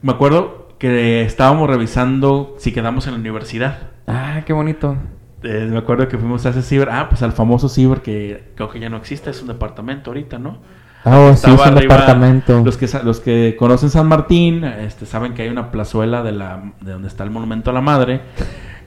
me 0.02 0.12
acuerdo 0.12 0.70
que 0.80 1.22
estábamos 1.24 1.70
revisando 1.70 2.56
si 2.60 2.72
quedamos 2.72 3.08
en 3.08 3.14
la 3.14 3.20
universidad. 3.20 3.78
Ah, 4.08 4.42
qué 4.46 4.54
bonito. 4.54 4.96
Eh, 5.44 5.68
me 5.70 5.78
acuerdo 5.78 6.08
que 6.08 6.18
fuimos 6.18 6.46
a 6.46 6.50
ese 6.50 6.62
ciber, 6.62 6.90
ah, 6.90 7.08
pues 7.10 7.22
al 7.22 7.32
famoso 7.34 7.68
ciber 7.70 8.02
que 8.02 8.52
creo 8.56 8.70
que 8.70 8.80
ya 8.80 8.90
no 8.90 8.98
existe, 8.98 9.30
es 9.30 9.42
un 9.42 9.48
departamento 9.50 10.10
ahorita, 10.12 10.40
¿no? 10.40 10.58
Ah, 11.04 11.20
oh, 11.32 11.36
sí, 11.36 11.52
es 11.52 11.54
un 11.54 11.60
arriba- 11.62 11.82
departamento. 11.82 12.62
Los 12.64 12.78
que, 12.78 12.88
los 13.04 13.20
que 13.20 13.56
conocen 13.60 13.90
San 13.92 14.08
Martín, 14.08 14.64
este, 14.64 15.06
saben 15.06 15.34
que 15.36 15.44
hay 15.44 15.50
una 15.50 15.70
plazuela 15.72 16.24
de, 16.24 16.32
la, 16.32 16.72
de 16.82 16.94
donde 16.94 17.08
está 17.08 17.24
el 17.24 17.30
Monumento 17.32 17.70
a 17.70 17.74
la 17.74 17.82
Madre. 17.82 18.22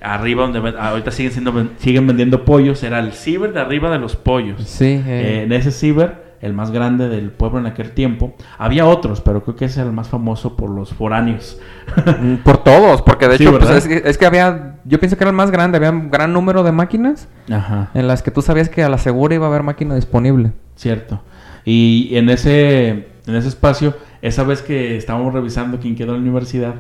Arriba, 0.01 0.47
donde 0.49 0.77
ahorita 0.79 1.11
siguen, 1.11 1.33
siendo, 1.33 1.69
siguen 1.79 2.07
vendiendo 2.07 2.45
pollos, 2.45 2.83
era 2.83 2.99
el 3.01 3.13
ciber 3.13 3.53
de 3.53 3.61
arriba 3.61 3.91
de 3.91 3.99
los 3.99 4.17
pollos. 4.17 4.63
Sí, 4.65 4.85
Eh, 4.85 5.03
eh, 5.07 5.43
en 5.45 5.53
ese 5.53 5.71
ciber, 5.73 6.29
el 6.41 6.53
más 6.53 6.71
grande 6.71 7.09
del 7.09 7.31
pueblo 7.33 7.59
en 7.59 7.67
aquel 7.67 7.91
tiempo, 7.91 8.35
había 8.59 8.87
otros, 8.87 9.21
pero 9.21 9.43
creo 9.43 9.57
que 9.57 9.65
ese 9.65 9.81
era 9.81 9.89
el 9.89 9.95
más 9.95 10.09
famoso 10.09 10.57
por 10.57 10.71
los 10.71 10.95
foráneos. 10.95 11.59
mm, 12.21 12.35
por 12.45 12.59
todos, 12.59 13.03
porque 13.03 13.27
de 13.27 13.39
Sí, 13.39 13.45
hecho, 13.45 13.59
pues, 13.59 13.71
es, 13.71 13.89
que- 13.89 14.03
es 14.09 14.17
que 14.19 14.27
había, 14.27 14.77
yo 14.85 15.01
pienso 15.01 15.17
que 15.17 15.25
era 15.25 15.31
el 15.31 15.37
más 15.37 15.51
grande, 15.51 15.79
había 15.79 15.91
un 15.91 16.11
gran 16.13 16.33
número 16.33 16.63
de 16.63 16.71
máquinas 16.71 17.29
Ajá. 17.51 17.91
en 17.95 18.07
las 18.07 18.23
que 18.23 18.31
tú 18.31 18.41
sabías 18.43 18.69
que 18.69 18.85
a 18.85 18.89
la 18.89 18.99
segura 18.99 19.35
iba 19.35 19.47
a 19.47 19.49
haber 19.49 19.63
máquina 19.65 19.95
disponible. 19.97 20.53
Cierto. 20.77 21.21
Y 21.65 22.11
en 22.17 22.31
ese, 22.31 22.91
en 23.27 23.35
ese 23.35 23.49
espacio, 23.49 23.95
esa 24.23 24.45
vez 24.45 24.63
que 24.63 24.97
estábamos 24.97 25.35
revisando 25.35 25.79
quién 25.81 25.97
quedó 25.97 26.11
en 26.15 26.19
la 26.19 26.23
universidad, 26.23 26.75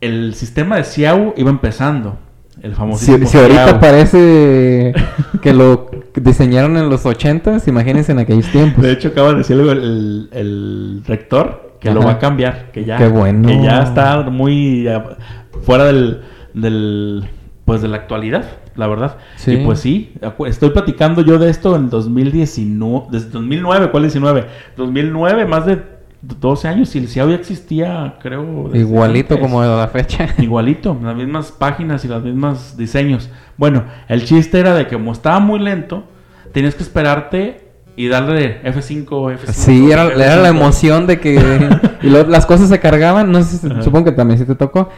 el 0.00 0.34
sistema 0.34 0.76
de 0.76 0.84
Xiao 0.84 1.34
iba 1.36 1.50
empezando. 1.50 2.18
El 2.62 2.74
famoso 2.74 3.04
Si, 3.04 3.26
si 3.26 3.38
ahorita 3.38 3.80
parece 3.80 4.92
que 5.42 5.54
lo 5.54 5.90
diseñaron 6.14 6.76
en 6.76 6.90
los 6.90 7.06
80s, 7.06 7.66
imagínense 7.68 8.12
en 8.12 8.18
aquellos 8.18 8.46
tiempos. 8.50 8.82
De 8.82 8.92
hecho, 8.92 9.08
acaba 9.08 9.30
de 9.30 9.38
decirlo 9.38 9.72
el, 9.72 10.28
el 10.32 11.02
rector 11.06 11.70
que 11.80 11.90
lo 11.90 12.02
va 12.02 12.12
a 12.12 12.18
cambiar, 12.18 12.70
que 12.72 12.84
ya, 12.84 12.98
Qué 12.98 13.08
bueno. 13.08 13.48
que 13.48 13.62
ya 13.62 13.82
está 13.82 14.22
muy 14.24 14.86
ah, 14.86 15.16
fuera 15.62 15.86
del, 15.86 16.20
del, 16.52 17.24
pues 17.64 17.80
de 17.80 17.88
la 17.88 17.96
actualidad, 17.96 18.44
la 18.76 18.86
verdad. 18.86 19.16
Sí. 19.36 19.52
Y 19.52 19.64
pues 19.64 19.80
sí, 19.80 20.12
estoy 20.46 20.70
platicando 20.70 21.22
yo 21.22 21.38
de 21.38 21.48
esto 21.48 21.74
en 21.76 21.88
2019, 21.88 23.06
desde 23.10 23.30
2009, 23.30 23.90
¿cuál 23.90 24.02
19? 24.02 24.46
2009, 24.76 25.46
más 25.46 25.64
de 25.64 25.82
12 26.22 26.68
años, 26.68 26.94
y 26.94 26.98
el 26.98 27.08
Xiao 27.08 27.28
ya 27.30 27.36
existía, 27.36 28.16
creo. 28.22 28.70
Igualito 28.74 29.34
antes. 29.34 29.38
como 29.48 29.62
de 29.62 29.68
la 29.68 29.88
fecha. 29.88 30.28
Igualito, 30.38 30.96
las 31.02 31.16
mismas 31.16 31.50
páginas 31.52 32.04
y 32.04 32.08
los 32.08 32.22
mismos 32.22 32.76
diseños. 32.76 33.30
Bueno, 33.56 33.84
el 34.08 34.24
chiste 34.24 34.58
era 34.60 34.74
de 34.74 34.86
que 34.86 34.96
como 34.96 35.12
estaba 35.12 35.40
muy 35.40 35.58
lento, 35.60 36.04
tenías 36.52 36.74
que 36.74 36.82
esperarte 36.82 37.68
y 37.96 38.08
darle 38.08 38.62
F5, 38.64 39.06
F5. 39.08 39.52
Sí, 39.52 39.90
era, 39.90 40.04
era 40.12 40.36
la 40.36 40.50
F5. 40.50 40.56
emoción 40.56 41.06
de 41.06 41.20
que 41.20 41.34
y 42.02 42.08
lo- 42.10 42.26
las 42.26 42.44
cosas 42.46 42.68
se 42.68 42.78
cargaban, 42.80 43.30
no 43.32 43.42
sé, 43.42 43.68
supongo 43.82 44.04
que 44.06 44.12
también 44.12 44.38
si 44.38 44.44
te 44.46 44.54
tocó, 44.54 44.88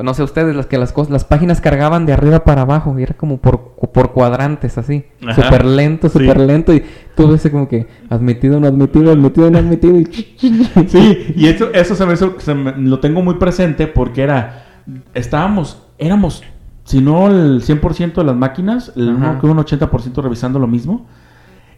no 0.00 0.14
sé 0.14 0.22
ustedes, 0.22 0.56
las 0.56 0.66
que 0.66 0.78
las 0.78 0.92
cosas, 0.92 1.12
las 1.12 1.24
páginas 1.24 1.60
cargaban 1.60 2.06
de 2.06 2.12
arriba 2.14 2.44
para 2.44 2.62
abajo 2.62 2.94
y 2.98 3.02
era 3.02 3.14
como 3.14 3.38
por, 3.38 3.72
por 3.92 4.12
cuadrantes 4.12 4.78
así, 4.78 5.04
súper 5.34 5.64
lento, 5.66 6.08
Sí. 6.08 6.18
súper 6.18 6.40
lento 6.40 6.72
y 6.74 6.82
todo 7.14 7.34
ese 7.34 7.50
como 7.50 7.68
que 7.68 7.86
admitido, 8.08 8.58
no 8.58 8.66
admitido, 8.68 9.12
admitido, 9.12 9.50
no 9.50 9.58
admitido 9.58 9.98
y 10.00 10.04
Sí, 10.88 11.34
y 11.36 11.46
eso, 11.46 11.68
eso 11.74 11.94
se 11.94 12.06
me 12.06 12.14
hizo- 12.14 12.36
se 12.38 12.54
me- 12.54 12.72
lo 12.78 13.00
tengo 13.00 13.22
muy 13.22 13.34
presente 13.34 13.86
porque 13.86 14.22
era, 14.22 14.64
estábamos, 15.14 15.86
éramos, 15.98 16.42
si 16.84 17.00
no 17.00 17.28
el 17.28 17.62
100% 17.62 18.14
de 18.14 18.24
las 18.24 18.36
máquinas, 18.36 18.92
el, 18.96 19.10
uno, 19.10 19.38
creo 19.40 19.52
un 19.52 19.58
80% 19.58 20.22
revisando 20.22 20.58
lo 20.58 20.66
mismo, 20.66 21.06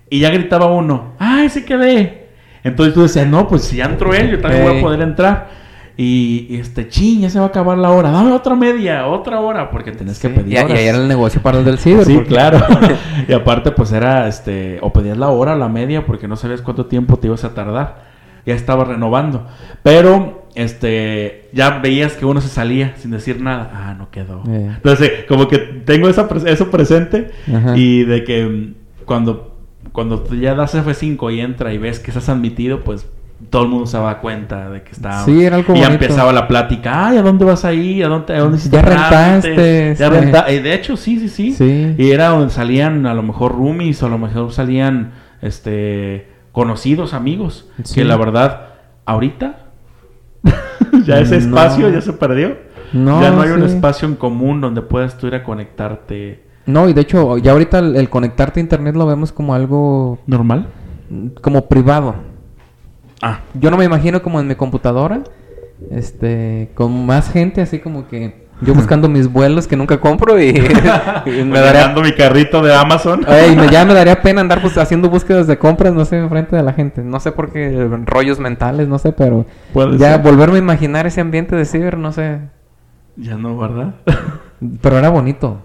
y 0.08 0.20
ya 0.20 0.30
gritaba 0.30 0.66
uno, 0.66 1.14
¡ay, 1.18 1.48
se 1.48 1.64
quedé! 1.64 2.28
Entonces 2.62 2.94
tú 2.94 3.02
decías, 3.02 3.26
no, 3.26 3.46
pues 3.48 3.62
si 3.62 3.76
ya 3.76 3.86
entró 3.86 4.14
él, 4.14 4.30
yo 4.30 4.40
también 4.40 4.62
voy 4.64 4.78
a 4.78 4.80
poder 4.80 5.00
entrar. 5.02 5.63
Y, 5.96 6.48
y 6.50 6.56
este, 6.56 6.88
ching, 6.88 7.20
ya 7.20 7.30
se 7.30 7.38
va 7.38 7.44
a 7.44 7.48
acabar 7.48 7.78
la 7.78 7.90
hora, 7.92 8.10
dame 8.10 8.32
otra 8.32 8.56
media, 8.56 9.06
otra 9.06 9.38
hora, 9.38 9.70
porque 9.70 9.92
tenés 9.92 10.18
que 10.18 10.28
pedir 10.28 10.48
y, 10.52 10.56
y 10.56 10.58
horas. 10.58 10.72
ahí 10.78 10.86
era 10.86 10.98
el 10.98 11.06
negocio 11.06 11.40
para 11.40 11.58
los 11.58 11.66
del 11.66 11.78
ciber. 11.78 12.04
Sí, 12.04 12.14
porque- 12.14 12.28
claro. 12.30 12.58
y 13.28 13.32
aparte, 13.32 13.70
pues 13.70 13.92
era, 13.92 14.26
este, 14.26 14.78
o 14.80 14.92
pedías 14.92 15.16
la 15.16 15.28
hora, 15.28 15.54
la 15.54 15.68
media, 15.68 16.04
porque 16.04 16.26
no 16.26 16.34
sabías 16.36 16.62
cuánto 16.62 16.86
tiempo 16.86 17.16
te 17.18 17.28
ibas 17.28 17.44
a 17.44 17.54
tardar. 17.54 18.12
Ya 18.44 18.54
estaba 18.54 18.84
renovando. 18.84 19.46
Pero, 19.84 20.46
este, 20.56 21.48
ya 21.52 21.78
veías 21.78 22.14
que 22.14 22.26
uno 22.26 22.40
se 22.40 22.48
salía 22.48 22.94
sin 22.98 23.12
decir 23.12 23.40
nada. 23.40 23.70
Ah, 23.72 23.94
no 23.96 24.10
quedó. 24.10 24.42
Eh. 24.48 24.72
Entonces, 24.74 25.10
como 25.28 25.46
que 25.48 25.58
tengo 25.58 26.08
esa, 26.08 26.28
eso 26.46 26.70
presente 26.72 27.30
Ajá. 27.54 27.76
y 27.76 28.02
de 28.04 28.24
que 28.24 28.44
mm, 28.44 28.74
cuando, 29.04 29.54
cuando 29.92 30.24
ya 30.34 30.54
das 30.56 30.74
F5 30.74 31.32
y 31.34 31.40
entra 31.40 31.72
y 31.72 31.78
ves 31.78 32.00
que 32.00 32.10
estás 32.10 32.28
admitido, 32.28 32.80
pues 32.80 33.06
todo 33.50 33.62
el 33.64 33.68
mundo 33.68 33.86
se 33.86 33.96
da 33.98 34.18
cuenta 34.20 34.68
de 34.70 34.82
que 34.82 34.92
está. 34.92 35.24
Sí, 35.24 35.44
era 35.44 35.56
algo 35.56 35.74
Y 35.74 35.80
bonito. 35.80 35.92
empezaba 36.04 36.32
la 36.32 36.46
plática. 36.48 37.08
Ay, 37.08 37.18
¿a 37.18 37.22
dónde 37.22 37.44
vas 37.44 37.64
a 37.64 37.72
ir? 37.72 38.04
¿A 38.04 38.08
dónde, 38.08 38.34
a 38.34 38.40
dónde 38.40 38.58
Ya 38.58 38.82
rentaste, 38.82 39.94
Ya 39.98 40.08
renta- 40.10 40.44
de 40.46 40.74
hecho, 40.74 40.96
sí, 40.96 41.18
sí, 41.20 41.28
sí. 41.28 41.52
Sí. 41.52 41.94
Y 41.98 42.10
era 42.10 42.28
donde 42.28 42.50
salían 42.50 43.06
a 43.06 43.14
lo 43.14 43.22
mejor 43.22 43.52
roomies 43.52 44.02
o 44.02 44.06
a 44.06 44.08
lo 44.08 44.18
mejor 44.18 44.52
salían 44.52 45.12
este 45.42 46.28
conocidos, 46.52 47.14
amigos. 47.14 47.68
Sí. 47.82 47.96
Que 47.96 48.04
la 48.04 48.16
verdad, 48.16 48.68
ahorita 49.06 49.58
ya 51.06 51.18
ese 51.20 51.40
No. 51.40 51.56
espacio 51.56 51.88
ya 51.90 52.00
se 52.00 52.12
perdió. 52.12 52.56
No, 52.92 53.20
ya 53.20 53.30
no 53.30 53.42
hay 53.42 53.50
un 53.50 53.64
espacio 53.64 54.06
en 54.06 54.14
común 54.14 54.60
donde 54.60 54.80
puedas 54.80 55.18
tú 55.18 55.26
ir 55.26 55.34
a 55.34 55.42
conectarte 55.42 56.44
No, 56.66 56.88
y 56.88 56.92
de 56.92 57.00
hecho, 57.00 57.38
ya 57.38 57.50
ahorita 57.52 57.80
el, 57.80 57.96
el 57.96 58.08
conectarte 58.08 58.60
a 58.60 58.62
internet 58.62 58.94
lo 58.94 59.04
vemos 59.04 59.32
como 59.32 59.52
algo 59.54 60.18
normal. 60.26 60.68
como 61.42 61.66
privado. 61.68 62.14
Ah, 63.26 63.40
Yo 63.54 63.70
no 63.70 63.76
me 63.78 63.84
imagino 63.84 64.22
como 64.22 64.38
en 64.40 64.46
mi 64.46 64.54
computadora, 64.54 65.22
este, 65.90 66.70
con 66.74 67.06
más 67.06 67.30
gente, 67.30 67.62
así 67.62 67.78
como 67.78 68.06
que 68.06 68.44
yo 68.60 68.74
buscando 68.74 69.08
mis 69.08 69.30
vuelos 69.32 69.66
que 69.66 69.76
nunca 69.76 69.98
compro 69.98 70.40
y, 70.40 70.48
y 70.50 70.52
me 71.44 71.58
daría, 71.60 71.88
mi 71.88 72.12
carrito 72.12 72.60
de 72.62 72.74
Amazon. 72.74 73.24
Ey, 73.28 73.56
me- 73.56 73.68
ya 73.68 73.84
me 73.84 73.94
daría 73.94 74.20
pena 74.20 74.40
andar 74.42 74.60
pues, 74.60 74.76
haciendo 74.78 75.08
búsquedas 75.08 75.46
de 75.46 75.58
compras, 75.58 75.94
no 75.94 76.04
sé, 76.04 76.18
enfrente 76.18 76.54
de 76.54 76.62
la 76.62 76.72
gente. 76.74 77.02
No 77.02 77.18
sé 77.18 77.32
por 77.32 77.50
qué, 77.50 77.88
rollos 78.04 78.38
mentales, 78.38 78.88
no 78.88 78.98
sé, 78.98 79.12
pero 79.12 79.46
ya 79.98 80.12
ser. 80.12 80.22
volverme 80.22 80.56
a 80.56 80.58
imaginar 80.58 81.06
ese 81.06 81.20
ambiente 81.20 81.56
de 81.56 81.64
ciber, 81.64 81.96
no 81.98 82.12
sé. 82.12 82.40
Ya 83.16 83.36
no, 83.36 83.56
¿verdad? 83.56 83.94
Pero 84.82 84.98
era 84.98 85.08
bonito. 85.08 85.62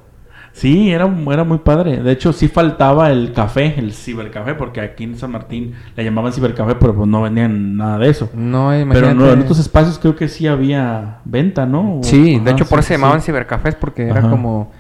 Sí, 0.60 0.92
era, 0.92 1.10
era 1.32 1.44
muy 1.46 1.60
padre. 1.60 1.98
De 2.04 2.12
hecho, 2.12 2.34
sí 2.34 2.50
faltaba 2.50 3.10
el 3.12 3.32
café, 3.32 3.76
el 3.78 3.94
cibercafé, 3.94 4.56
porque 4.56 4.82
aquí 4.82 5.06
en 5.06 5.16
San 5.18 5.32
Martín 5.32 5.74
le 5.96 6.04
llamaban 6.04 6.34
cibercafé, 6.34 6.76
pero 6.76 6.94
pues 6.94 7.08
no 7.08 7.22
vendían 7.22 7.78
nada 7.78 7.98
de 7.98 8.10
eso. 8.10 8.30
No, 8.34 8.68
Pero 8.70 8.82
imagínate. 8.82 9.16
no, 9.16 9.32
en 9.32 9.40
otros 9.42 9.58
espacios 9.60 9.98
creo 10.00 10.16
que 10.18 10.28
sí 10.28 10.48
había 10.48 11.20
venta, 11.24 11.66
¿no? 11.66 12.00
O- 12.00 12.04
Sí, 12.04 12.40
de 12.40 12.52
hecho 12.52 12.66
por 12.66 12.80
sí, 12.80 12.82
eso 12.82 12.88
se 12.90 12.94
llamaban 12.96 13.22
sí. 13.22 13.28
cibercafés 13.28 13.76
porque 13.76 14.08
era 14.10 14.22
como 14.22 14.72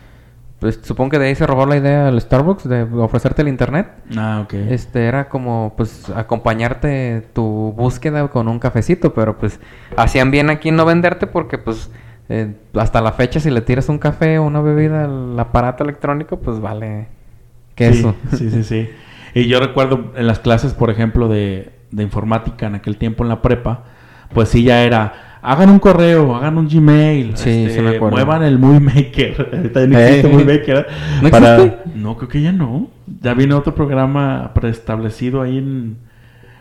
pues 0.59 0.77
supongo 0.83 1.11
que 1.11 1.19
de 1.19 1.27
ahí 1.27 1.35
se 1.35 1.47
robó 1.47 1.65
la 1.65 1.77
idea 1.77 2.03
del 2.07 2.19
Starbucks 2.19 2.67
de 2.67 2.83
ofrecerte 2.83 3.41
el 3.43 3.47
internet. 3.47 3.87
Ah, 4.17 4.41
ok. 4.43 4.53
Este 4.55 5.05
era 5.05 5.29
como 5.29 5.73
pues 5.77 6.09
acompañarte 6.13 7.25
tu 7.31 7.73
búsqueda 7.77 8.27
con 8.27 8.49
un 8.49 8.59
cafecito, 8.59 9.13
pero 9.13 9.37
pues 9.37 9.61
hacían 9.95 10.31
bien 10.31 10.49
aquí 10.49 10.71
no 10.71 10.83
venderte 10.85 11.27
porque 11.27 11.57
pues 11.57 11.89
eh, 12.29 12.53
hasta 12.75 13.01
la 13.01 13.11
fecha 13.11 13.39
si 13.39 13.49
le 13.49 13.61
tiras 13.61 13.89
un 13.89 13.97
café 13.97 14.37
o 14.39 14.43
una 14.43 14.61
bebida 14.61 15.05
al 15.05 15.39
aparato 15.39 15.83
electrónico 15.83 16.39
pues 16.39 16.59
vale 16.59 17.07
queso. 17.75 18.15
Sí, 18.31 18.37
sí, 18.37 18.51
sí, 18.51 18.63
sí. 18.63 18.89
Y 19.33 19.47
yo 19.47 19.59
recuerdo 19.59 20.11
en 20.15 20.27
las 20.27 20.39
clases, 20.39 20.73
por 20.73 20.89
ejemplo, 20.89 21.27
de, 21.27 21.71
de 21.91 22.03
informática 22.03 22.67
en 22.67 22.75
aquel 22.75 22.97
tiempo 22.97 23.23
en 23.23 23.29
la 23.29 23.41
prepa, 23.41 23.83
pues 24.33 24.49
sí 24.49 24.63
ya 24.63 24.83
era, 24.83 25.39
hagan 25.41 25.69
un 25.69 25.79
correo, 25.79 26.35
hagan 26.35 26.57
un 26.57 26.67
Gmail, 26.67 27.37
Sí, 27.37 27.65
este, 27.67 27.81
me 27.81 27.99
muevan 27.99 28.43
el 28.43 28.57
Movie 28.59 28.79
Maker. 28.79 29.49
Ahorita 29.53 29.81
ya 29.81 29.87
no 29.87 29.97
Eh. 29.99 30.07
existe 30.07 30.27
Movie 30.29 30.45
Maker. 30.57 30.87
¿No 31.21 31.29
para... 31.29 31.55
existe? 31.57 31.77
No, 31.95 32.17
creo 32.17 32.27
que 32.29 32.41
ya 32.41 32.51
no. 32.51 32.87
Ya 33.21 33.33
viene 33.33 33.53
otro 33.53 33.73
programa 33.75 34.51
preestablecido 34.53 35.41
ahí 35.41 35.57
en... 35.59 35.97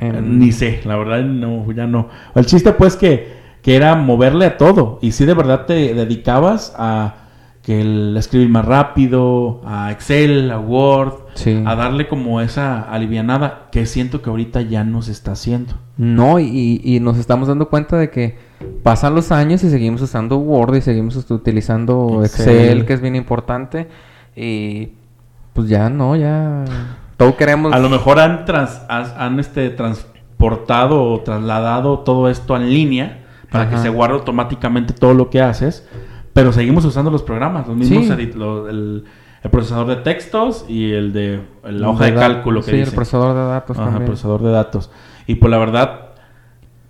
En- 0.01 0.39
Ni 0.39 0.53
sé, 0.53 0.81
la 0.85 0.97
verdad 0.97 1.23
no, 1.23 1.71
ya 1.73 1.87
no. 1.87 2.09
El 2.35 2.47
chiste 2.47 2.71
pues 2.73 2.95
que, 2.97 3.33
que 3.69 3.77
era 3.77 3.95
moverle 3.97 4.47
a 4.47 4.57
todo. 4.57 4.99
Y 5.03 5.12
si 5.12 5.27
de 5.27 5.35
verdad 5.35 5.66
te 5.66 5.93
dedicabas 5.93 6.75
a 6.79 7.16
que 7.62 7.83
el 7.83 8.16
escribir 8.16 8.49
más 8.49 8.64
rápido, 8.64 9.61
a 9.66 9.93
Excel, 9.93 10.51
a 10.51 10.59
Word, 10.59 11.12
Sí. 11.35 11.62
a 11.66 11.75
darle 11.75 12.09
como 12.09 12.41
esa 12.41 12.81
alivianada 12.81 13.69
que 13.71 13.85
siento 13.85 14.23
que 14.23 14.31
ahorita 14.31 14.62
ya 14.62 14.85
no 14.85 15.03
se 15.03 15.12
está 15.12 15.33
haciendo. 15.33 15.75
No, 15.99 16.39
y, 16.41 16.81
y 16.83 16.99
nos 17.01 17.19
estamos 17.19 17.47
dando 17.47 17.69
cuenta 17.69 17.99
de 17.99 18.09
que 18.09 18.39
pasan 18.83 19.14
los 19.14 19.33
años 19.33 19.62
y 19.62 19.69
seguimos 19.69 20.01
usando 20.01 20.39
Word 20.39 20.77
y 20.77 20.81
seguimos 20.81 21.31
utilizando 21.31 22.23
Excel. 22.25 22.49
Excel, 22.57 22.87
que 22.87 22.95
es 22.95 23.03
bien 23.03 23.16
importante. 23.16 23.87
Y 24.35 24.93
pues 25.53 25.69
ya 25.69 25.91
no, 25.91 26.16
ya. 26.16 26.64
Todo 27.19 27.37
queremos. 27.37 27.75
A 27.75 27.79
lo 27.81 27.91
mejor 27.91 28.19
han, 28.19 28.47
trans- 28.47 28.81
han 28.89 29.39
este, 29.39 29.69
transportado 29.69 31.03
o 31.05 31.21
trasladado 31.21 31.99
todo 31.99 32.31
esto 32.31 32.57
en 32.57 32.71
línea 32.71 33.25
para 33.51 33.68
que 33.70 33.78
se 33.78 33.88
guarde 33.88 34.14
automáticamente 34.14 34.92
todo 34.94 35.14
lo 35.14 35.30
que 35.30 35.40
haces, 35.40 35.88
pero 36.32 36.53
seguimos 36.53 36.84
usando 36.84 37.11
los 37.11 37.22
programas, 37.22 37.66
los 37.66 37.76
mismos 37.76 38.05
Sí. 38.07 38.11
edit- 38.12 38.34
lo- 38.34 38.68
el, 38.68 39.05
el 39.42 39.51
procesador 39.51 39.86
de 39.86 39.96
textos 39.96 40.64
y 40.68 40.92
el 40.92 41.12
de 41.12 41.40
la 41.64 41.88
hoja 41.90 42.05
de 42.07 42.14
cálculo 42.14 42.61
que 42.61 42.70
Sí, 42.70 42.76
el 42.78 42.84
dice. 42.84 42.94
procesador 42.94 43.34
de 43.34 43.42
datos 43.46 43.76
Ajá, 43.78 43.86
también. 43.86 44.07
procesador 44.07 44.42
de 44.42 44.51
datos. 44.51 44.90
Y 45.26 45.36
pues 45.36 45.51
la 45.51 45.59
verdad, 45.59 46.01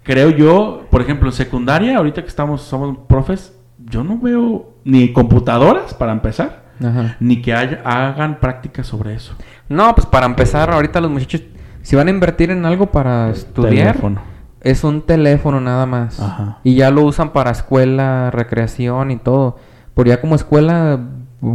creo 0.02 0.30
yo, 0.30 0.86
por 0.90 1.00
ejemplo, 1.02 1.28
en 1.28 1.32
secundaria, 1.34 1.96
ahorita 1.98 2.22
que 2.22 2.28
estamos, 2.28 2.62
somos 2.62 2.96
profes, 3.08 3.54
yo 3.78 4.02
no 4.04 4.18
veo 4.18 4.74
ni 4.84 5.12
computadoras 5.12 5.94
para 5.94 6.12
empezar, 6.12 6.64
Ajá. 6.84 7.16
ni 7.20 7.40
que 7.42 7.54
haya- 7.54 7.82
hagan 7.84 8.40
prácticas 8.40 8.86
sobre 8.86 9.14
eso. 9.14 9.34
No, 9.68 9.94
pues 9.94 10.06
para 10.06 10.26
empezar, 10.26 10.70
ahorita 10.70 11.00
los 11.00 11.10
muchachos, 11.10 11.42
si 11.82 11.94
van 11.96 12.08
a 12.08 12.10
invertir 12.10 12.50
en 12.50 12.64
algo 12.66 12.86
para 12.86 13.30
estudiar, 13.30 13.92
Teléfono. 13.92 14.20
Es 14.60 14.84
un 14.84 15.02
teléfono 15.02 15.60
nada 15.60 15.86
más. 15.86 16.20
Ajá. 16.20 16.58
Y 16.64 16.74
ya 16.74 16.90
lo 16.90 17.04
usan 17.04 17.32
para 17.32 17.50
escuela, 17.50 18.30
recreación 18.30 19.10
y 19.10 19.16
todo. 19.16 19.56
Por 19.94 20.06
ya 20.06 20.20
como 20.20 20.34
escuela, 20.34 21.00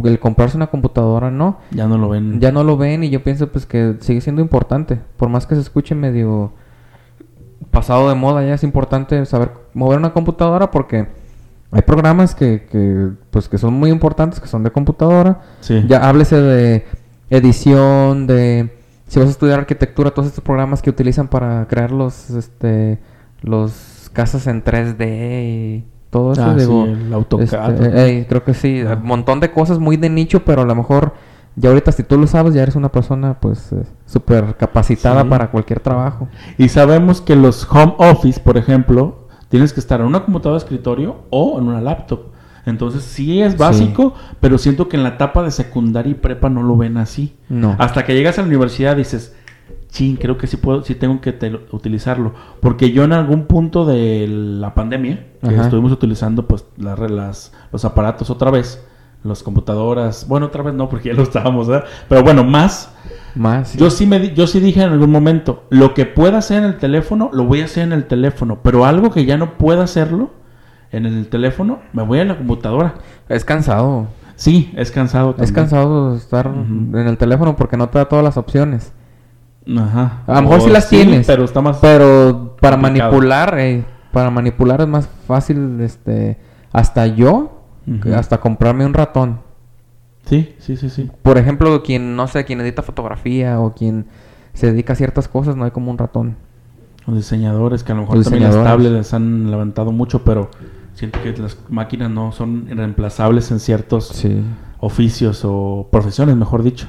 el 0.04 0.18
comprarse 0.18 0.56
una 0.56 0.68
computadora, 0.68 1.30
no. 1.30 1.58
Ya 1.70 1.86
no 1.86 1.98
lo 1.98 2.08
ven. 2.08 2.40
Ya 2.40 2.52
no 2.52 2.64
lo 2.64 2.76
ven 2.76 3.04
y 3.04 3.10
yo 3.10 3.22
pienso 3.22 3.48
pues 3.48 3.66
que 3.66 3.96
sigue 4.00 4.20
siendo 4.20 4.42
importante. 4.42 5.00
Por 5.16 5.28
más 5.28 5.46
que 5.46 5.54
se 5.54 5.60
escuche 5.60 5.94
medio 5.94 6.52
pasado 7.70 8.08
de 8.08 8.14
moda, 8.14 8.44
ya 8.44 8.54
es 8.54 8.64
importante 8.64 9.24
saber 9.26 9.50
mover 9.74 9.98
una 9.98 10.12
computadora 10.12 10.70
porque 10.70 11.08
hay 11.70 11.82
programas 11.82 12.34
que, 12.34 12.66
que, 12.70 13.10
pues 13.30 13.48
que 13.48 13.58
son 13.58 13.74
muy 13.74 13.90
importantes, 13.90 14.40
que 14.40 14.46
son 14.46 14.62
de 14.62 14.70
computadora. 14.70 15.40
Sí. 15.60 15.84
Ya 15.88 16.08
háblese 16.08 16.40
de 16.40 16.86
edición, 17.30 18.26
de 18.26 18.70
si 19.14 19.20
vas 19.20 19.28
a 19.28 19.32
estudiar 19.32 19.60
arquitectura, 19.60 20.10
todos 20.10 20.28
estos 20.28 20.42
programas 20.42 20.82
que 20.82 20.90
utilizan 20.90 21.28
para 21.28 21.66
crear 21.68 21.90
los 21.92 22.30
este 22.30 22.98
los 23.42 24.10
casas 24.12 24.46
en 24.46 24.62
3D 24.64 25.04
y 25.44 25.84
todo 26.10 26.32
eso, 26.32 26.44
Ah, 26.44 26.54
sí, 26.54 26.60
digo, 26.60 26.84
el 26.84 27.12
AutoCAD. 27.12 27.74
este, 27.84 28.04
ey, 28.04 28.24
creo 28.26 28.42
que 28.44 28.54
sí, 28.54 28.82
Ah. 28.86 28.94
un 29.00 29.06
montón 29.06 29.40
de 29.40 29.50
cosas 29.50 29.78
muy 29.78 29.96
de 29.96 30.10
nicho, 30.10 30.44
pero 30.44 30.62
a 30.62 30.64
lo 30.64 30.74
mejor 30.74 31.14
ya 31.56 31.68
ahorita 31.68 31.92
si 31.92 32.02
tú 32.02 32.18
lo 32.18 32.26
sabes, 32.26 32.54
ya 32.54 32.62
eres 32.62 32.74
una 32.76 32.90
persona 32.90 33.38
pues 33.40 33.70
eh, 33.72 33.82
súper 34.06 34.56
capacitada 34.56 35.22
Sí. 35.22 35.28
para 35.28 35.50
cualquier 35.50 35.80
trabajo. 35.80 36.28
Y 36.58 36.68
sabemos 36.68 37.20
que 37.20 37.36
los 37.36 37.66
home 37.70 37.94
office, 37.98 38.40
por 38.40 38.56
ejemplo, 38.56 39.28
tienes 39.48 39.72
que 39.72 39.78
estar 39.80 40.00
en 40.00 40.06
una 40.06 40.24
computadora 40.24 40.58
de 40.58 40.64
escritorio 40.64 41.18
o 41.30 41.58
en 41.60 41.68
una 41.68 41.80
laptop. 41.80 42.33
Entonces 42.66 43.02
sí 43.02 43.40
es 43.42 43.58
básico, 43.58 44.14
pero 44.40 44.56
siento 44.58 44.88
que 44.88 44.96
en 44.96 45.02
la 45.02 45.10
etapa 45.10 45.42
de 45.42 45.50
secundaria 45.50 46.12
y 46.12 46.14
prepa 46.14 46.48
no 46.48 46.62
lo 46.62 46.76
ven 46.76 46.96
así. 46.96 47.34
No. 47.48 47.76
Hasta 47.78 48.04
que 48.04 48.14
llegas 48.14 48.38
a 48.38 48.42
la 48.42 48.48
universidad 48.48 48.96
dices, 48.96 49.36
chin, 49.90 50.16
creo 50.16 50.38
que 50.38 50.46
sí 50.46 50.56
puedo, 50.56 50.82
sí 50.82 50.94
tengo 50.94 51.20
que 51.20 51.32
te- 51.32 51.60
utilizarlo. 51.72 52.32
Porque 52.60 52.90
yo 52.90 53.04
en 53.04 53.12
algún 53.12 53.44
punto 53.46 53.84
de 53.84 54.26
la 54.28 54.74
pandemia, 54.74 55.26
que 55.40 55.48
Ajá. 55.48 55.64
estuvimos 55.64 55.92
utilizando 55.92 56.46
pues 56.48 56.64
la- 56.78 56.96
las, 56.96 57.52
los 57.70 57.84
aparatos 57.84 58.30
otra 58.30 58.50
vez, 58.50 58.82
las 59.22 59.42
computadoras, 59.42 60.26
bueno, 60.28 60.46
otra 60.46 60.62
vez 60.62 60.74
no, 60.74 60.88
porque 60.88 61.10
ya 61.10 61.14
lo 61.14 61.22
estábamos, 61.22 61.68
¿verdad? 61.68 61.86
Pero 62.08 62.22
bueno, 62.22 62.44
más, 62.44 62.92
Más. 63.34 63.68
sí. 63.68 63.78
yo 63.78 63.90
sí, 63.90 64.06
me, 64.06 64.18
di- 64.20 64.32
yo 64.34 64.46
sí 64.46 64.60
dije 64.60 64.82
en 64.82 64.90
algún 64.92 65.10
momento, 65.10 65.64
lo 65.70 65.94
que 65.94 66.06
pueda 66.06 66.38
hacer 66.38 66.58
en 66.58 66.64
el 66.64 66.76
teléfono, 66.78 67.30
lo 67.32 67.44
voy 67.44 67.60
a 67.60 67.66
hacer 67.66 67.84
en 67.84 67.92
el 67.92 68.04
teléfono, 68.06 68.58
pero 68.62 68.84
algo 68.84 69.10
que 69.10 69.24
ya 69.26 69.36
no 69.38 69.56
pueda 69.58 69.84
hacerlo 69.84 70.30
en 70.96 71.06
el 71.06 71.28
teléfono, 71.28 71.80
me 71.92 72.02
voy 72.02 72.20
a 72.20 72.24
la 72.24 72.36
computadora. 72.36 72.94
Es 73.28 73.44
cansado. 73.44 74.08
Sí, 74.36 74.72
es 74.76 74.90
cansado. 74.90 75.34
Es 75.38 75.52
cansado 75.52 76.16
estar 76.16 76.46
en 76.46 77.06
el 77.06 77.16
teléfono 77.16 77.56
porque 77.56 77.76
no 77.76 77.88
te 77.88 77.98
da 77.98 78.06
todas 78.06 78.24
las 78.24 78.36
opciones. 78.36 78.92
Ajá. 79.76 80.22
A 80.26 80.34
lo 80.34 80.42
mejor 80.42 80.60
sí 80.60 80.70
las 80.70 80.88
tienes. 80.88 81.26
pero 81.26 81.44
está 81.44 81.60
más... 81.60 81.78
Pero 81.78 82.56
para 82.60 82.76
complicado. 82.76 83.10
manipular, 83.10 83.58
eh, 83.58 83.84
para 84.12 84.30
manipular 84.30 84.80
es 84.80 84.88
más 84.88 85.08
fácil, 85.26 85.80
este, 85.80 86.38
hasta 86.72 87.06
yo, 87.06 87.62
hasta 88.14 88.38
comprarme 88.38 88.86
un 88.86 88.94
ratón. 88.94 89.40
Sí, 90.26 90.54
sí, 90.58 90.76
sí, 90.76 90.90
sí. 90.90 91.10
Por 91.22 91.38
ejemplo, 91.38 91.82
quien, 91.82 92.16
no 92.16 92.26
sé, 92.28 92.44
quien 92.44 92.60
edita 92.60 92.82
fotografía 92.82 93.60
o 93.60 93.74
quien 93.74 94.06
se 94.54 94.70
dedica 94.70 94.94
a 94.94 94.96
ciertas 94.96 95.28
cosas, 95.28 95.56
no 95.56 95.64
hay 95.64 95.70
como 95.70 95.90
un 95.90 95.98
ratón. 95.98 96.36
Los 97.06 97.16
diseñadores 97.16 97.84
que 97.84 97.92
a 97.92 97.94
lo 97.94 98.02
mejor 98.02 98.16
Los 98.16 98.24
también 98.26 98.44
las 98.44 98.64
tablets 98.64 98.92
les 98.92 99.14
han 99.14 99.50
levantado 99.50 99.92
mucho, 99.92 100.24
pero 100.24 100.50
siento 100.94 101.20
que 101.22 101.32
las 101.36 101.56
máquinas 101.68 102.10
no 102.10 102.32
son 102.32 102.66
reemplazables 102.68 103.50
en 103.50 103.60
ciertos 103.60 104.08
Sí. 104.08 104.42
oficios 104.80 105.42
o 105.44 105.88
profesiones, 105.90 106.36
mejor 106.36 106.62
dicho. 106.62 106.88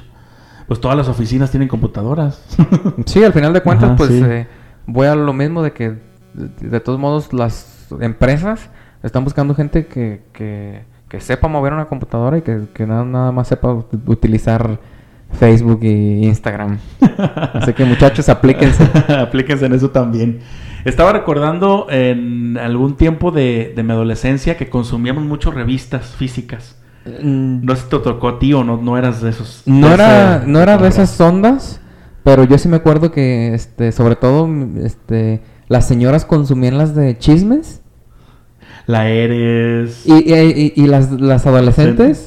Pues 0.68 0.80
todas 0.80 0.96
las 0.96 1.08
oficinas 1.08 1.50
tienen 1.50 1.68
computadoras. 1.68 2.42
Sí, 3.06 3.22
al 3.22 3.32
final 3.32 3.52
de 3.52 3.60
cuentas, 3.62 3.88
Ajá, 3.90 3.96
pues 3.96 4.10
sí. 4.10 4.20
eh, 4.24 4.46
voy 4.86 5.06
a 5.06 5.14
lo 5.14 5.32
mismo 5.32 5.62
de 5.62 5.72
que, 5.72 5.96
de, 6.34 6.68
de 6.68 6.80
todos 6.80 6.98
modos, 6.98 7.32
las 7.32 7.86
empresas 8.00 8.68
están 9.02 9.22
buscando 9.24 9.54
gente 9.54 9.86
que, 9.86 10.22
que, 10.32 10.82
que 11.08 11.20
sepa 11.20 11.46
mover 11.46 11.72
una 11.72 11.84
computadora 11.86 12.38
y 12.38 12.42
que, 12.42 12.62
que 12.74 12.84
nada, 12.86 13.04
nada 13.04 13.30
más 13.32 13.46
sepa 13.48 13.68
ut- 13.72 14.00
utilizar 14.06 14.80
Facebook 15.38 15.80
y 15.82 16.24
Instagram. 16.26 16.78
Así 17.54 17.72
que 17.72 17.84
muchachos, 17.84 18.28
aplíquense. 18.28 18.82
Aplíquense 19.12 19.66
en 19.66 19.74
eso 19.74 19.90
también. 19.90 20.40
Estaba 20.86 21.12
recordando 21.12 21.86
en 21.90 22.56
algún 22.58 22.96
tiempo 22.96 23.30
de, 23.30 23.72
de 23.76 23.82
mi 23.82 23.92
adolescencia 23.92 24.56
que 24.56 24.68
consumíamos 24.70 25.24
mucho 25.24 25.50
revistas 25.50 26.06
físicas. 26.16 26.76
Mm, 27.22 27.64
No 27.64 27.76
sé 27.76 27.82
si 27.82 27.88
te 27.88 27.98
tocó 27.98 28.28
a 28.28 28.38
ti 28.38 28.52
o 28.54 28.64
no, 28.64 28.76
no 28.78 28.96
eras 28.96 29.20
de 29.20 29.30
esos. 29.30 29.62
No 29.66 29.88
de 29.88 29.94
era, 29.94 30.44
no 30.46 30.60
era 30.60 30.78
de 30.78 30.88
esas 30.88 31.20
ondas, 31.20 31.80
pero 32.24 32.44
yo 32.44 32.56
sí 32.58 32.68
me 32.68 32.76
acuerdo 32.76 33.10
que, 33.12 33.54
este, 33.54 33.92
sobre 33.92 34.16
todo, 34.16 34.48
este, 34.82 35.42
las 35.68 35.86
señoras 35.86 36.24
consumían 36.24 36.78
las 36.78 36.94
de 36.94 37.18
chismes 37.18 37.82
La 38.86 39.08
Eres. 39.08 40.06
y, 40.06 40.12
y- 40.32 40.72
y- 40.76 40.82
y 40.82 40.86
las, 40.86 41.10
las 41.12 41.46
adolescentes, 41.46 42.26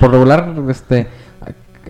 por 0.00 0.10
regular, 0.12 0.54
este, 0.68 1.06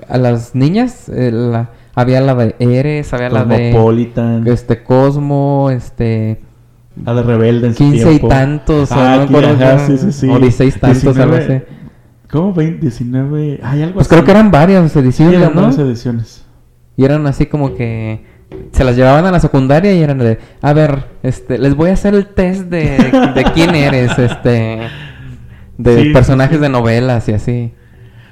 a, 0.09 0.15
a 0.15 0.19
las 0.19 0.55
niñas, 0.55 1.09
eh, 1.09 1.31
la- 1.33 1.71
había 2.01 2.21
la 2.21 2.35
de 2.35 2.55
Eres, 2.59 3.13
había 3.15 3.31
la 3.31 3.45
de, 3.45 3.71
Cosmopolitan. 3.71 4.47
este, 4.47 4.83
Cosmo, 4.83 5.71
este, 5.71 6.41
La 7.05 7.15
de 7.15 7.23
Rebelde 7.23 7.69
en 7.69 7.73
su 7.75 7.79
15 7.79 7.99
y 7.99 8.05
tiempo. 8.05 8.29
tantos, 8.29 8.91
o 8.91 8.95
Ah, 8.95 8.99
no 8.99 9.05
me 9.05 9.15
aquí, 9.25 9.35
acuerdo 9.35 9.65
ajá, 9.65 9.87
qué- 9.87 9.97
sí, 9.97 9.99
sí, 9.99 10.13
sí. 10.13 10.29
o 10.29 10.39
16 10.39 10.81
tantos, 10.81 11.05
algo 11.19 11.35
así. 11.37 11.47
19. 11.49 11.67
¿Cómo? 12.31 12.53
20, 12.55 12.81
19. 12.81 13.61
Hay 13.63 13.83
algo 13.83 13.95
Pues 13.95 14.07
así. 14.07 14.15
creo 14.15 14.25
que 14.25 14.31
eran 14.31 14.51
varias 14.51 14.93
Sí, 14.93 14.99
ediciones, 14.99 15.35
eran 15.41 15.55
¿no? 15.55 15.63
varias 15.63 15.79
ediciones. 15.79 16.45
Y 16.97 17.05
eran 17.05 17.27
así 17.27 17.47
como 17.47 17.75
que 17.75 18.25
se 18.73 18.85
las 18.85 18.97
llevaban 18.97 19.25
a 19.27 19.31
la 19.31 19.41
secundaria 19.41 19.93
y 19.95 20.03
eran 20.03 20.19
de, 20.19 20.39
a 20.61 20.73
ver, 20.73 21.07
este, 21.23 21.57
les 21.59 21.75
voy 21.75 21.91
a 21.91 21.95
hacer 21.95 22.15
el 22.15 22.27
test 22.27 22.63
de, 22.65 22.99
de 23.35 23.45
quién 23.55 23.75
eres, 23.75 24.19
este, 24.19 24.81
de 25.79 25.97
Sí, 26.03 26.03
sí, 26.09 26.13
personajes 26.13 26.57
sí. 26.59 26.63
de 26.63 26.69
novelas 26.69 27.29
y 27.29 27.33
así. 27.33 27.73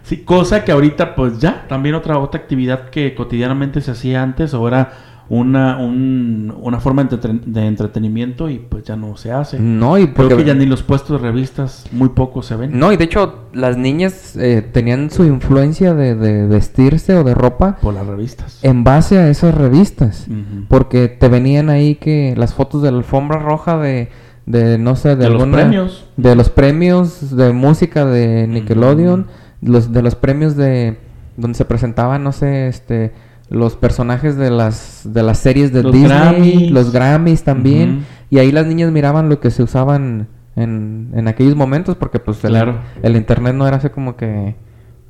Sí, 0.09 0.18
cosa 0.24 0.64
que 0.64 0.72
ahorita, 0.72 1.14
pues 1.14 1.38
ya, 1.38 1.66
también 1.68 1.94
otra, 1.94 2.18
otra 2.18 2.40
actividad 2.40 2.88
que 2.88 3.14
cotidianamente 3.14 3.80
se 3.82 3.90
hacía 3.90 4.22
antes 4.22 4.54
o 4.54 4.66
era 4.66 4.92
una, 5.30 5.76
un- 5.76 6.54
una 6.62 6.80
forma 6.80 7.04
de, 7.04 7.18
de 7.44 7.66
entretenimiento 7.66 8.48
y 8.48 8.59
pues 8.59 8.84
ya 8.84 8.96
no 8.96 9.18
se 9.18 9.30
hace. 9.30 9.61
No, 9.61 9.98
y 9.98 10.06
Creo 10.09 10.38
que 10.38 10.44
ya 10.44 10.54
ni 10.54 10.64
los 10.64 10.82
puestos 10.82 11.20
de 11.20 11.28
revistas 11.28 11.84
muy 11.92 12.09
pocos 12.09 12.46
se 12.46 12.56
ven. 12.56 12.78
no, 12.78 12.90
y 12.90 12.96
de 12.96 13.04
hecho 13.04 13.44
las 13.52 13.76
niñas 13.76 14.34
eh, 14.36 14.62
tenían 14.72 15.11
su 15.11 15.24
influencia 15.24 15.92
de, 15.92 16.14
de 16.14 16.46
vestirse 16.46 17.14
o 17.14 17.24
de 17.24 17.34
ropa 17.34 17.76
Por 17.82 17.92
las 17.92 18.06
revistas. 18.06 18.61
en 18.62 18.84
base 18.84 19.18
a 19.18 19.28
esas 19.28 19.54
revistas. 19.54 20.26
Porque 20.68 21.09
te 21.09 21.28
venían 21.28 21.68
ahí 21.68 21.96
que 21.96 22.32
las 22.38 22.54
fotos 22.54 22.80
de 22.82 22.90
la 22.90 22.96
alfombra 22.96 23.38
roja 23.38 23.76
de, 23.76 24.09
de 24.46 24.78
no 24.78 24.96
sé, 24.96 25.11
de, 25.11 25.16
De 25.16 25.24
los 25.28 25.42
alguna- 25.42 25.59
premios. 25.59 26.06
De 26.16 26.34
los 26.34 26.48
premios 26.48 27.36
de 27.36 27.52
música 27.52 28.06
de 28.06 28.46
Nickelodeon, 28.48 29.26
los, 29.62 29.92
de 29.92 30.02
los 30.02 30.14
premios 30.14 30.56
de 30.56 30.98
donde 31.36 31.56
se 31.56 31.64
presentaban, 31.64 32.24
no 32.24 32.32
sé, 32.32 32.68
este, 32.68 33.12
los 33.48 33.76
personajes 33.76 34.36
de 34.36 34.50
las 34.50 35.02
de 35.04 35.22
las 35.22 35.38
series 35.38 35.72
de 35.72 35.82
Los 35.82 35.92
Disney, 35.92 36.09
Grammys. 36.11 36.70
los 36.70 36.92
Grammys 36.92 37.42
también, 37.44 38.04
y 38.30 38.38
ahí 38.38 38.52
las 38.52 38.66
niñas 38.66 38.90
miraban 38.92 39.28
lo 39.28 39.40
que 39.40 39.50
se 39.50 39.62
usaban 39.62 40.28
en, 40.56 41.11
en 41.14 41.28
aquellos 41.28 41.54
momentos 41.56 41.96
porque 41.96 42.18
pues 42.18 42.42
el, 42.44 42.50
Claro. 42.50 42.78
el 43.02 43.16
internet 43.16 43.54
no 43.54 43.66
era 43.68 43.76
así 43.76 43.88
como 43.90 44.16
que 44.16 44.56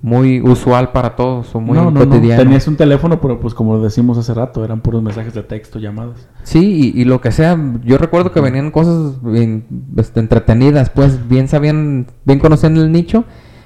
muy 0.00 0.40
usual 0.40 0.92
para 0.92 1.16
todos 1.16 1.52
o 1.56 1.60
muy 1.60 1.76
no, 1.76 1.90
no, 1.90 1.90
no. 1.90 2.00
cotidiano. 2.08 2.40
Tenías 2.42 2.68
un 2.68 2.76
teléfono, 2.76 3.20
pero 3.20 3.40
pues 3.40 3.52
como 3.54 3.74
lo 3.76 3.82
decimos 3.82 4.16
hace 4.18 4.32
rato, 4.32 4.64
eran 4.64 4.80
puros 4.80 5.02
mensajes 5.02 5.34
de 5.34 5.42
texto, 5.42 5.80
llamadas. 5.80 6.28
Sí, 6.44 6.92
y, 6.94 7.00
y 7.00 7.04
lo 7.04 7.20
que 7.20 7.32
sea, 7.32 7.58
yo 7.84 7.98
recuerdo 7.98 8.30
que 8.30 8.40
venían 8.40 8.70
cosas 8.70 9.20
bien, 9.22 9.64
este, 9.96 10.20
entretenidas, 10.20 10.90
pues 10.90 11.26
bien 11.28 11.48
sabían, 11.48 12.06
bien 12.24 12.38
conocían 12.38 12.76
el 12.76 12.92
nicho 12.92 13.24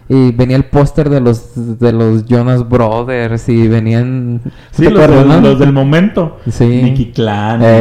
y 0.09 0.33
venía 0.33 0.57
el 0.57 0.65
póster 0.67 1.09
de 1.09 1.21
los 1.21 1.79
de 1.79 1.93
los 1.93 2.27
Jonas 2.27 2.69
Brothers 2.69 3.49
y 3.49 3.69
venían 3.69 4.41
Sí, 4.73 4.85
¿te 4.85 4.91
los, 4.91 5.03
acuerdas, 5.03 5.29
del- 5.29 5.43
no? 5.43 5.49
los 5.49 5.59
del 5.59 5.73
momento. 5.73 6.39
Sí. 6.51 6.67
Nicky 6.67 7.13
Clan. 7.13 7.63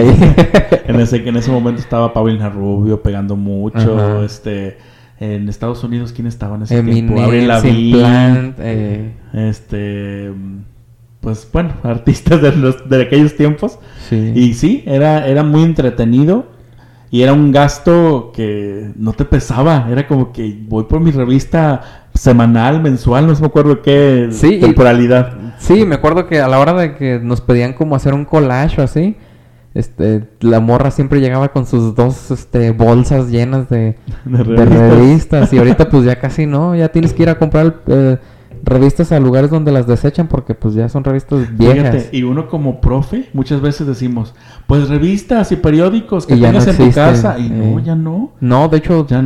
En, 0.88 1.00
ese, 1.00 1.28
en 1.28 1.38
ese 1.38 1.52
momento 1.52 1.80
estaba 1.82 2.12
Paulina 2.14 2.50
Rubio 2.50 3.02
pegando 3.02 3.36
mucho. 3.38 3.98
Ajá. 3.98 4.26
Este, 4.26 4.78
en 5.20 5.48
Estados 5.48 5.84
Unidos, 5.86 6.12
¿quién 6.12 6.28
estaba 6.28 6.56
en 6.58 6.64
ese 6.64 6.78
Eminem, 6.80 7.06
tiempo? 7.08 7.22
Avril 7.22 7.48
Lavigne. 7.48 7.98
Plant, 7.98 8.56
eh, 8.60 9.14
Este, 9.34 10.32
pues 11.22 11.48
bueno, 11.54 11.74
artistas 11.84 12.42
de, 12.42 12.52
los, 12.56 12.90
de 12.90 13.04
aquellos 13.04 13.36
tiempos. 13.36 13.80
sí. 14.10 14.34
Y 14.36 14.54
sí, 14.56 14.84
era, 14.86 15.28
era 15.28 15.44
muy 15.44 15.64
entretenido. 15.64 16.46
Y 17.14 17.22
era 17.24 17.34
un 17.34 17.52
gasto 17.52 18.32
que 18.34 18.92
no 18.96 19.12
te 19.14 19.26
pesaba. 19.26 19.88
Era 19.92 20.08
como 20.08 20.32
que 20.32 20.58
voy 20.68 20.86
por 20.86 21.02
mi 21.02 21.12
revista 21.12 22.01
semanal, 22.22 22.84
mensual, 22.84 23.26
no 23.26 23.34
me 23.34 23.48
acuerdo 23.48 23.82
qué 23.82 24.28
Sí, 24.32 24.56
y- 24.56 24.60
temporalidad. 24.60 25.56
Sí, 25.58 25.86
me 25.86 25.96
acuerdo 25.96 26.28
que 26.28 26.40
a 26.40 26.48
la 26.48 26.60
hora 26.60 26.74
de 26.74 26.94
que 26.96 27.20
nos 27.20 27.42
pedían 27.42 27.74
como 27.74 27.96
hacer 27.96 28.14
un 28.14 28.26
collage 28.26 28.80
o 28.80 28.84
así, 28.84 29.16
este, 29.74 30.30
la 30.40 30.60
morra 30.60 30.92
siempre 30.92 31.20
llegaba 31.20 31.48
con 31.50 31.66
sus 31.66 31.96
dos 31.96 32.30
este, 32.30 32.72
bolsas 32.72 33.30
llenas 33.32 33.70
de, 33.70 33.96
De 34.26 34.44
de 34.44 34.66
revistas. 34.66 35.52
Y 35.52 35.58
ahorita 35.58 35.90
pues 35.90 36.04
ya 36.04 36.16
casi 36.20 36.46
no, 36.46 36.76
ya 36.76 36.90
tienes 36.90 37.14
que 37.14 37.24
ir 37.24 37.30
a 37.30 37.40
comprar 37.40 37.78
eh, 37.88 38.18
revistas 38.64 39.12
a 39.12 39.20
lugares 39.20 39.50
donde 39.50 39.72
las 39.72 39.88
desechan 39.88 40.28
porque 40.28 40.54
pues 40.54 40.76
ya 40.76 40.90
son 40.90 41.04
revistas 41.04 41.58
viejas. 41.58 41.96
Fíjate, 41.96 42.16
y 42.18 42.22
uno 42.22 42.48
como 42.48 42.82
profe, 42.82 43.30
muchas 43.34 43.62
veces 43.62 43.88
decimos, 43.88 44.36
pues 44.68 44.90
revistas 44.90 45.52
y 45.52 45.56
periódicos 45.56 46.28
que 46.28 46.36
Y 46.36 46.42
tengas 46.42 46.68
no 46.68 46.72
en 46.74 46.78
tu 46.78 46.92
casa. 46.94 47.40
Y 47.40 47.50
no, 47.50 47.80
eh. 47.80 47.84
ya 47.84 47.96
no. 47.96 48.32
No, 48.40 48.68
de 48.68 48.78
hecho, 48.78 49.08
ya, 49.08 49.24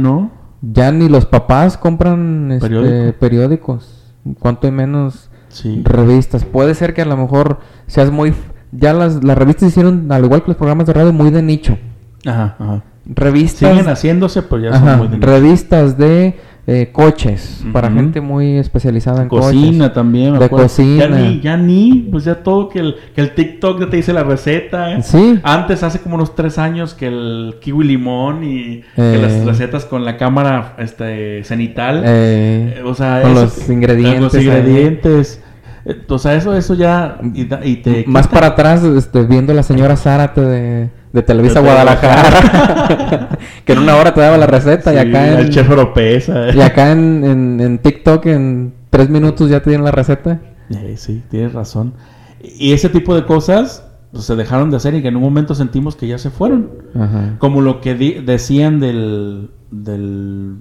Ya 0.72 0.91
ni 0.91 1.09
los 1.09 1.26
papás 1.26 1.78
compran 1.78 2.51
este, 2.51 2.68
Periódico. 2.70 3.20
periódicos. 3.20 4.13
Cuanto 4.39 4.68
y 4.68 4.72
menos 4.72 5.30
Sí. 5.49 5.82
revistas. 5.84 6.43
Puede 6.43 6.74
ser 6.76 6.93
que 6.93 7.01
a 7.01 7.05
lo 7.05 7.16
mejor 7.18 7.59
seas 7.88 8.11
muy... 8.11 8.34
Ya 8.72 8.93
las, 8.93 9.24
las 9.24 9.38
revistas 9.38 9.70
hicieron, 9.70 10.11
al 10.11 10.26
igual 10.26 10.41
que 10.41 10.47
los 10.49 10.57
programas 10.57 10.88
de 10.88 10.93
radio, 10.93 11.13
muy 11.13 11.30
de 11.30 11.41
nicho. 11.41 11.78
Ajá, 12.26 12.55
ajá. 12.59 12.84
Revistas... 13.05 13.70
Siguen 13.70 13.88
haciéndose, 13.88 14.41
pero 14.41 14.63
ya 14.63 14.70
Ajá, 14.72 14.89
son 14.91 14.97
muy 14.97 15.07
de 15.07 15.16
nicho. 15.18 15.28
revistas 15.28 15.97
de 15.97 16.39
eh, 16.68 16.89
coches, 16.91 17.63
para 17.72 17.91
gente 17.91 18.22
muy 18.22 18.57
especializada 18.57 19.22
en 19.22 19.28
Cocina 19.30 19.78
coches. 19.86 19.93
también, 19.93 20.34
me 20.34 20.39
De 20.39 20.45
acuerdo. 20.45 20.66
cocina. 20.66 21.07
Ya 21.07 21.09
ni, 21.09 21.39
ya 21.39 21.57
ni, 21.57 22.07
pues 22.11 22.24
ya 22.24 22.41
todo 22.43 22.70
que 22.70 22.80
el, 22.80 22.95
que 23.13 23.22
el 23.22 23.36
TikTok 23.36 23.80
ya 23.82 23.89
te 23.89 23.97
dice 23.97 24.13
la 24.13 24.24
receta. 24.24 25.01
Sí. 25.03 25.39
Antes, 25.43 25.84
hace 25.84 25.99
como 25.99 26.16
unos 26.16 26.34
tres 26.36 26.57
años, 26.57 26.93
que 26.95 27.07
el 27.07 27.55
kiwi 27.61 27.86
limón 27.86 28.43
y 28.43 28.82
que 28.95 29.16
Eh. 29.16 29.20
las 29.22 29.45
recetas 29.45 29.86
con 29.86 30.05
la 30.05 30.18
cámara 30.18 30.74
este, 30.80 31.43
cenital. 31.43 32.01
Eh, 32.05 32.76
Eh, 32.78 32.82
o 32.84 32.95
sea, 32.95 33.22
con 33.22 33.32
eso- 33.34 33.41
los 33.43 33.70
ingredientes 33.70 34.22
Los 34.22 34.34
ahí. 34.34 34.45
ingredientes. 34.45 35.41
Eh, 35.86 36.01
O 36.09 36.18
sea, 36.18 36.34
eso, 36.34 36.55
eso 36.55 36.74
ya. 36.74 37.20
Y, 37.36 37.45
da- 37.45 37.63
y 37.63 37.76
te 37.76 38.05
más 38.07 38.28
para 38.28 38.47
atrás, 38.47 38.84
este, 38.84 39.22
viendo 39.24 39.53
la 39.53 39.61
señora 39.61 39.95
Zárate 39.95 40.41
de, 40.41 40.89
de 41.16 41.24
Televisa 41.24 41.61
De 41.61 41.66
Guadalajara, 41.68 43.30
que 43.66 43.74
en 43.74 43.80
una 43.80 43.95
hora 43.95 44.13
te 44.13 44.22
daba 44.22 44.38
la 44.38 44.45
receta 44.47 44.91
y 44.93 44.97
Sí, 44.97 44.99
acá 45.09 45.28
en, 45.28 45.39
El 45.39 45.49
chef 45.49 45.70
Oropesa. 45.70 46.53
y 46.53 46.61
acá 46.61 46.91
en, 46.91 47.24
en- 47.24 47.59
en 47.61 47.78
TikTok 47.80 48.26
en 48.28 48.74
tres 48.89 49.09
minutos 49.09 49.49
ya 49.49 49.61
te 49.61 49.70
dieron 49.72 49.86
la 49.86 49.91
receta. 49.91 50.41
Eh, 50.70 50.95
sí, 50.97 51.24
tienes 51.30 51.53
razón. 51.53 51.93
Y 52.41 52.74
ese 52.74 52.89
tipo 52.89 53.16
de 53.16 53.26
cosas 53.26 53.88
pues, 54.11 54.26
se 54.26 54.36
dejaron 54.36 54.70
de 54.72 54.78
hacer 54.78 54.93
y 54.93 55.01
que 55.01 55.07
en 55.07 55.16
un 55.16 55.22
momento 55.24 55.55
sentimos 55.55 55.95
que 55.95 56.07
ya 56.07 56.18
se 56.18 56.30
fueron. 56.30 56.70
Ajá. 56.93 57.36
Como 57.39 57.61
lo 57.61 57.82
que 57.82 57.95
decían 57.95 58.80
del, 58.80 59.51
del, 59.72 60.57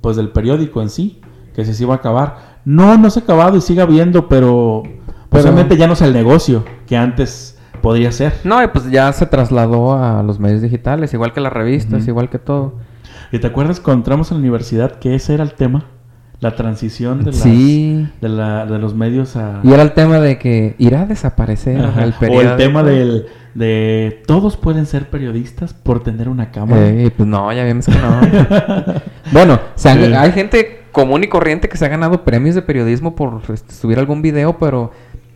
pues 0.00 0.16
del 0.16 0.30
periódico 0.30 0.80
en 0.82 0.88
sí, 0.90 1.20
que 1.54 1.64
se 1.64 1.82
iba 1.82 1.94
a 1.94 1.98
acabar. 1.98 2.58
No, 2.64 2.96
no 2.96 3.10
se 3.10 3.20
ha 3.20 3.22
acabado 3.24 3.56
y 3.56 3.60
sigue 3.60 3.82
habiendo, 3.82 4.28
pero, 4.28 4.82
pues, 5.28 5.42
Pero- 5.42 5.44
obviamente 5.44 5.76
ya 5.76 5.86
no 5.86 5.92
es 5.92 6.02
el 6.02 6.12
negocio 6.14 6.64
que 6.86 6.96
antes 6.96 7.57
podría 7.80 8.12
ser. 8.12 8.32
No, 8.44 8.62
y 8.62 8.66
pues 8.68 8.90
ya 8.90 9.12
se 9.12 9.26
trasladó 9.26 9.94
a 9.94 10.22
los 10.22 10.38
medios 10.38 10.62
digitales, 10.62 11.12
igual 11.14 11.32
que 11.32 11.40
las 11.40 11.52
revistas, 11.52 12.06
igual 12.08 12.28
que 12.30 12.38
todo. 12.38 12.74
¿Y 13.32 13.38
te 13.38 13.46
acuerdas 13.46 13.80
cuando 13.80 14.00
entramos 14.00 14.30
a 14.30 14.34
la 14.34 14.40
universidad 14.40 14.92
que 14.98 15.14
ese 15.14 15.34
era 15.34 15.44
el 15.44 15.52
tema? 15.54 15.84
La 16.40 16.54
transición 16.54 17.18
de, 17.24 17.32
las- 17.32 17.36
Sí. 17.40 18.08
de, 18.20 18.28
la- 18.28 18.64
de 18.64 18.78
los 18.78 18.94
medios 18.94 19.34
a... 19.36 19.60
Y 19.64 19.72
era 19.72 19.82
el 19.82 19.92
tema 19.92 20.20
de 20.20 20.38
que 20.38 20.76
irá 20.78 21.02
a 21.02 21.06
desaparecer 21.06 21.80
Ajá. 21.80 22.04
el 22.04 22.10
o 22.10 22.18
periódico. 22.20 22.52
el 22.52 22.56
tema 22.56 22.82
del, 22.84 23.26
de 23.54 24.22
todos 24.26 24.56
pueden 24.56 24.86
ser 24.86 25.10
periodistas 25.10 25.74
por 25.74 26.00
tener 26.04 26.28
una 26.28 26.52
cámara. 26.52 26.86
Eh, 26.88 27.10
pues 27.14 27.28
no, 27.28 27.52
ya 27.52 27.64
vimos 27.64 27.86
que 27.86 27.92
no. 27.92 28.94
bueno, 29.32 29.58
se 29.74 29.88
han- 29.90 29.98
Sí. 30.04 30.12
hay 30.14 30.30
gente 30.32 30.82
común 30.92 31.24
y 31.24 31.26
corriente 31.28 31.68
que 31.68 31.76
se 31.76 31.84
ha 31.84 31.88
ganado 31.88 32.24
premios 32.24 32.54
de 32.54 32.62
periodismo 32.62 33.16
por 33.16 33.42
este, 33.52 33.74
subir 33.74 33.98
algún 33.98 34.22
video, 34.22 34.58
pero 34.58 34.92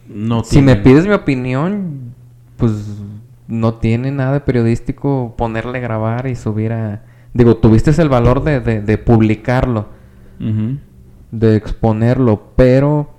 no 0.08 0.44
si 0.44 0.62
me 0.62 0.76
pides 0.76 1.06
mi 1.06 1.14
opinión, 1.14 2.14
pues 2.62 3.02
no 3.48 3.74
tiene 3.74 4.12
nada 4.12 4.34
de 4.34 4.40
periodístico 4.40 5.34
ponerle 5.36 5.80
grabar 5.80 6.28
y 6.28 6.36
subir 6.36 6.72
a... 6.72 7.02
Digo, 7.34 7.56
tuviste 7.56 7.90
el 8.00 8.08
valor 8.08 8.44
de, 8.44 8.60
de- 8.60 8.80
de 8.82 8.98
publicarlo, 8.98 9.88
de 11.32 11.56
exponerlo, 11.56 12.52
pero... 12.54 13.10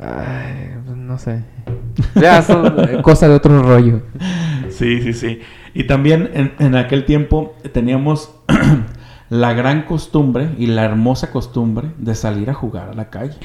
ay, 0.00 0.70
pues, 0.84 0.96
no 0.96 1.18
sé. 1.18 1.42
Ya, 2.14 2.38
eso 2.38 2.64
es 2.84 2.98
cosa 3.02 3.28
de 3.28 3.34
otro 3.34 3.60
rollo. 3.60 4.02
Sí, 4.68 5.02
sí, 5.02 5.12
sí. 5.14 5.40
Y 5.74 5.84
también 5.88 6.30
en, 6.32 6.52
en 6.60 6.76
aquel 6.76 7.04
tiempo 7.04 7.54
teníamos 7.72 8.30
la 9.30 9.52
gran 9.52 9.82
costumbre 9.82 10.50
y 10.58 10.66
la 10.66 10.84
hermosa 10.84 11.32
costumbre 11.32 11.88
de 11.98 12.14
salir 12.14 12.50
a 12.50 12.54
jugar 12.54 12.90
a 12.90 12.94
la 12.94 13.10
calle. 13.10 13.36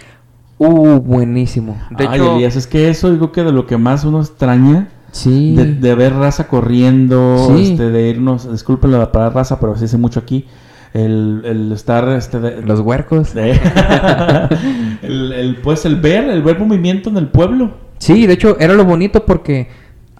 Uh, 0.57 0.99
buenísimo. 0.99 1.78
De 1.89 2.07
Ay, 2.07 2.19
hecho, 2.19 2.36
Elías, 2.36 2.55
es 2.55 2.67
que 2.67 2.89
eso 2.89 3.11
digo 3.11 3.32
que 3.32 3.43
de 3.43 3.51
lo 3.51 3.65
que 3.65 3.78
más 3.78 4.05
uno 4.05 4.21
extraña, 4.21 4.88
sí. 5.16 5.55
de, 5.55 5.74
de 5.76 5.95
ver 5.95 6.13
raza 6.13 6.47
corriendo, 6.47 7.47
Sí. 7.55 7.72
este, 7.72 7.89
de 7.89 8.09
irnos, 8.09 8.51
disculpen 8.51 8.91
la 8.91 9.11
palabra 9.11 9.36
raza, 9.41 9.59
pero 9.59 9.76
se 9.76 9.86
dice 9.86 9.97
mucho 9.97 10.20
aquí, 10.20 10.45
el, 10.93 11.41
el 11.45 11.72
estar, 11.72 12.07
este, 12.09 12.39
de- 12.39 12.61
Los 12.61 12.80
huercos. 12.82 13.34
de- 13.34 13.51
el, 15.01 15.32
el, 15.34 15.55
pues 15.57 15.86
el 15.86 15.97
ver, 15.97 16.30
el 16.30 16.41
ver 16.41 16.59
movimiento 16.59 17.09
en 17.09 17.18
el 17.18 17.28
pueblo. 17.28 17.72
Sí, 17.97 18.28
de 18.28 18.34
hecho 18.34 18.57
era 18.59 18.74
lo 18.74 18.86
bonito 18.86 19.26
porque 19.26 19.68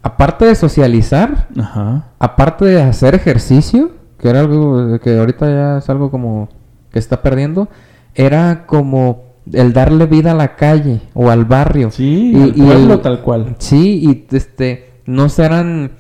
aparte 0.02 0.46
de 0.46 0.56
socializar, 0.56 1.48
Ajá. 1.60 2.06
aparte 2.20 2.66
de 2.66 2.82
hacer 2.82 3.16
ejercicio, 3.16 3.91
que 4.20 4.30
era 4.30 4.39
algo 4.41 5.00
que 5.00 5.18
ahorita 5.20 5.48
ya 5.50 5.78
es 5.80 5.89
algo 5.89 6.10
como 6.12 6.50
que 6.91 7.00
está 7.00 7.22
perdiendo, 7.22 7.68
era 8.14 8.66
como 8.66 9.24
el 9.54 9.74
darle 9.74 10.06
vida 10.06 10.32
a 10.32 10.36
la 10.36 10.56
calle 10.56 11.02
o 11.14 11.30
al 11.30 11.46
barrio. 11.46 11.91
Sí, 11.91 12.32
Y- 12.36 12.41
el 12.41 12.50
y 12.56 12.62
pueblo 12.62 12.93
el- 12.96 13.02
tal 13.02 13.22
cual. 13.22 13.56
Sí, 13.60 14.00
y 14.30 14.36
este 14.36 14.91
no 15.06 15.30
serán 15.30 15.91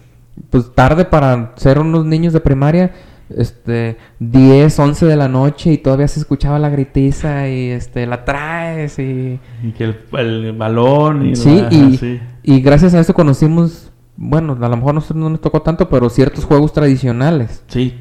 pues 0.49 0.73
tarde 0.73 1.05
para 1.05 1.53
ser 1.55 1.79
unos 1.79 2.05
niños 2.05 2.33
de 2.33 2.39
primaria, 2.41 2.91
este 3.29 3.97
10, 4.19 4.77
11 4.79 5.05
de 5.05 5.15
la 5.15 5.27
noche 5.27 5.71
y 5.73 5.77
todavía 5.77 6.07
se 6.07 6.19
escuchaba 6.19 6.59
la 6.59 6.69
gritiza 6.69 7.47
y 7.49 7.69
este 7.69 8.05
la 8.05 8.23
traes 8.25 8.99
y 8.99 9.39
Y 9.63 9.71
que 9.77 9.85
el, 9.85 9.95
el 10.19 10.51
balón 10.53 11.25
y 11.25 11.35
Sí, 11.35 11.61
la- 11.61 11.73
y, 11.73 11.97
sí. 11.99 12.19
y 12.43 12.61
gracias 12.61 12.93
a 12.93 12.99
eso 12.99 13.13
conocimos, 13.13 13.91
bueno, 14.17 14.57
a 14.61 14.69
lo 14.69 14.77
mejor 14.77 14.93
nosotros 14.93 15.17
no 15.17 15.29
nos 15.29 15.41
tocó 15.41 15.61
tanto, 15.61 15.89
pero 15.89 16.09
ciertos 16.09 16.45
juegos 16.45 16.73
tradicionales. 16.73 17.63
Sí. 17.67 17.95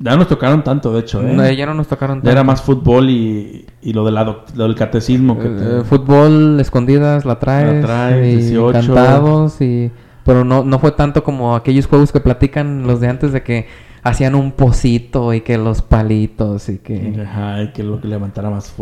Ya 0.00 0.12
no 0.12 0.18
nos 0.18 0.28
tocaron 0.28 0.62
tanto, 0.62 0.92
de 0.92 1.00
hecho, 1.00 1.20
¿eh? 1.26 1.32
No, 1.34 1.50
ya 1.50 1.66
no 1.66 1.74
nos 1.74 1.88
tocaron 1.88 2.22
Ya 2.22 2.30
era 2.30 2.40
tanto. 2.40 2.52
más 2.52 2.62
fútbol 2.62 3.10
y, 3.10 3.66
y 3.82 3.92
lo, 3.92 4.04
de 4.04 4.12
la 4.12 4.24
lo 4.54 4.64
del 4.64 4.74
catecismo. 4.76 5.38
Que 5.38 5.48
te- 5.48 5.80
Eh, 5.80 5.84
fútbol, 5.84 6.58
escondidas, 6.60 7.24
la 7.24 7.38
traes, 7.40 7.80
La 7.82 7.86
traes, 7.86 8.32
y 8.34 8.36
18. 8.36 8.72
cantados, 8.94 9.60
y... 9.60 9.90
pero 10.24 10.44
no, 10.44 10.62
no 10.62 10.78
fue 10.78 10.92
tanto 10.92 11.24
como 11.24 11.56
aquellos 11.56 11.86
juegos 11.86 12.12
que 12.12 12.20
platican 12.20 12.86
los 12.86 13.00
de 13.00 13.08
antes 13.08 13.32
de 13.32 13.42
que 13.42 13.66
hacían 14.02 14.34
un 14.34 14.52
pocito 14.52 15.32
y 15.34 15.40
que 15.40 15.58
los 15.58 15.82
palitos 15.82 16.68
y 16.68 16.78
que... 16.78 17.22
Ajá, 17.26 17.62
y 17.62 17.72
que 17.72 17.82
lo 17.82 18.00
que 18.00 18.08
levantara 18.08 18.50
más, 18.50 18.74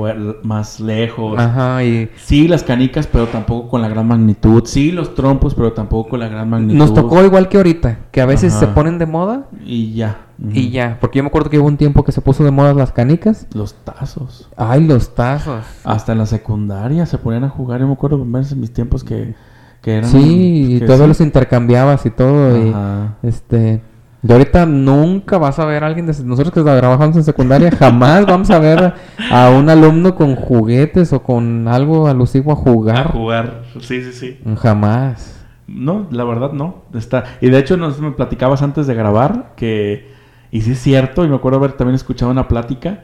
más 0.43 0.81
lejos. 0.81 1.39
Ajá, 1.39 1.83
y 1.85 2.09
Sí, 2.17 2.49
las 2.49 2.63
canicas, 2.63 3.07
pero 3.07 3.27
tampoco 3.27 3.69
con 3.69 3.83
la 3.83 3.89
gran 3.89 4.07
magnitud. 4.09 4.63
Sí, 4.67 4.93
los 4.93 5.15
trompos, 5.15 5.55
pero 5.55 5.73
tampoco 5.73 6.11
con 6.11 6.21
la 6.21 6.29
gran 6.29 6.49
magnitud. 6.51 6.79
nos 6.79 6.95
tocó 6.95 7.23
igual 7.25 7.49
que 7.49 7.57
ahorita, 7.57 7.99
que 8.11 8.21
a 8.21 8.27
veces 8.27 8.53
Ajá. 8.55 8.61
se 8.61 8.67
ponen 8.69 8.99
de 8.99 9.07
moda 9.07 9.47
Y 9.65 9.93
ya. 9.95 10.23
Y 10.53 10.69
ya, 10.69 10.99
porque 11.01 11.17
yo 11.19 11.23
me 11.23 11.29
acuerdo 11.29 11.49
que 11.49 11.59
hubo 11.59 11.67
un 11.67 11.79
tiempo 11.79 12.05
que 12.05 12.13
se 12.13 12.21
puso 12.21 12.45
de 12.45 12.51
moda 12.51 12.75
las 12.75 12.93
canicas. 12.93 13.47
Los 13.55 13.73
tazos. 13.85 14.51
Ay, 14.57 14.87
los 14.87 15.15
tazos. 15.15 15.65
Hasta 15.83 16.13
en 16.13 16.19
la 16.19 16.27
secundaria 16.27 17.07
se 17.07 17.17
ponían 17.17 17.45
a 17.45 17.49
jugar. 17.49 17.81
Yo 17.81 17.87
me 17.87 17.95
acuerdo 17.95 18.23
en 18.23 18.61
mis 18.61 18.71
tiempos 18.73 19.03
que, 19.03 19.35
Que 19.81 19.97
eran, 19.97 20.11
Sí, 20.11 20.77
y 20.77 20.81
todos 20.81 21.01
sí. 21.01 21.07
los 21.07 21.21
intercambiabas 21.23 22.05
y 22.05 22.11
todo. 22.11 22.55
Y, 22.67 22.69
Ajá. 22.69 23.17
este. 23.23 23.81
Y 24.27 24.33
ahorita 24.33 24.67
nunca 24.67 25.39
vas 25.39 25.59
a 25.59 25.65
ver 25.67 25.85
a 25.85 25.87
alguien 25.87 26.07
de 26.07 26.13
nosotros 26.25 26.53
que 26.53 26.63
trabajamos 26.63 27.17
en 27.17 27.25
secundaria, 27.25 27.71
jamás 27.71 28.27
vamos 28.27 28.51
a 28.51 28.59
ver 28.59 28.95
a 29.31 29.51
un 29.51 29.69
alumno 29.69 30.15
con 30.15 30.35
juguetes 30.35 31.13
o 31.13 31.23
con 31.23 31.69
algo 31.69 32.09
alusivo 32.09 32.51
a 32.51 32.55
A 32.55 32.57
jugar. 32.57 33.13
jugar. 33.13 33.63
Sí, 33.81 34.03
sí, 34.03 34.13
sí. 34.13 34.39
Jamás. 34.57 35.33
No, 35.69 36.07
la 36.11 36.25
verdad 36.25 36.53
no. 36.53 36.83
Está. 36.95 37.25
Y 37.41 37.51
de 37.51 37.59
hecho, 37.59 37.77
nos 37.77 38.01
me 38.01 38.13
platicabas 38.13 38.63
antes 38.63 38.87
de 38.87 38.95
grabar 38.95 39.53
que. 39.57 40.15
Y 40.53 40.63
sí 40.63 40.73
es 40.73 40.79
cierto, 40.81 41.25
y 41.25 41.29
me 41.29 41.37
acuerdo 41.37 41.59
haber 41.59 41.73
también 41.73 41.97
escuchado 41.97 42.31
una 42.31 42.49
plática. 42.49 43.01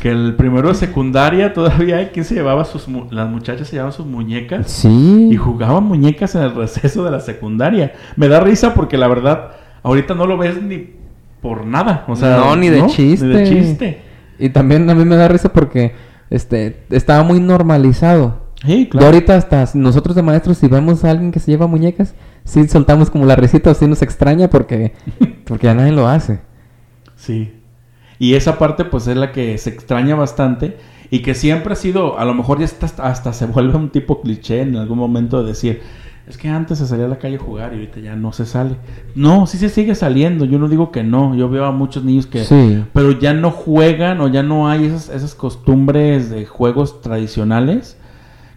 Que 0.00 0.10
el 0.10 0.34
primero 0.36 0.68
de 0.68 0.74
secundaria 0.74 1.52
todavía 1.52 1.96
hay 1.98 2.06
quien 2.06 2.24
se 2.24 2.34
llevaba 2.34 2.64
sus. 2.64 2.88
mu- 2.88 3.06
Las 3.10 3.28
muchachas 3.28 3.66
se 3.68 3.72
llevaban 3.74 3.92
sus 3.92 4.06
muñecas. 4.06 4.70
Sí. 4.70 5.28
Y 5.32 5.36
jugaban 5.36 5.84
muñecas 5.84 6.34
en 6.36 6.42
el 6.42 6.54
receso 6.54 7.04
de 7.04 7.10
la 7.10 7.20
secundaria. 7.20 7.92
Me 8.16 8.28
da 8.28 8.40
risa 8.40 8.72
porque 8.74 8.96
la 8.96 9.08
verdad, 9.08 9.50
ahorita 9.84 10.14
no 10.14 10.26
lo 10.26 10.36
ves 10.36 10.60
ni 10.60 10.90
por 11.40 11.64
nada. 11.64 12.04
O 12.08 12.16
sea, 12.16 12.38
No, 12.38 12.56
ni 12.56 12.68
de 12.68 12.84
chiste. 12.88 13.24
Ni 13.26 13.34
de 13.34 13.48
chiste. 13.48 14.02
Y 14.40 14.48
también 14.48 14.90
a 14.90 14.94
mí 14.94 15.04
me 15.04 15.14
da 15.14 15.28
risa 15.28 15.52
porque 15.52 15.94
este 16.30 16.84
estaba 16.90 17.22
muy 17.22 17.38
normalizado. 17.38 18.42
Sí, 18.64 18.88
Ya 18.92 19.06
ahorita 19.06 19.36
hasta 19.36 19.68
nosotros 19.74 20.16
de 20.16 20.22
maestros 20.22 20.56
si 20.58 20.68
vemos 20.68 21.04
a 21.04 21.10
alguien 21.10 21.30
que 21.30 21.38
se 21.38 21.50
lleva 21.50 21.66
muñecas, 21.66 22.14
sí 22.44 22.66
soltamos 22.66 23.10
como 23.10 23.26
la 23.26 23.36
risita 23.36 23.70
o 23.70 23.74
sí 23.74 23.86
nos 23.86 24.00
extraña 24.00 24.48
porque 24.48 24.94
porque 25.46 25.66
ya 25.66 25.74
nadie 25.74 25.92
lo 25.92 26.08
hace. 26.08 26.40
Sí. 27.14 27.52
Y 28.18 28.34
esa 28.34 28.58
parte 28.58 28.84
pues 28.84 29.06
es 29.06 29.16
la 29.16 29.32
que 29.32 29.58
se 29.58 29.70
extraña 29.70 30.14
bastante 30.14 30.78
y 31.10 31.20
que 31.20 31.34
siempre 31.34 31.74
ha 31.74 31.76
sido, 31.76 32.18
a 32.18 32.24
lo 32.24 32.34
mejor 32.34 32.58
ya 32.58 32.64
está, 32.64 32.86
hasta 32.86 33.32
se 33.32 33.46
vuelve 33.46 33.76
un 33.76 33.90
tipo 33.90 34.20
cliché 34.22 34.62
en 34.62 34.76
algún 34.76 34.98
momento 34.98 35.42
de 35.42 35.48
decir, 35.48 35.82
es 36.26 36.38
que 36.38 36.48
antes 36.48 36.78
se 36.78 36.86
salía 36.86 37.04
a 37.04 37.08
la 37.08 37.18
calle 37.18 37.36
a 37.36 37.38
jugar 37.38 37.72
y 37.72 37.76
ahorita 37.76 38.00
ya 38.00 38.16
no 38.16 38.32
se 38.32 38.46
sale. 38.46 38.76
No, 39.14 39.46
sí 39.46 39.58
se 39.58 39.68
sigue 39.68 39.94
saliendo, 39.94 40.44
yo 40.46 40.58
no 40.58 40.68
digo 40.68 40.90
que 40.90 41.02
no, 41.02 41.34
yo 41.34 41.48
veo 41.50 41.66
a 41.66 41.72
muchos 41.72 42.02
niños 42.04 42.26
que... 42.26 42.44
Sí. 42.44 42.84
Pero 42.94 43.12
ya 43.12 43.34
no 43.34 43.50
juegan 43.50 44.20
o 44.20 44.28
ya 44.28 44.42
no 44.42 44.68
hay 44.68 44.86
esas, 44.86 45.10
esas 45.10 45.34
costumbres 45.34 46.30
de 46.30 46.46
juegos 46.46 47.02
tradicionales 47.02 47.98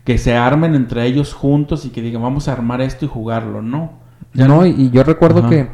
que 0.05 0.17
se 0.17 0.35
armen 0.37 0.75
entre 0.75 1.05
ellos 1.05 1.33
juntos 1.33 1.85
y 1.85 1.89
que 1.89 2.01
digan 2.01 2.21
vamos 2.21 2.47
a 2.47 2.53
armar 2.53 2.79
esto 2.79 3.03
y 3.03 3.09
jugarlo, 3.09 3.61
no. 3.61 3.91
Ya 4.33 4.47
no, 4.47 4.65
y, 4.65 4.69
y 4.69 4.89
yo 4.91 5.03
recuerdo 5.03 5.39
Ajá. 5.39 5.49
que 5.49 5.67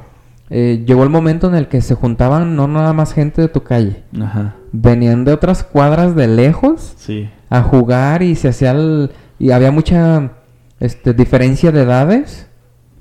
eh, 0.49 0.83
llegó 0.87 1.03
el 1.03 1.09
momento 1.09 1.47
en 1.47 1.55
el 1.55 1.67
que 1.67 1.81
se 1.81 1.93
juntaban 1.95 2.55
no 2.55 2.67
nada 2.67 2.93
más 2.93 3.13
gente 3.13 3.41
de 3.41 3.47
tu 3.49 3.61
calle, 3.61 4.03
Ajá, 4.19 4.55
venían 4.71 5.25
de 5.25 5.33
otras 5.33 5.63
cuadras 5.63 6.15
de 6.15 6.27
lejos 6.27 6.93
sí. 6.97 7.29
a 7.49 7.61
jugar 7.61 8.23
y 8.23 8.35
se 8.35 8.47
hacía 8.49 8.71
el- 8.71 9.11
y 9.37 9.51
había 9.51 9.71
mucha 9.71 10.31
este, 10.83 11.13
diferencia 11.13 11.71
de 11.71 11.83
edades 11.83 12.47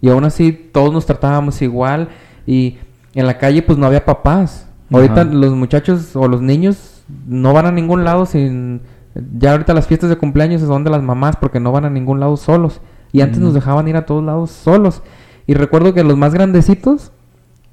y 0.01 0.09
aún 0.09 0.25
así 0.25 0.53
todos 0.53 0.93
nos 0.93 1.05
tratábamos 1.05 1.63
igual 1.63 2.11
y 2.47 2.79
en 3.15 3.27
la 3.27 3.39
calle 3.39 3.61
pues 3.63 3.77
no 3.77 3.87
había 3.87 4.05
papás. 4.05 4.69
Ahorita 4.89 5.25
los 5.25 5.55
muchachos 5.55 6.15
o 6.15 6.29
los 6.29 6.43
niños 6.43 7.03
no 7.27 7.53
van 7.53 7.67
a 7.67 7.73
ningún 7.73 8.05
lado 8.05 8.25
sin... 8.25 8.83
Ya 9.37 9.53
ahorita 9.53 9.75
las 9.75 9.89
fiestas 9.89 10.11
de 10.11 10.17
cumpleaños 10.17 10.61
son 10.61 10.85
de 10.85 10.91
las 10.91 11.03
mamás 11.03 11.37
porque 11.37 11.61
no 11.61 11.73
van 11.73 11.85
a 11.85 11.91
ningún 11.91 12.21
lado 12.21 12.37
solos. 12.37 12.81
Y 13.11 13.21
antes 13.21 13.41
nos 13.41 13.53
dejaban 13.53 13.89
ir 13.89 13.97
a 13.97 14.07
todos 14.07 14.23
lados 14.23 14.51
solos. 14.51 15.03
Y 15.47 15.55
recuerdo 15.55 15.93
que 15.93 16.05
los 16.05 16.17
más 16.17 16.35
grandecitos 16.35 17.11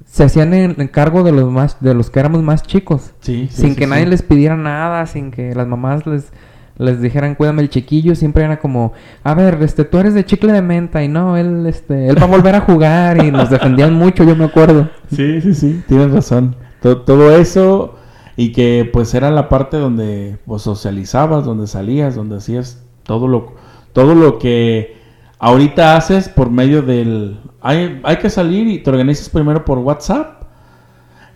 se 0.06 0.24
hacían 0.24 0.54
en, 0.54 0.74
en 0.80 0.88
cargo 0.88 1.22
de 1.22 1.30
los 1.30 1.52
más 1.52 1.76
de 1.80 1.94
los 1.94 2.10
que 2.10 2.18
éramos 2.18 2.42
más 2.42 2.62
chicos 2.64 3.12
Sí, 3.20 3.48
sí, 3.50 3.62
sin 3.62 3.70
sí, 3.70 3.76
que 3.76 3.86
nadie 3.86 4.06
les 4.06 4.22
pidiera 4.22 4.56
nada, 4.56 5.06
sin 5.06 5.30
que 5.30 5.54
las 5.54 5.68
mamás 5.68 6.04
les, 6.06 6.32
les 6.80 7.00
dijeran 7.00 7.34
cuídame 7.34 7.62
el 7.62 7.68
chiquillo, 7.70 8.14
siempre 8.14 8.42
era 8.44 8.58
como, 8.58 8.92
a 9.22 9.34
ver, 9.34 9.58
este, 9.62 9.84
tú 9.84 9.98
eres 9.98 10.14
de 10.14 10.24
chicle 10.24 10.52
de 10.52 10.62
menta 10.62 11.02
y 11.04 11.08
no, 11.08 11.36
él, 11.36 11.66
este, 11.66 12.08
él 12.08 12.16
va 12.18 12.24
a 12.24 12.28
volver 12.30 12.54
a 12.56 12.60
jugar 12.60 13.22
y 13.24 13.30
nos 13.30 13.50
defendían 13.50 13.94
mucho, 13.94 14.24
yo 14.24 14.34
me 14.34 14.44
acuerdo. 14.46 14.88
Sí, 15.14 15.40
sí, 15.40 15.54
sí, 15.54 15.82
tienes 15.86 16.10
razón. 16.10 16.56
To- 16.82 17.02
todo 17.02 17.36
eso 17.36 17.96
y 18.36 18.52
que 18.52 18.88
pues 18.92 19.12
era 19.14 19.30
la 19.30 19.48
parte 19.48 19.76
donde 19.76 20.38
pues, 20.46 20.62
socializabas, 20.62 21.44
donde 21.44 21.66
salías, 21.66 22.14
donde 22.16 22.36
hacías 22.38 22.82
todo 23.02 23.28
lo 23.28 23.52
todo 23.92 24.14
lo 24.14 24.38
que 24.38 24.96
ahorita 25.38 25.96
haces 25.96 26.28
por 26.28 26.48
medio 26.50 26.80
del 26.82 27.38
hay, 27.60 28.00
hay 28.04 28.16
que 28.18 28.30
salir 28.30 28.66
y 28.68 28.78
te 28.78 28.88
organizas 28.90 29.28
primero 29.28 29.64
por 29.64 29.78
WhatsApp 29.78 30.44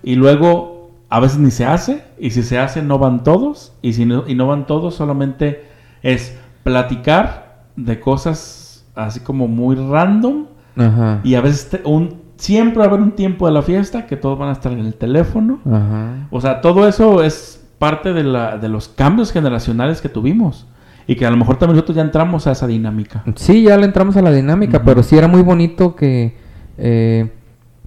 y 0.03 0.15
luego 0.15 0.74
a 1.17 1.21
veces 1.21 1.39
ni 1.39 1.51
se 1.51 1.65
hace 1.65 2.03
y 2.19 2.31
si 2.31 2.43
se 2.43 2.59
hace 2.59 2.83
no 2.83 2.99
van 2.99 3.23
todos 3.23 3.73
y 3.83 3.93
si 3.93 4.05
no, 4.05 4.25
y 4.27 4.35
no 4.35 4.47
van 4.47 4.67
todos 4.67 4.95
solamente 4.95 5.65
es 6.03 6.37
platicar 6.63 7.63
de 7.77 8.01
cosas 8.01 8.85
así 8.95 9.21
como 9.21 9.47
muy 9.49 9.77
random 9.77 10.47
Ajá. 10.77 11.21
y 11.23 11.35
a 11.35 11.41
veces 11.41 11.71
te- 11.71 11.83
un, 11.89 12.23
siempre 12.37 12.79
va 12.79 12.85
a 12.85 12.89
haber 12.89 13.01
un 13.01 13.13
tiempo 13.13 13.47
de 13.47 13.53
la 13.53 13.63
fiesta 13.63 14.07
que 14.07 14.17
todos 14.17 14.39
van 14.39 14.49
a 14.49 14.53
estar 14.53 14.73
en 14.73 14.81
el 14.81 14.95
teléfono. 14.95 15.61
Ajá. 15.67 16.27
O 16.31 16.41
sea, 16.41 16.61
todo 16.61 16.89
eso 16.89 17.23
es 17.23 17.65
parte 17.79 18.13
de, 18.13 18.25
la, 18.25 18.59
de 18.59 18.69
los 18.69 18.89
cambios 18.89 19.31
generacionales 19.33 20.01
que 20.01 20.09
tuvimos. 20.09 20.67
Y 21.07 21.17
que 21.17 21.27
a 21.27 21.31
lo 21.31 21.37
mejor 21.37 21.57
también 21.59 21.77
nosotros 21.77 21.97
ya 21.97 22.03
entramos 22.03 22.47
a 22.47 22.53
esa 22.53 22.67
dinámica. 22.67 23.23
Sí, 23.37 23.63
ya 23.65 23.77
le 23.77 23.85
entramos 23.85 24.17
a 24.17 24.23
la 24.23 24.33
dinámica, 24.33 24.83
pero 24.83 25.03
sí 25.03 25.17
era 25.19 25.29
muy 25.29 25.43
bonito 25.43 25.95
que, 25.95 26.35
eh, 26.79 27.31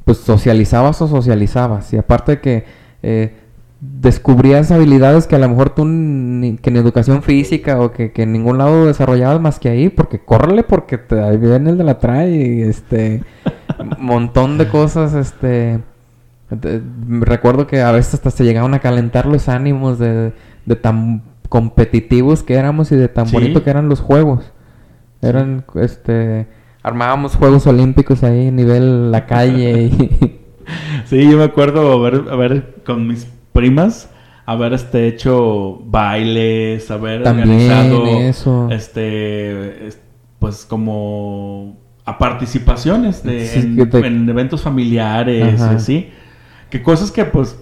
pues, 0.05 0.19
socializabas 0.19 1.01
o 1.01 1.07
socializabas. 1.07 1.91
Y 1.93 1.97
aparte 1.97 2.33
de 2.33 2.41
que 2.41 2.65
eh, 3.07 3.33
descubrías 3.79 4.71
habilidades 4.71 5.27
que 5.27 5.35
a 5.35 5.39
lo 5.39 5.47
mejor 5.49 5.69
tú 5.75 5.85
ni, 5.85 6.57
que 6.57 6.69
en 6.71 6.77
educación 6.77 7.21
física 7.23 7.79
o 7.79 7.91
que, 7.91 8.11
que 8.11 8.23
en 8.23 8.31
ningún 8.33 8.57
lado 8.57 8.85
desarrollabas 8.87 9.39
más 9.39 9.59
que 9.59 9.69
ahí, 9.69 9.89
porque 9.89 10.19
córrele 10.19 10.63
porque 10.63 10.97
te, 10.97 11.21
ahí 11.21 11.37
viene 11.37 11.69
el 11.71 11.77
de 11.77 11.83
la 11.83 11.99
trae 11.99 12.31
y 12.31 12.61
este, 12.63 13.23
montón 13.99 14.57
de 14.57 14.67
cosas, 14.67 15.13
este... 15.13 15.79
de- 16.49 16.81
recuerdo 17.19 17.67
que 17.67 17.81
a 17.81 17.91
veces 17.91 18.15
hasta 18.15 18.31
se 18.31 18.43
llegaban 18.45 18.73
a 18.73 18.79
calentar 18.79 19.25
los 19.27 19.47
ánimos 19.49 19.99
de, 19.99 20.33
de 20.65 20.75
tan 20.75 21.21
competitivos 21.49 22.43
que 22.43 22.55
éramos 22.55 22.91
y 22.91 22.95
de 22.95 23.07
tan 23.09 23.27
Sí. 23.27 23.33
bonito 23.33 23.63
que 23.63 23.69
eran 23.69 23.89
los 23.89 23.99
juegos. 24.01 24.51
Eran, 25.21 25.65
este, 25.75 26.47
armábamos 26.83 27.35
Juegos 27.35 27.65
Olímpicos 27.67 28.23
ahí 28.23 28.47
a 28.47 28.51
nivel 28.51 29.11
la 29.11 29.25
calle 29.25 29.81
y... 29.91 30.36
Sí, 31.05 31.29
yo 31.29 31.37
me 31.37 31.43
acuerdo 31.45 31.93
haber, 31.93 32.25
haber 32.31 32.75
con 32.85 33.07
mis 33.07 33.27
primas, 33.53 34.09
haber 34.45 34.73
este, 34.73 35.07
hecho 35.07 35.79
bailes, 35.85 36.89
haber 36.91 37.23
También 37.23 37.49
organizado 37.49 38.05
eso. 38.19 38.67
este 38.71 39.87
es- 39.87 39.99
pues 40.39 40.65
como 40.65 41.77
a 42.05 42.17
participaciones 42.17 43.23
de, 43.23 43.45
Sí, 43.47 43.59
en, 43.59 43.75
que 43.75 43.85
te- 43.87 44.05
en 44.05 44.29
eventos 44.29 44.61
familiares 44.61 45.59
Ajá. 45.61 45.73
y 45.73 45.75
así. 45.77 46.09
Que 46.69 46.83
cosas 46.83 47.11
que 47.11 47.25
pues 47.25 47.57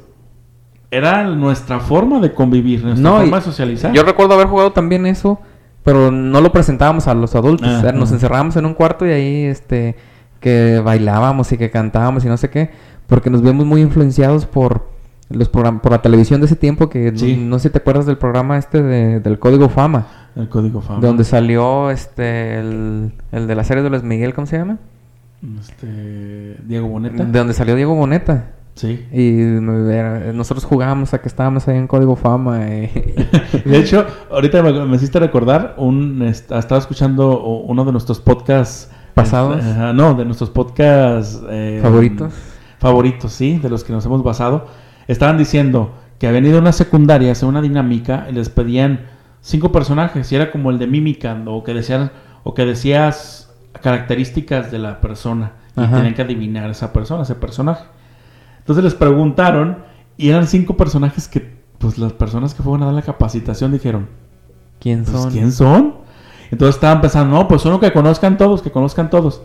era 0.91 1.24
nuestra 1.24 1.80
forma 1.80 2.20
de 2.20 2.32
convivir, 2.34 2.84
nuestra 2.84 3.10
No, 3.10 3.18
forma 3.18 3.38
de 3.38 3.43
socializar. 3.43 3.93
Yo 3.93 4.03
recuerdo 4.03 4.34
haber 4.34 4.47
jugado 4.47 4.72
también 4.72 5.06
eso, 5.06 5.39
pero 5.84 6.12
no 6.12 6.41
lo 6.41 6.51
presentábamos 6.51 7.08
a 7.08 7.14
los 7.14 7.36
adultos. 7.36 7.68
Nos 7.93 8.12
encerrábamos 8.12 8.56
en 8.56 8.66
un 8.66 8.74
cuarto 8.74 9.06
y 9.08 9.12
ahí, 9.12 9.43
este, 9.45 9.95
que 10.39 10.80
bailábamos 10.84 11.51
y 11.51 11.58
que 11.58 11.72
cantábamos 11.72 12.24
y 12.26 12.28
no 12.28 12.38
sé 12.38 12.49
qué, 12.49 12.70
porque 13.08 13.30
nos 13.30 13.41
vimos 13.41 13.66
muy 13.66 13.82
influenciados 13.82 14.45
por 14.45 14.93
los 15.30 15.49
por 15.49 15.91
la 15.91 16.01
televisión 16.01 16.39
de 16.41 16.45
ese 16.45 16.56
tiempo, 16.56 16.88
que 16.89 17.12
no- 17.12 17.18
Sí. 17.18 17.36
no, 17.36 17.58
sé 17.60 17.70
si 17.70 17.74
te 17.74 17.80
acuerdas 17.80 18.06
del 18.06 18.18
programa 18.18 18.58
este 18.58 18.82
de- 18.84 19.20
del 19.20 19.39
Código 19.39 19.70
Fama, 19.70 20.06
El 20.36 20.49
código 20.49 20.82
fama. 20.82 20.99
donde 20.99 21.24
salió 21.24 21.89
este, 21.89 22.60
el, 22.60 23.12
el 23.32 23.47
de 23.47 23.56
la 23.56 23.64
serie 23.64 23.82
de 23.84 23.89
Luis 23.89 24.03
Miguel, 24.03 24.34
¿cómo 24.34 24.45
se 24.47 24.58
llama? 24.58 24.78
Este, 25.60 26.58
Diego 26.66 26.88
Boneta. 26.88 27.24
De 27.24 27.38
donde 27.39 27.53
salió 27.53 27.76
Diego 27.76 27.95
Boneta. 27.95 28.51
Sí. 28.76 29.06
Y 29.14 29.39
era- 29.91 30.34
nosotros 30.34 30.66
jugábamos 30.66 31.14
a 31.14 31.22
que 31.22 31.28
estábamos 31.30 31.68
ahí 31.68 31.78
en 31.78 31.88
Código 31.88 32.16
Fama. 32.16 32.68
y- 32.68 32.91
De 33.66 33.78
hecho, 33.78 34.06
ahorita 34.32 34.62
me, 34.62 34.86
me 34.86 34.95
hiciste 34.97 35.18
recordar, 35.20 35.76
un, 35.78 36.22
est- 36.24 36.51
estaba 36.51 36.80
escuchando 36.80 37.41
uno 37.43 37.86
de 37.86 37.91
nuestros 37.91 38.20
podcasts 38.20 38.89
¿Pasados? 39.14 39.64
Ajá, 39.64 39.93
no, 39.93 40.14
de 40.14 40.26
nuestros 40.26 40.49
podcasts 40.49 41.41
eh, 41.49 41.80
¿Favoritos? 41.82 42.34
Favoritos, 42.86 43.32
sí, 43.32 43.58
de 43.58 43.68
los 43.68 43.84
que 43.84 43.94
nos 43.94 44.06
hemos 44.06 44.22
basado. 44.22 44.68
Estaban 45.08 45.40
diciendo 45.40 45.96
que 46.20 46.28
habían 46.28 46.46
ido 46.46 46.60
a 46.60 46.62
una 46.62 46.72
secundaria 46.72 47.30
a 47.30 47.32
hacer 47.32 47.50
una 47.50 47.60
dinámica 47.60 48.28
y 48.30 48.34
les 48.34 48.50
pedían 48.50 49.08
cinco 49.42 49.72
personajes 49.72 50.32
y 50.32 50.36
era 50.36 50.52
como 50.52 50.70
el 50.70 50.78
de 50.78 50.86
mímica 50.86 51.36
o 51.48 51.64
que 51.64 51.74
decían 51.74 52.12
o 52.44 52.54
que 52.54 52.64
decías 52.64 53.52
características 53.82 54.70
de 54.70 54.78
la 54.78 55.02
persona 55.02 55.54
y 55.76 55.82
Ajá. 55.82 55.96
tenían 55.96 56.14
que 56.14 56.22
adivinar 56.22 56.70
esa 56.70 56.94
persona, 56.94 57.24
ese 57.24 57.34
personaje. 57.34 57.86
Entonces 58.60 58.84
les 58.84 58.94
preguntaron 58.94 59.80
y 60.16 60.30
eran 60.30 60.46
cinco 60.46 60.78
personajes 60.78 61.28
que 61.28 61.56
pues 61.80 61.98
las 61.98 62.14
personas 62.14 62.54
que 62.54 62.62
fueron 62.62 62.84
a 62.84 62.86
dar 62.86 62.94
la 62.94 63.02
capacitación 63.02 63.72
dijeron, 63.72 64.10
¿Quién 64.80 65.06
pues, 65.06 65.18
son? 65.18 65.32
¿quién 65.32 65.52
son? 65.52 65.96
Entonces 66.52 66.76
estaban 66.76 67.02
pensando, 67.02 67.36
no, 67.36 67.48
pues 67.48 67.66
uno 67.66 67.80
que 67.80 67.92
conozcan 67.92 68.38
todos, 68.38 68.62
que 68.62 68.70
conozcan 68.70 69.10
todos. 69.10 69.42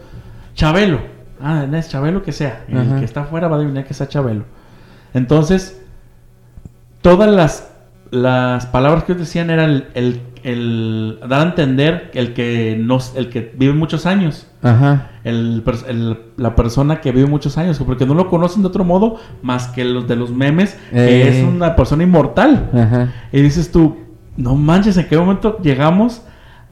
Chabelo. 0.55 1.20
Ah, 1.43 1.67
es 1.73 1.89
Chabelo 1.89 2.23
que 2.23 2.33
sea. 2.33 2.65
El 2.69 2.79
Ajá. 2.79 2.99
que 2.99 3.05
está 3.05 3.23
afuera 3.23 3.49
va 3.49 3.57
a 3.57 3.59
adivinar 3.61 3.85
que 3.85 3.95
sea 3.95 4.09
Chabelo. 4.09 4.45
Entonces, 5.15 5.81
todas 7.03 7.31
las 7.31 7.67
las 8.13 8.67
palabras 8.67 9.05
que 9.05 9.13
ellos 9.13 9.25
decían 9.29 9.51
eran 9.51 9.71
el, 9.71 9.87
el, 9.95 10.21
el 10.43 11.21
dar 11.29 11.41
a 11.43 11.51
entender 11.51 12.11
el 12.15 12.35
que 12.35 12.77
no, 12.77 12.99
el 13.15 13.29
que 13.29 13.53
vive 13.57 13.73
muchos 13.73 14.05
años. 14.05 14.49
Ajá. 14.63 15.11
El- 15.23 15.63
la 16.37 16.57
persona 16.57 17.01
que 17.01 17.13
vive 17.13 17.29
muchos 17.29 17.57
años, 17.57 17.79
porque 17.87 18.07
no 18.07 18.15
lo 18.15 18.29
conocen 18.29 18.63
de 18.63 18.69
otro 18.69 18.83
modo 18.83 19.19
más 19.43 19.69
que 19.69 19.85
los 19.85 20.09
de 20.09 20.17
los 20.17 20.33
memes, 20.33 20.77
que 20.91 21.23
Eh. 21.23 21.39
es 21.39 21.45
una 21.45 21.77
persona 21.77 22.03
inmortal. 22.03 22.69
Ajá. 22.75 23.13
Y 23.31 23.43
dices 23.43 23.71
tú, 23.71 23.97
no 24.37 24.57
manches, 24.57 24.97
¿en 24.97 25.07
qué 25.07 25.17
momento 25.17 25.59
llegamos 25.63 26.23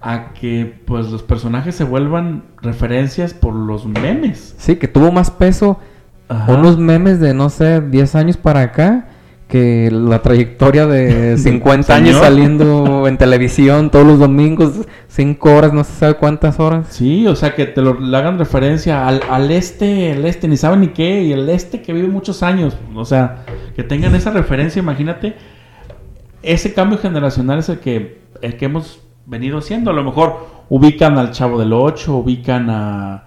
a 0.01 0.33
que 0.33 0.81
pues 0.87 1.11
los 1.11 1.23
personajes 1.23 1.75
se 1.75 1.85
vuelvan 1.85 2.45
referencias 2.63 3.35
por 3.35 3.55
los 3.55 3.87
memes? 3.87 4.55
Sí, 4.59 4.77
que 4.77 4.89
tuvo 4.89 5.11
más 5.13 5.31
peso 5.31 5.79
Ajá. 6.29 6.53
unos 6.55 6.79
memes 6.79 7.21
de, 7.21 7.35
no 7.35 7.49
sé, 7.51 7.81
10 7.81 8.15
años 8.15 8.37
para 8.37 8.61
acá 8.61 9.09
que 9.49 9.91
la 9.91 10.21
trayectoria 10.21 10.87
de 10.87 11.39
50 11.43 11.95
años 11.95 12.09
señor. 12.11 12.23
saliendo 12.23 13.09
en 13.09 13.17
televisión 13.17 13.91
todos 13.91 14.07
los 14.07 14.19
domingos, 14.19 14.87
5 15.09 15.55
horas, 15.55 15.73
no 15.73 15.85
se 15.85 15.93
sabe 15.95 16.15
cuántas 16.15 16.61
horas. 16.61 16.87
Sí, 16.91 17.27
o 17.27 17.35
sea, 17.35 17.55
que 17.55 17.65
te 17.65 17.81
lo 17.81 17.99
le 17.99 18.15
hagan 18.17 18.39
referencia 18.39 19.09
al, 19.09 19.23
al 19.31 19.51
este, 19.51 20.13
el 20.13 20.27
este, 20.27 20.49
ni 20.49 20.59
saben 20.59 20.81
ni 20.81 20.89
qué, 20.89 21.23
y 21.23 21.33
el 21.33 21.49
este 21.49 21.81
que 21.81 21.95
vive 21.95 22.09
muchos 22.09 22.43
años. 22.43 22.77
O 22.95 23.07
sea, 23.07 23.45
que 23.75 23.83
tengan 23.83 24.15
esa 24.15 24.31
referencia, 24.31 24.81
imagínate. 24.81 25.35
Ese 26.43 26.73
cambio 26.75 26.99
generacional 26.99 27.59
es 27.59 27.69
el 27.71 27.79
que, 27.81 28.21
el 28.43 28.57
que 28.57 28.67
hemos 28.67 29.01
venido 29.29 29.59
haciendo. 29.59 29.91
A 29.91 29.95
lo 29.95 30.03
mejor 30.05 30.47
ubican 30.69 31.19
al 31.19 31.31
Chavo 31.33 31.59
del 31.59 31.73
8, 31.73 32.17
ubican 32.17 32.69
a... 32.71 33.25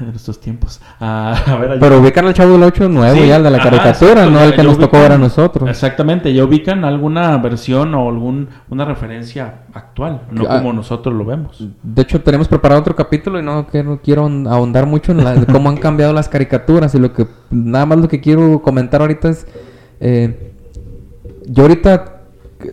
de 0.00 0.06
nuestros 0.06 0.40
tiempos. 0.40 0.80
A, 0.98 1.34
a 1.46 1.56
ver. 1.56 1.78
Pero 1.78 2.00
ubican 2.00 2.26
al 2.26 2.34
Chavo 2.34 2.52
del 2.52 2.62
8 2.64 2.88
nuevo 2.88 3.14
Sí, 3.16 3.26
ya, 3.28 3.36
el 3.36 3.42
de 3.42 3.50
la 3.50 3.58
ajá, 3.58 3.70
caricatura, 3.70 4.10
exacto, 4.12 4.30
no 4.30 4.40
el 4.42 4.54
que 4.54 4.62
nos 4.62 4.78
tocó 4.78 4.98
ver 4.98 5.12
a 5.12 5.18
nosotros. 5.18 5.68
Exactamente, 5.68 6.32
ya 6.32 6.44
ubican 6.44 6.84
alguna 6.84 7.36
versión 7.38 7.94
o 7.94 8.08
algún 8.08 8.48
una 8.70 8.84
referencia 8.84 9.62
actual, 9.74 10.22
no 10.30 10.44
Ah. 10.48 10.58
como 10.58 10.72
nosotros 10.72 11.14
lo 11.14 11.24
vemos. 11.24 11.64
De 11.82 12.02
hecho, 12.02 12.20
tenemos 12.22 12.48
preparado 12.48 12.80
otro 12.80 12.94
capítulo 12.96 13.38
y 13.38 13.42
no 13.42 13.66
quiero, 13.66 14.00
quiero 14.02 14.22
ahondar 14.48 14.86
mucho 14.86 15.12
en 15.12 15.24
la- 15.24 15.34
de 15.34 15.46
cómo 15.46 15.68
han 15.68 15.76
cambiado 15.88 16.12
las 16.12 16.28
caricaturas. 16.28 16.94
Y 16.94 16.98
lo 16.98 17.12
que 17.12 17.26
nada 17.50 17.84
más 17.86 17.98
lo 17.98 18.08
que 18.08 18.20
quiero 18.20 18.62
comentar 18.62 19.00
ahorita 19.02 19.28
es. 19.28 19.46
eh, 20.00 20.52
yo 21.46 21.62
ahorita. 21.64 22.16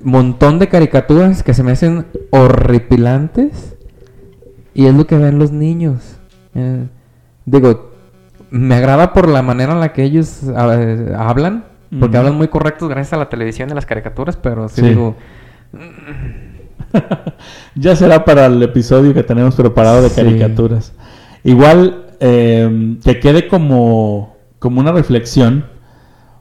Montón 0.04 0.60
de 0.60 0.68
caricaturas 0.70 1.44
que 1.44 1.54
se 1.54 1.64
me 1.64 1.72
hacen 1.72 2.06
horripilantes. 2.32 3.76
Y 4.74 4.86
es 4.86 4.94
lo 4.94 5.08
que 5.08 5.18
ven 5.18 5.40
los 5.40 5.52
niños. 5.52 6.18
Eh, 6.56 6.86
digo, 7.46 7.92
me 8.52 8.76
agrada 8.76 9.14
por 9.14 9.28
la 9.28 9.42
manera 9.42 9.74
en 9.74 9.80
la 9.80 9.94
que 9.94 10.04
ellos 10.04 10.42
eh, 10.44 11.14
hablan. 11.18 11.66
Porque 12.00 12.18
hablan 12.18 12.36
muy 12.36 12.50
correctos 12.50 12.90
gracias 12.90 13.14
a 13.14 13.18
la 13.18 13.30
televisión 13.30 13.70
y 13.70 13.74
las 13.74 13.86
caricaturas. 13.86 14.36
Pero 14.36 14.68
sí, 14.68 14.82
Sí. 14.82 14.88
digo. 14.90 15.16
ya 17.76 17.96
será 17.96 18.24
para 18.26 18.46
el 18.48 18.62
episodio 18.64 19.14
que 19.14 19.24
tenemos 19.24 19.56
preparado 19.56 20.02
de 20.02 20.10
Sí. 20.10 20.16
caricaturas. 20.16 20.94
Igual 21.44 22.06
eh, 22.20 22.98
que 23.04 23.20
quede 23.20 23.48
como, 23.48 24.36
como 24.60 24.80
una 24.80 24.92
reflexión 24.92 25.66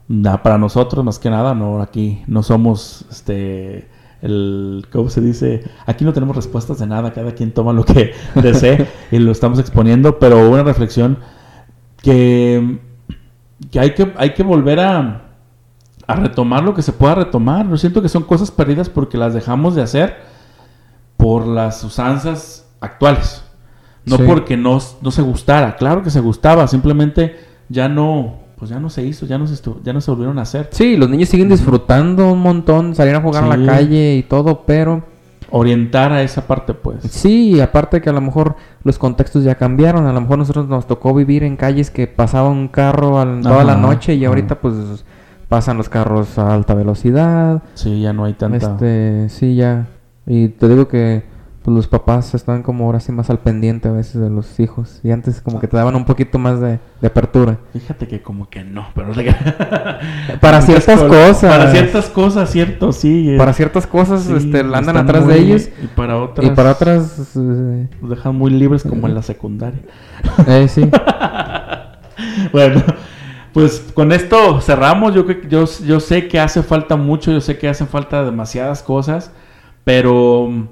na- 0.07 0.41
para 0.43 0.57
nosotros 0.57 1.03
más 1.03 1.19
que 1.19 1.29
nada, 1.29 1.53
no 1.53 1.81
aquí 1.81 2.23
no 2.27 2.43
somos 2.43 3.05
este 3.11 3.87
el 4.21 4.87
¿cómo 4.91 5.09
se 5.09 5.21
dice? 5.21 5.63
Aquí 5.85 6.03
no 6.03 6.11
tenemos 6.13 6.35
respuestas 6.35 6.79
de 6.79 6.87
nada, 6.87 7.13
cada 7.13 7.33
quien 7.33 7.51
toma 7.51 7.71
lo 7.73 7.83
que 7.85 8.13
desee 8.35 8.87
y 9.11 9.19
lo 9.19 9.31
estamos 9.31 9.59
exponiendo, 9.59 10.17
pero 10.19 10.49
una 10.49 10.63
reflexión 10.63 11.19
que, 12.01 12.79
que 13.71 13.79
hay 13.79 13.93
que 13.93 14.13
hay 14.17 14.33
que 14.33 14.43
volver 14.43 14.79
a 14.79 15.23
a 16.07 16.15
retomar 16.15 16.63
lo 16.63 16.73
que 16.73 16.81
se 16.81 16.93
pueda 16.93 17.15
retomar. 17.15 17.67
Yo 17.69 17.75
siento 17.77 18.01
que 18.01 18.07
son 18.07 18.23
cosas 18.23 18.49
perdidas 18.49 18.87
porque 18.89 19.17
las 19.17 19.33
dejamos 19.33 19.75
de 19.75 19.81
hacer 19.81 20.15
por 21.17 21.45
las 21.45 21.83
usanzas 21.83 22.65
actuales. 22.79 23.43
No 24.05 24.15
Sí. 24.15 24.23
porque 24.25 24.55
no, 24.55 24.79
no 25.01 25.11
se 25.11 25.21
gustara. 25.21 25.75
Claro 25.75 26.01
que 26.03 26.09
se 26.09 26.21
gustaba, 26.21 26.65
simplemente 26.69 27.35
ya 27.67 27.89
no, 27.89 28.35
pues 28.57 28.71
ya 28.71 28.79
no 28.79 28.89
se 28.89 29.03
hizo, 29.05 29.25
ya 29.25 29.37
no 29.37 29.45
se, 29.47 29.61
ya 29.83 29.93
no 29.93 30.01
se 30.01 30.09
volvieron 30.11 30.39
a 30.39 30.41
hacer. 30.43 30.69
Sí, 30.71 30.97
los 30.97 31.09
niños 31.09 31.29
siguen 31.29 31.49
disfrutando 31.49 32.31
un 32.31 32.39
montón, 32.39 32.95
salir 32.95 33.15
a 33.15 33.21
jugar 33.21 33.43
a 33.43 33.55
la 33.55 33.65
calle 33.65 34.15
y 34.15 34.23
todo, 34.23 34.63
pero 34.65 35.03
Orientar 35.49 36.11
a 36.11 36.23
esa 36.23 36.45
parte, 36.45 36.73
pues. 36.73 36.97
sí, 37.09 37.61
aparte 37.61 38.01
que 38.01 38.09
a 38.09 38.13
lo 38.13 38.19
mejor 38.19 38.55
los 38.83 38.97
contextos 38.97 39.45
ya 39.45 39.55
cambiaron, 39.55 40.05
a 40.05 40.11
lo 40.11 40.19
mejor 40.19 40.37
nosotros 40.39 40.67
nos 40.67 40.87
tocó 40.87 41.13
vivir 41.13 41.43
en 41.43 41.55
calles 41.55 41.89
que 41.89 42.05
pasaba 42.07 42.49
un 42.49 42.67
carro 42.67 43.19
al- 43.19 43.41
toda 43.43 43.63
la 43.63 43.77
noche 43.77 44.15
y 44.15 44.25
ajá. 44.25 44.29
ahorita 44.29 44.55
pues 44.59 45.05
pasan 45.47 45.77
los 45.77 45.87
carros 45.87 46.37
a 46.37 46.53
alta 46.53 46.73
velocidad, 46.73 47.63
Sí, 47.75 48.01
ya 48.01 48.11
no 48.11 48.25
hay 48.25 48.33
tanta... 48.33 48.57
este, 48.73 49.29
sí 49.29 49.55
ya, 49.55 49.87
y 50.25 50.49
te 50.49 50.67
digo 50.67 50.89
que 50.89 51.23
pues 51.67 51.75
los 51.75 51.87
papás 51.89 52.33
están 52.33 52.63
como 52.63 52.85
ahora 52.85 53.01
sí 53.01 53.11
más 53.11 53.29
al 53.29 53.39
pendiente 53.39 53.89
a 53.89 53.91
veces 53.91 54.21
de 54.21 54.29
los 54.29 54.57
hijos 54.61 55.01
y 55.03 55.11
antes 55.11 55.41
como 55.41 55.59
que 55.59 55.67
te 55.67 55.75
daban 55.75 55.97
un 55.97 56.05
poquito 56.05 56.39
más 56.39 56.61
de, 56.61 56.79
de 57.01 57.07
apertura. 57.07 57.57
Fíjate 57.73 58.07
que 58.07 58.21
como 58.21 58.49
que 58.49 58.63
no, 58.63 58.87
pero... 58.95 59.11
Para 60.39 60.61
ciertas 60.65 61.03
cosas. 61.03 61.41
Para 61.57 61.69
ciertas 61.73 62.05
cosas, 62.07 62.49
cierto, 62.51 62.93
sí. 62.93 63.31
eh, 63.31 63.37
Para 63.37 63.51
ciertas 63.51 63.85
cosas 63.85 64.21
sí, 64.23 64.33
este, 64.37 64.61
andan 64.61 64.95
atrás 64.95 65.25
muy- 65.25 65.33
de 65.33 65.39
ellos 65.41 65.69
Y 65.83 65.87
para 65.87 66.15
otras... 66.15 66.47
y 66.47 66.51
para 66.51 66.71
otras... 66.71 67.35
eh, 67.35 67.89
Los 67.99 68.11
dejan 68.11 68.33
muy 68.33 68.51
libres 68.51 68.83
como 68.83 69.05
en 69.05 69.13
la 69.15 69.21
secundaria. 69.21 69.81
eh, 70.47 70.69
sí. 70.69 70.89
bueno, 72.53 72.81
pues 73.51 73.83
con 73.93 74.13
esto 74.13 74.61
cerramos. 74.61 75.13
Yo, 75.13 75.25
yo, 75.49 75.65
yo 75.85 75.99
sé 75.99 76.29
que 76.29 76.39
hace 76.39 76.63
falta 76.63 76.95
mucho, 76.95 77.29
yo 77.33 77.41
sé 77.41 77.57
que 77.57 77.67
hacen 77.67 77.87
falta 77.89 78.23
demasiadas 78.23 78.81
cosas, 78.83 79.31
pero 79.83 80.69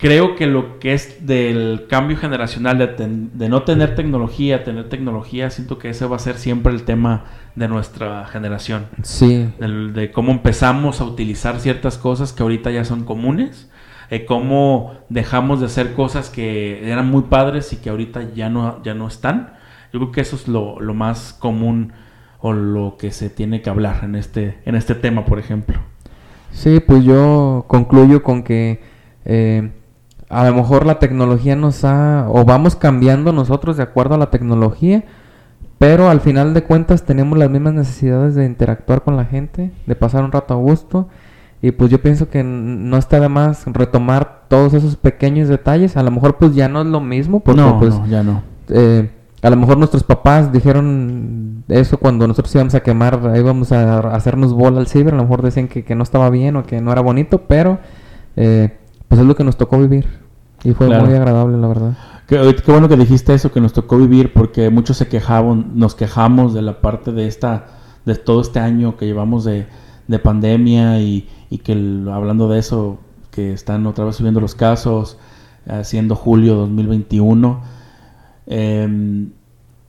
creo 0.00 0.34
que 0.34 0.46
lo 0.46 0.78
que 0.78 0.94
es 0.94 1.26
del 1.26 1.86
cambio 1.88 2.16
generacional, 2.16 2.78
de, 2.78 2.86
ten- 2.88 3.30
de 3.38 3.48
no 3.48 3.62
tener 3.64 3.94
tecnología, 3.94 4.64
tener 4.64 4.88
tecnología, 4.88 5.50
siento 5.50 5.78
que 5.78 5.90
ese 5.90 6.06
va 6.06 6.16
a 6.16 6.20
ser 6.20 6.36
siempre 6.36 6.72
el 6.72 6.84
tema 6.84 7.24
de 7.54 7.68
nuestra 7.68 8.24
generación. 8.26 8.86
Sí. 9.02 9.48
Del- 9.58 9.92
de 9.92 10.10
cómo 10.10 10.32
empezamos 10.32 11.00
a 11.00 11.04
utilizar 11.04 11.60
ciertas 11.60 11.98
cosas 11.98 12.32
que 12.32 12.42
ahorita 12.42 12.70
ya 12.70 12.84
son 12.84 13.04
comunes, 13.04 13.70
eh, 14.10 14.24
cómo 14.24 14.94
dejamos 15.08 15.60
de 15.60 15.66
hacer 15.66 15.92
cosas 15.94 16.30
que 16.30 16.90
eran 16.90 17.08
muy 17.08 17.22
padres 17.22 17.72
y 17.72 17.76
que 17.76 17.90
ahorita 17.90 18.32
ya 18.34 18.48
no, 18.48 18.82
ya 18.82 18.94
no 18.94 19.06
están. 19.06 19.52
Yo 19.92 20.00
creo 20.00 20.12
que 20.12 20.20
eso 20.20 20.36
es 20.36 20.48
lo, 20.48 20.80
lo 20.80 20.94
más 20.94 21.32
común 21.38 21.92
o 22.40 22.52
lo 22.52 22.96
que 22.98 23.10
se 23.12 23.28
tiene 23.28 23.60
que 23.60 23.68
hablar 23.70 24.02
en 24.04 24.14
este, 24.14 24.58
en 24.64 24.74
este 24.74 24.94
tema, 24.94 25.26
por 25.26 25.38
ejemplo. 25.38 25.78
Sí, 26.52 26.80
pues 26.80 27.04
yo 27.04 27.66
concluyo 27.68 28.22
con 28.22 28.42
que 28.42 28.80
eh, 29.24 29.70
a 30.30 30.44
lo 30.48 30.54
mejor 30.54 30.86
la 30.86 31.00
tecnología 31.00 31.56
nos 31.56 31.84
ha, 31.84 32.26
o 32.28 32.44
vamos 32.44 32.76
cambiando 32.76 33.32
nosotros 33.32 33.76
de 33.76 33.82
acuerdo 33.82 34.14
a 34.14 34.18
la 34.18 34.30
tecnología, 34.30 35.04
pero 35.78 36.08
al 36.08 36.20
final 36.20 36.54
de 36.54 36.62
cuentas 36.62 37.02
tenemos 37.02 37.36
las 37.36 37.50
mismas 37.50 37.74
necesidades 37.74 38.36
de 38.36 38.46
interactuar 38.46 39.02
con 39.02 39.16
la 39.16 39.24
gente, 39.24 39.72
de 39.86 39.94
pasar 39.96 40.22
un 40.22 40.30
rato 40.30 40.54
a 40.54 40.56
gusto, 40.56 41.08
y 41.60 41.72
pues 41.72 41.90
yo 41.90 42.00
pienso 42.00 42.30
que 42.30 42.44
no 42.44 42.96
está 42.96 43.18
de 43.18 43.28
más 43.28 43.64
retomar 43.66 44.42
todos 44.48 44.72
esos 44.72 44.94
pequeños 44.94 45.48
detalles, 45.48 45.96
a 45.96 46.02
lo 46.04 46.12
mejor 46.12 46.36
pues 46.36 46.54
ya 46.54 46.68
no 46.68 46.82
es 46.82 46.86
lo 46.86 47.00
mismo, 47.00 47.40
porque 47.40 47.60
no, 47.60 47.80
pues 47.80 47.98
no, 47.98 48.06
ya 48.06 48.22
no. 48.22 48.42
eh, 48.68 49.10
a 49.42 49.50
lo 49.50 49.56
mejor 49.56 49.78
nuestros 49.78 50.04
papás 50.04 50.52
dijeron 50.52 51.64
eso 51.68 51.98
cuando 51.98 52.28
nosotros 52.28 52.54
íbamos 52.54 52.74
a 52.74 52.80
quemar, 52.80 53.32
íbamos 53.36 53.72
a 53.72 53.98
hacernos 54.14 54.52
bola 54.52 54.78
al 54.78 54.86
ciber, 54.86 55.14
a 55.14 55.16
lo 55.16 55.24
mejor 55.24 55.42
decían 55.42 55.66
que, 55.66 55.82
que 55.82 55.94
no 55.96 56.04
estaba 56.04 56.30
bien 56.30 56.54
o 56.56 56.64
que 56.64 56.80
no 56.80 56.92
era 56.92 57.00
bonito, 57.00 57.42
pero 57.48 57.78
eh, 58.36 58.76
pues 59.10 59.20
es 59.20 59.26
lo 59.26 59.34
que 59.36 59.44
nos 59.44 59.56
tocó 59.58 59.76
vivir 59.78 60.06
y 60.64 60.72
fue 60.72 60.86
Claro. 60.86 61.04
muy 61.04 61.14
agradable, 61.14 61.58
la 61.58 61.66
verdad. 61.68 61.98
Qué, 62.26 62.56
qué 62.64 62.70
bueno 62.72 62.88
que 62.88 62.96
dijiste 62.96 63.34
eso 63.34 63.50
que 63.50 63.60
nos 63.60 63.72
tocó 63.72 63.98
vivir 63.98 64.32
porque 64.32 64.70
muchos 64.70 64.96
se 64.96 65.08
quejaban, 65.08 65.72
nos 65.74 65.94
quejamos 65.96 66.54
de 66.54 66.62
la 66.62 66.80
parte 66.80 67.10
de 67.12 67.26
esta, 67.26 67.66
de 68.06 68.14
todo 68.14 68.40
este 68.40 68.60
año 68.60 68.96
que 68.96 69.04
llevamos 69.06 69.42
de, 69.44 69.66
de 70.06 70.18
pandemia 70.20 71.00
y, 71.00 71.28
y 71.50 71.58
que 71.58 71.72
el- 71.72 72.08
hablando 72.08 72.48
de 72.48 72.60
eso, 72.60 72.98
que 73.32 73.52
están 73.52 73.84
otra 73.86 74.04
vez 74.04 74.14
subiendo 74.16 74.40
los 74.40 74.54
casos, 74.54 75.18
eh, 75.66 75.82
siendo 75.82 76.14
julio 76.14 76.54
2021. 76.54 77.60
eh, 78.46 79.26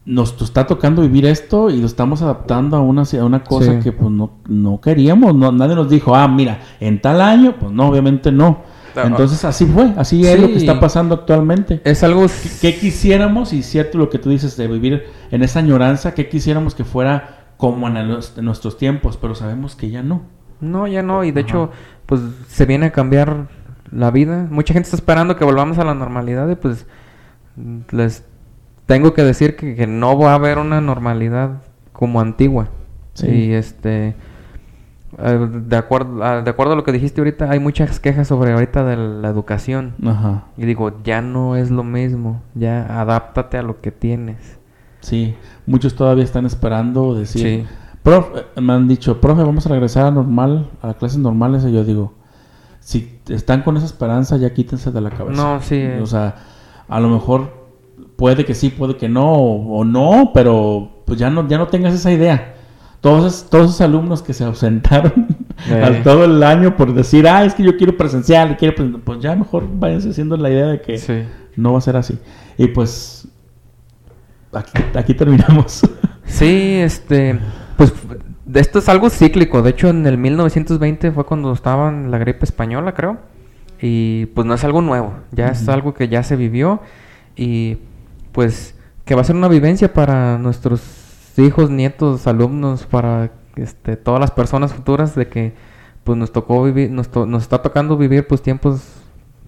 nos 0.03 0.41
está 0.41 0.65
tocando 0.65 1.03
vivir 1.03 1.27
esto 1.27 1.69
y 1.69 1.79
lo 1.79 1.85
estamos 1.85 2.23
adaptando 2.23 2.75
a 2.75 2.81
una, 2.81 3.03
a 3.03 3.23
una 3.25 3.43
cosa 3.43 3.73
Sí. 3.73 3.79
que 3.83 3.91
pues 3.91 4.09
no, 4.09 4.31
no 4.47 4.81
queríamos, 4.81 5.35
no, 5.35 5.51
nadie 5.51 5.75
nos 5.75 5.89
dijo, 5.91 6.15
ah, 6.15 6.27
mira, 6.27 6.59
en 6.79 6.99
tal 7.01 7.21
año, 7.21 7.53
pues 7.59 7.71
no, 7.71 7.87
obviamente 7.87 8.31
no. 8.31 8.59
Entonces 8.95 9.45
así 9.45 9.65
fue, 9.65 9.93
así 9.97 10.25
es 10.27 10.39
lo 10.39 10.47
que 10.47 10.57
está 10.57 10.79
pasando 10.79 11.15
actualmente. 11.15 11.81
Es 11.83 12.03
algo... 12.03 12.25
¿Qué 12.61 12.75
quisiéramos? 12.77 13.53
Y 13.53 13.63
cierto 13.63 13.97
lo 13.97 14.09
que 14.09 14.17
tú 14.19 14.29
dices 14.29 14.57
de 14.57 14.67
vivir 14.67 15.03
en 15.31 15.43
esa 15.43 15.59
añoranza, 15.59 16.13
¿qué 16.13 16.27
quisiéramos 16.29 16.75
que 16.75 16.83
fuera 16.83 17.53
como 17.57 17.87
en, 17.87 17.97
el- 17.97 18.19
en 18.37 18.45
nuestros 18.45 18.77
tiempos? 18.77 19.17
Pero 19.17 19.35
sabemos 19.35 19.75
que 19.75 19.89
ya 19.89 20.03
no. 20.03 20.23
No, 20.59 20.87
ya 20.87 21.01
no, 21.03 21.23
y 21.23 21.31
de 21.31 21.41
Ajá. 21.41 21.49
hecho, 21.49 21.71
pues 22.05 22.21
se 22.47 22.65
viene 22.65 22.87
a 22.87 22.91
cambiar 22.91 23.47
la 23.91 24.11
vida. 24.11 24.47
Mucha 24.49 24.73
gente 24.73 24.87
está 24.87 24.97
esperando 24.97 25.35
que 25.35 25.43
volvamos 25.45 25.77
a 25.79 25.83
la 25.83 25.93
normalidad 25.93 26.49
y 26.49 26.55
pues 26.55 26.85
les 27.91 28.23
tengo 28.85 29.13
que 29.13 29.23
decir 29.23 29.55
que, 29.55 29.75
que 29.75 29.87
no 29.87 30.17
va 30.17 30.31
a 30.31 30.35
haber 30.35 30.57
una 30.57 30.81
normalidad 30.81 31.61
como 31.91 32.19
antigua. 32.21 32.69
Sí. 33.13 33.27
Y 33.27 33.53
este 33.53 34.15
de, 35.21 35.77
acuerdo, 35.77 36.23
a, 36.23 36.41
de 36.41 36.49
acuerdo 36.49 36.73
a 36.73 36.75
lo 36.75 36.83
que 36.83 36.91
dijiste 36.91 37.21
ahorita, 37.21 37.49
hay 37.51 37.59
muchas 37.59 37.99
quejas 37.99 38.27
sobre 38.27 38.53
ahorita 38.53 38.83
de 38.83 38.97
la 38.97 39.29
educación. 39.29 39.93
Ajá. 40.05 40.45
Y 40.57 40.65
digo, 40.65 40.91
ya 41.03 41.21
no 41.21 41.55
es 41.55 41.71
lo 41.71 41.83
mismo, 41.83 42.41
ya 42.55 42.99
adáptate 43.01 43.57
a 43.57 43.63
lo 43.63 43.81
que 43.81 43.91
tienes. 43.91 44.59
Sí, 45.01 45.35
muchos 45.65 45.95
todavía 45.95 46.23
están 46.23 46.45
esperando 46.45 47.15
decir, 47.15 47.41
Sí. 47.41 47.67
profe, 48.03 48.39
eh, 48.55 48.61
me 48.61 48.73
han 48.73 48.87
dicho, 48.87 49.19
profe, 49.19 49.43
vamos 49.43 49.65
a 49.65 49.69
regresar 49.69 50.05
a 50.05 50.11
normal, 50.11 50.69
a 50.81 50.93
clases 50.93 51.17
normales, 51.17 51.65
y 51.65 51.71
yo 51.71 51.83
digo, 51.83 52.13
si 52.79 53.19
están 53.29 53.63
con 53.63 53.77
esa 53.77 53.85
esperanza, 53.85 54.37
ya 54.37 54.53
quítense 54.53 54.91
de 54.91 55.01
la 55.01 55.09
cabeza. 55.09 55.41
No, 55.41 55.61
sí. 55.61 55.83
O 56.01 56.05
sea, 56.05 56.35
a 56.87 56.99
lo 56.99 57.09
mejor 57.09 57.51
puede 58.15 58.45
que 58.45 58.53
sí, 58.53 58.69
puede 58.69 58.97
que 58.97 59.09
no, 59.09 59.33
o, 59.33 59.79
o 59.79 59.83
no, 59.85 60.31
pero 60.33 61.03
pues 61.05 61.17
ya 61.19 61.29
no, 61.29 61.47
ya 61.47 61.57
no 61.57 61.67
tengas 61.67 61.93
esa 61.93 62.11
idea. 62.11 62.55
Todos, 63.01 63.25
esos- 63.33 63.49
todos 63.49 63.65
esos 63.69 63.81
alumnos 63.81 64.21
que 64.21 64.33
se 64.33 64.43
ausentaron 64.43 65.27
Eh. 65.69 65.81
al 65.83 66.03
todo 66.03 66.25
el 66.25 66.41
año 66.43 66.75
por 66.77 66.93
decir, 66.93 67.27
ah, 67.27 67.43
es 67.43 67.53
que 67.55 67.63
yo 67.63 67.75
quiero 67.77 67.97
presencial, 67.97 68.55
quiero 68.57 68.75
presen-", 68.75 69.01
pues 69.03 69.19
ya 69.19 69.35
mejor 69.35 69.67
váyanse 69.73 70.09
haciendo 70.11 70.37
la 70.37 70.49
idea 70.49 70.67
de 70.67 70.81
que 70.81 70.97
Sí. 70.99 71.23
no 71.55 71.73
va 71.73 71.79
a 71.79 71.81
ser 71.81 71.97
así. 71.97 72.17
Y 72.57 72.67
pues 72.67 73.27
aquí, 74.53 74.83
aquí 74.95 75.13
terminamos. 75.13 75.81
Sí, 76.25 76.75
este, 76.75 77.37
pues 77.75 77.91
esto 78.53 78.79
es 78.79 78.87
algo 78.87 79.09
cíclico. 79.09 79.61
De 79.61 79.71
hecho, 79.71 79.89
en 79.89 80.05
el 80.07 80.17
1920 80.17 81.11
fue 81.11 81.25
cuando 81.25 81.51
estaba 81.51 81.89
en 81.89 82.09
la 82.09 82.19
gripe 82.19 82.45
española, 82.45 82.93
creo. 82.93 83.17
Y 83.81 84.27
pues 84.27 84.47
no 84.47 84.53
es 84.53 84.63
algo 84.63 84.81
nuevo, 84.81 85.13
ya 85.31 85.47
es 85.47 85.67
algo 85.67 85.93
que 85.93 86.07
ya 86.07 86.23
se 86.23 86.37
vivió 86.37 86.79
y 87.35 87.79
pues 88.31 88.75
que 89.03 89.13
va 89.15 89.21
a 89.21 89.23
ser 89.25 89.35
una 89.35 89.49
vivencia 89.49 89.91
para 89.93 90.37
nuestros 90.37 90.79
hijos, 91.41 91.69
nietos, 91.69 92.27
alumnos, 92.27 92.85
para 92.85 93.31
este, 93.55 93.97
todas 93.97 94.19
las 94.19 94.31
personas 94.31 94.73
futuras 94.73 95.15
de 95.15 95.27
que 95.27 95.53
pues 96.03 96.17
nos 96.17 96.31
tocó 96.31 96.63
vivir, 96.63 96.89
nos, 96.91 97.09
to- 97.09 97.25
nos 97.25 97.43
está 97.43 97.61
tocando 97.61 97.97
vivir 97.97 98.25
pues 98.27 98.41
tiempos 98.41 98.81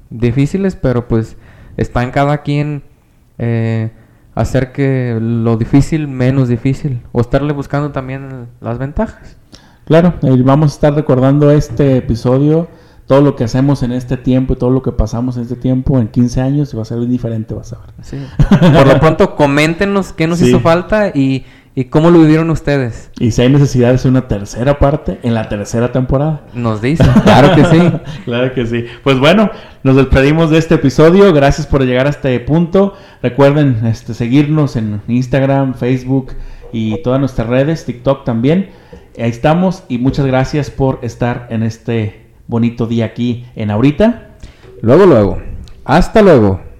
difíciles, 0.09 0.75
pero 0.75 1.07
pues 1.07 1.35
está 1.77 2.03
en 2.03 2.11
cada 2.11 2.39
quien 2.43 2.83
eh, 3.39 3.91
hacer 4.35 4.71
que 4.71 5.17
lo 5.19 5.57
difícil 5.57 6.07
menos 6.07 6.47
difícil 6.49 7.01
o 7.11 7.21
estarle 7.21 7.53
buscando 7.53 7.91
también 7.91 8.47
las 8.61 8.77
ventajas. 8.77 9.37
Claro, 9.85 10.13
y 10.21 10.41
vamos 10.43 10.71
a 10.71 10.75
estar 10.75 10.93
recordando 10.93 11.51
este 11.51 11.97
episodio, 11.97 12.67
todo 13.05 13.21
lo 13.21 13.35
que 13.35 13.43
hacemos 13.43 13.83
en 13.83 13.91
este 13.91 14.15
tiempo 14.15 14.53
y 14.53 14.55
todo 14.55 14.69
lo 14.69 14.81
que 14.81 14.91
pasamos 14.93 15.35
en 15.35 15.43
este 15.43 15.55
tiempo 15.57 15.99
en 15.99 16.07
15 16.07 16.39
años 16.39 16.73
y 16.73 16.77
va 16.77 16.83
a 16.83 16.85
ser 16.85 16.99
muy 16.99 17.07
diferente, 17.07 17.53
vas 17.53 17.73
a 17.73 17.79
ver. 17.79 17.89
Sí. 18.01 18.17
Por 18.49 18.87
lo 18.87 18.99
pronto, 18.99 19.35
coméntenos 19.35 20.13
qué 20.13 20.25
nos 20.27 20.39
Sí. 20.39 20.47
hizo 20.49 20.61
falta 20.61 21.09
y, 21.09 21.45
y 21.75 21.85
cómo 21.85 22.11
lo 22.11 22.19
vivieron 22.19 22.49
ustedes. 22.49 23.09
Y 23.19 23.31
si 23.31 23.41
hay 23.41 23.49
necesidad 23.49 23.89
de 23.89 23.95
hacer 23.95 24.11
una 24.11 24.27
tercera 24.27 24.77
parte 24.77 25.19
en 25.23 25.33
la 25.33 25.49
tercera 25.49 25.91
temporada. 25.91 26.41
Nos 26.53 26.81
dicen, 26.83 27.07
claro 27.23 27.55
que 27.55 27.65
sí. 27.65 27.91
claro 28.25 28.53
que 28.53 28.65
sí. 28.65 28.85
Pues 29.03 29.19
bueno, 29.19 29.49
nos 29.83 29.95
despedimos 29.95 30.49
de 30.51 30.59
este 30.59 30.75
episodio. 30.75 31.33
Gracias 31.33 31.65
por 31.67 31.83
llegar 31.83 32.05
a 32.05 32.11
este 32.11 32.39
punto. 32.39 32.93
Recuerden 33.21 33.85
este, 33.85 34.13
seguirnos 34.13 34.75
en 34.75 35.01
Instagram, 35.07 35.73
Facebook 35.73 36.33
y 36.71 37.01
todas 37.01 37.19
nuestras 37.19 37.47
redes, 37.47 37.85
TikTok 37.85 38.23
también. 38.23 38.69
Ahí 39.17 39.29
estamos 39.29 39.83
y 39.89 39.97
muchas 39.97 40.25
gracias 40.25 40.69
por 40.71 40.99
estar 41.03 41.47
en 41.49 41.63
este 41.63 42.27
bonito 42.47 42.87
día 42.87 43.05
aquí 43.05 43.45
en 43.55 43.71
Ahorita. 43.71 44.35
Luego, 44.81 45.05
luego. 45.05 45.41
Hasta 45.85 46.21
luego. 46.21 46.72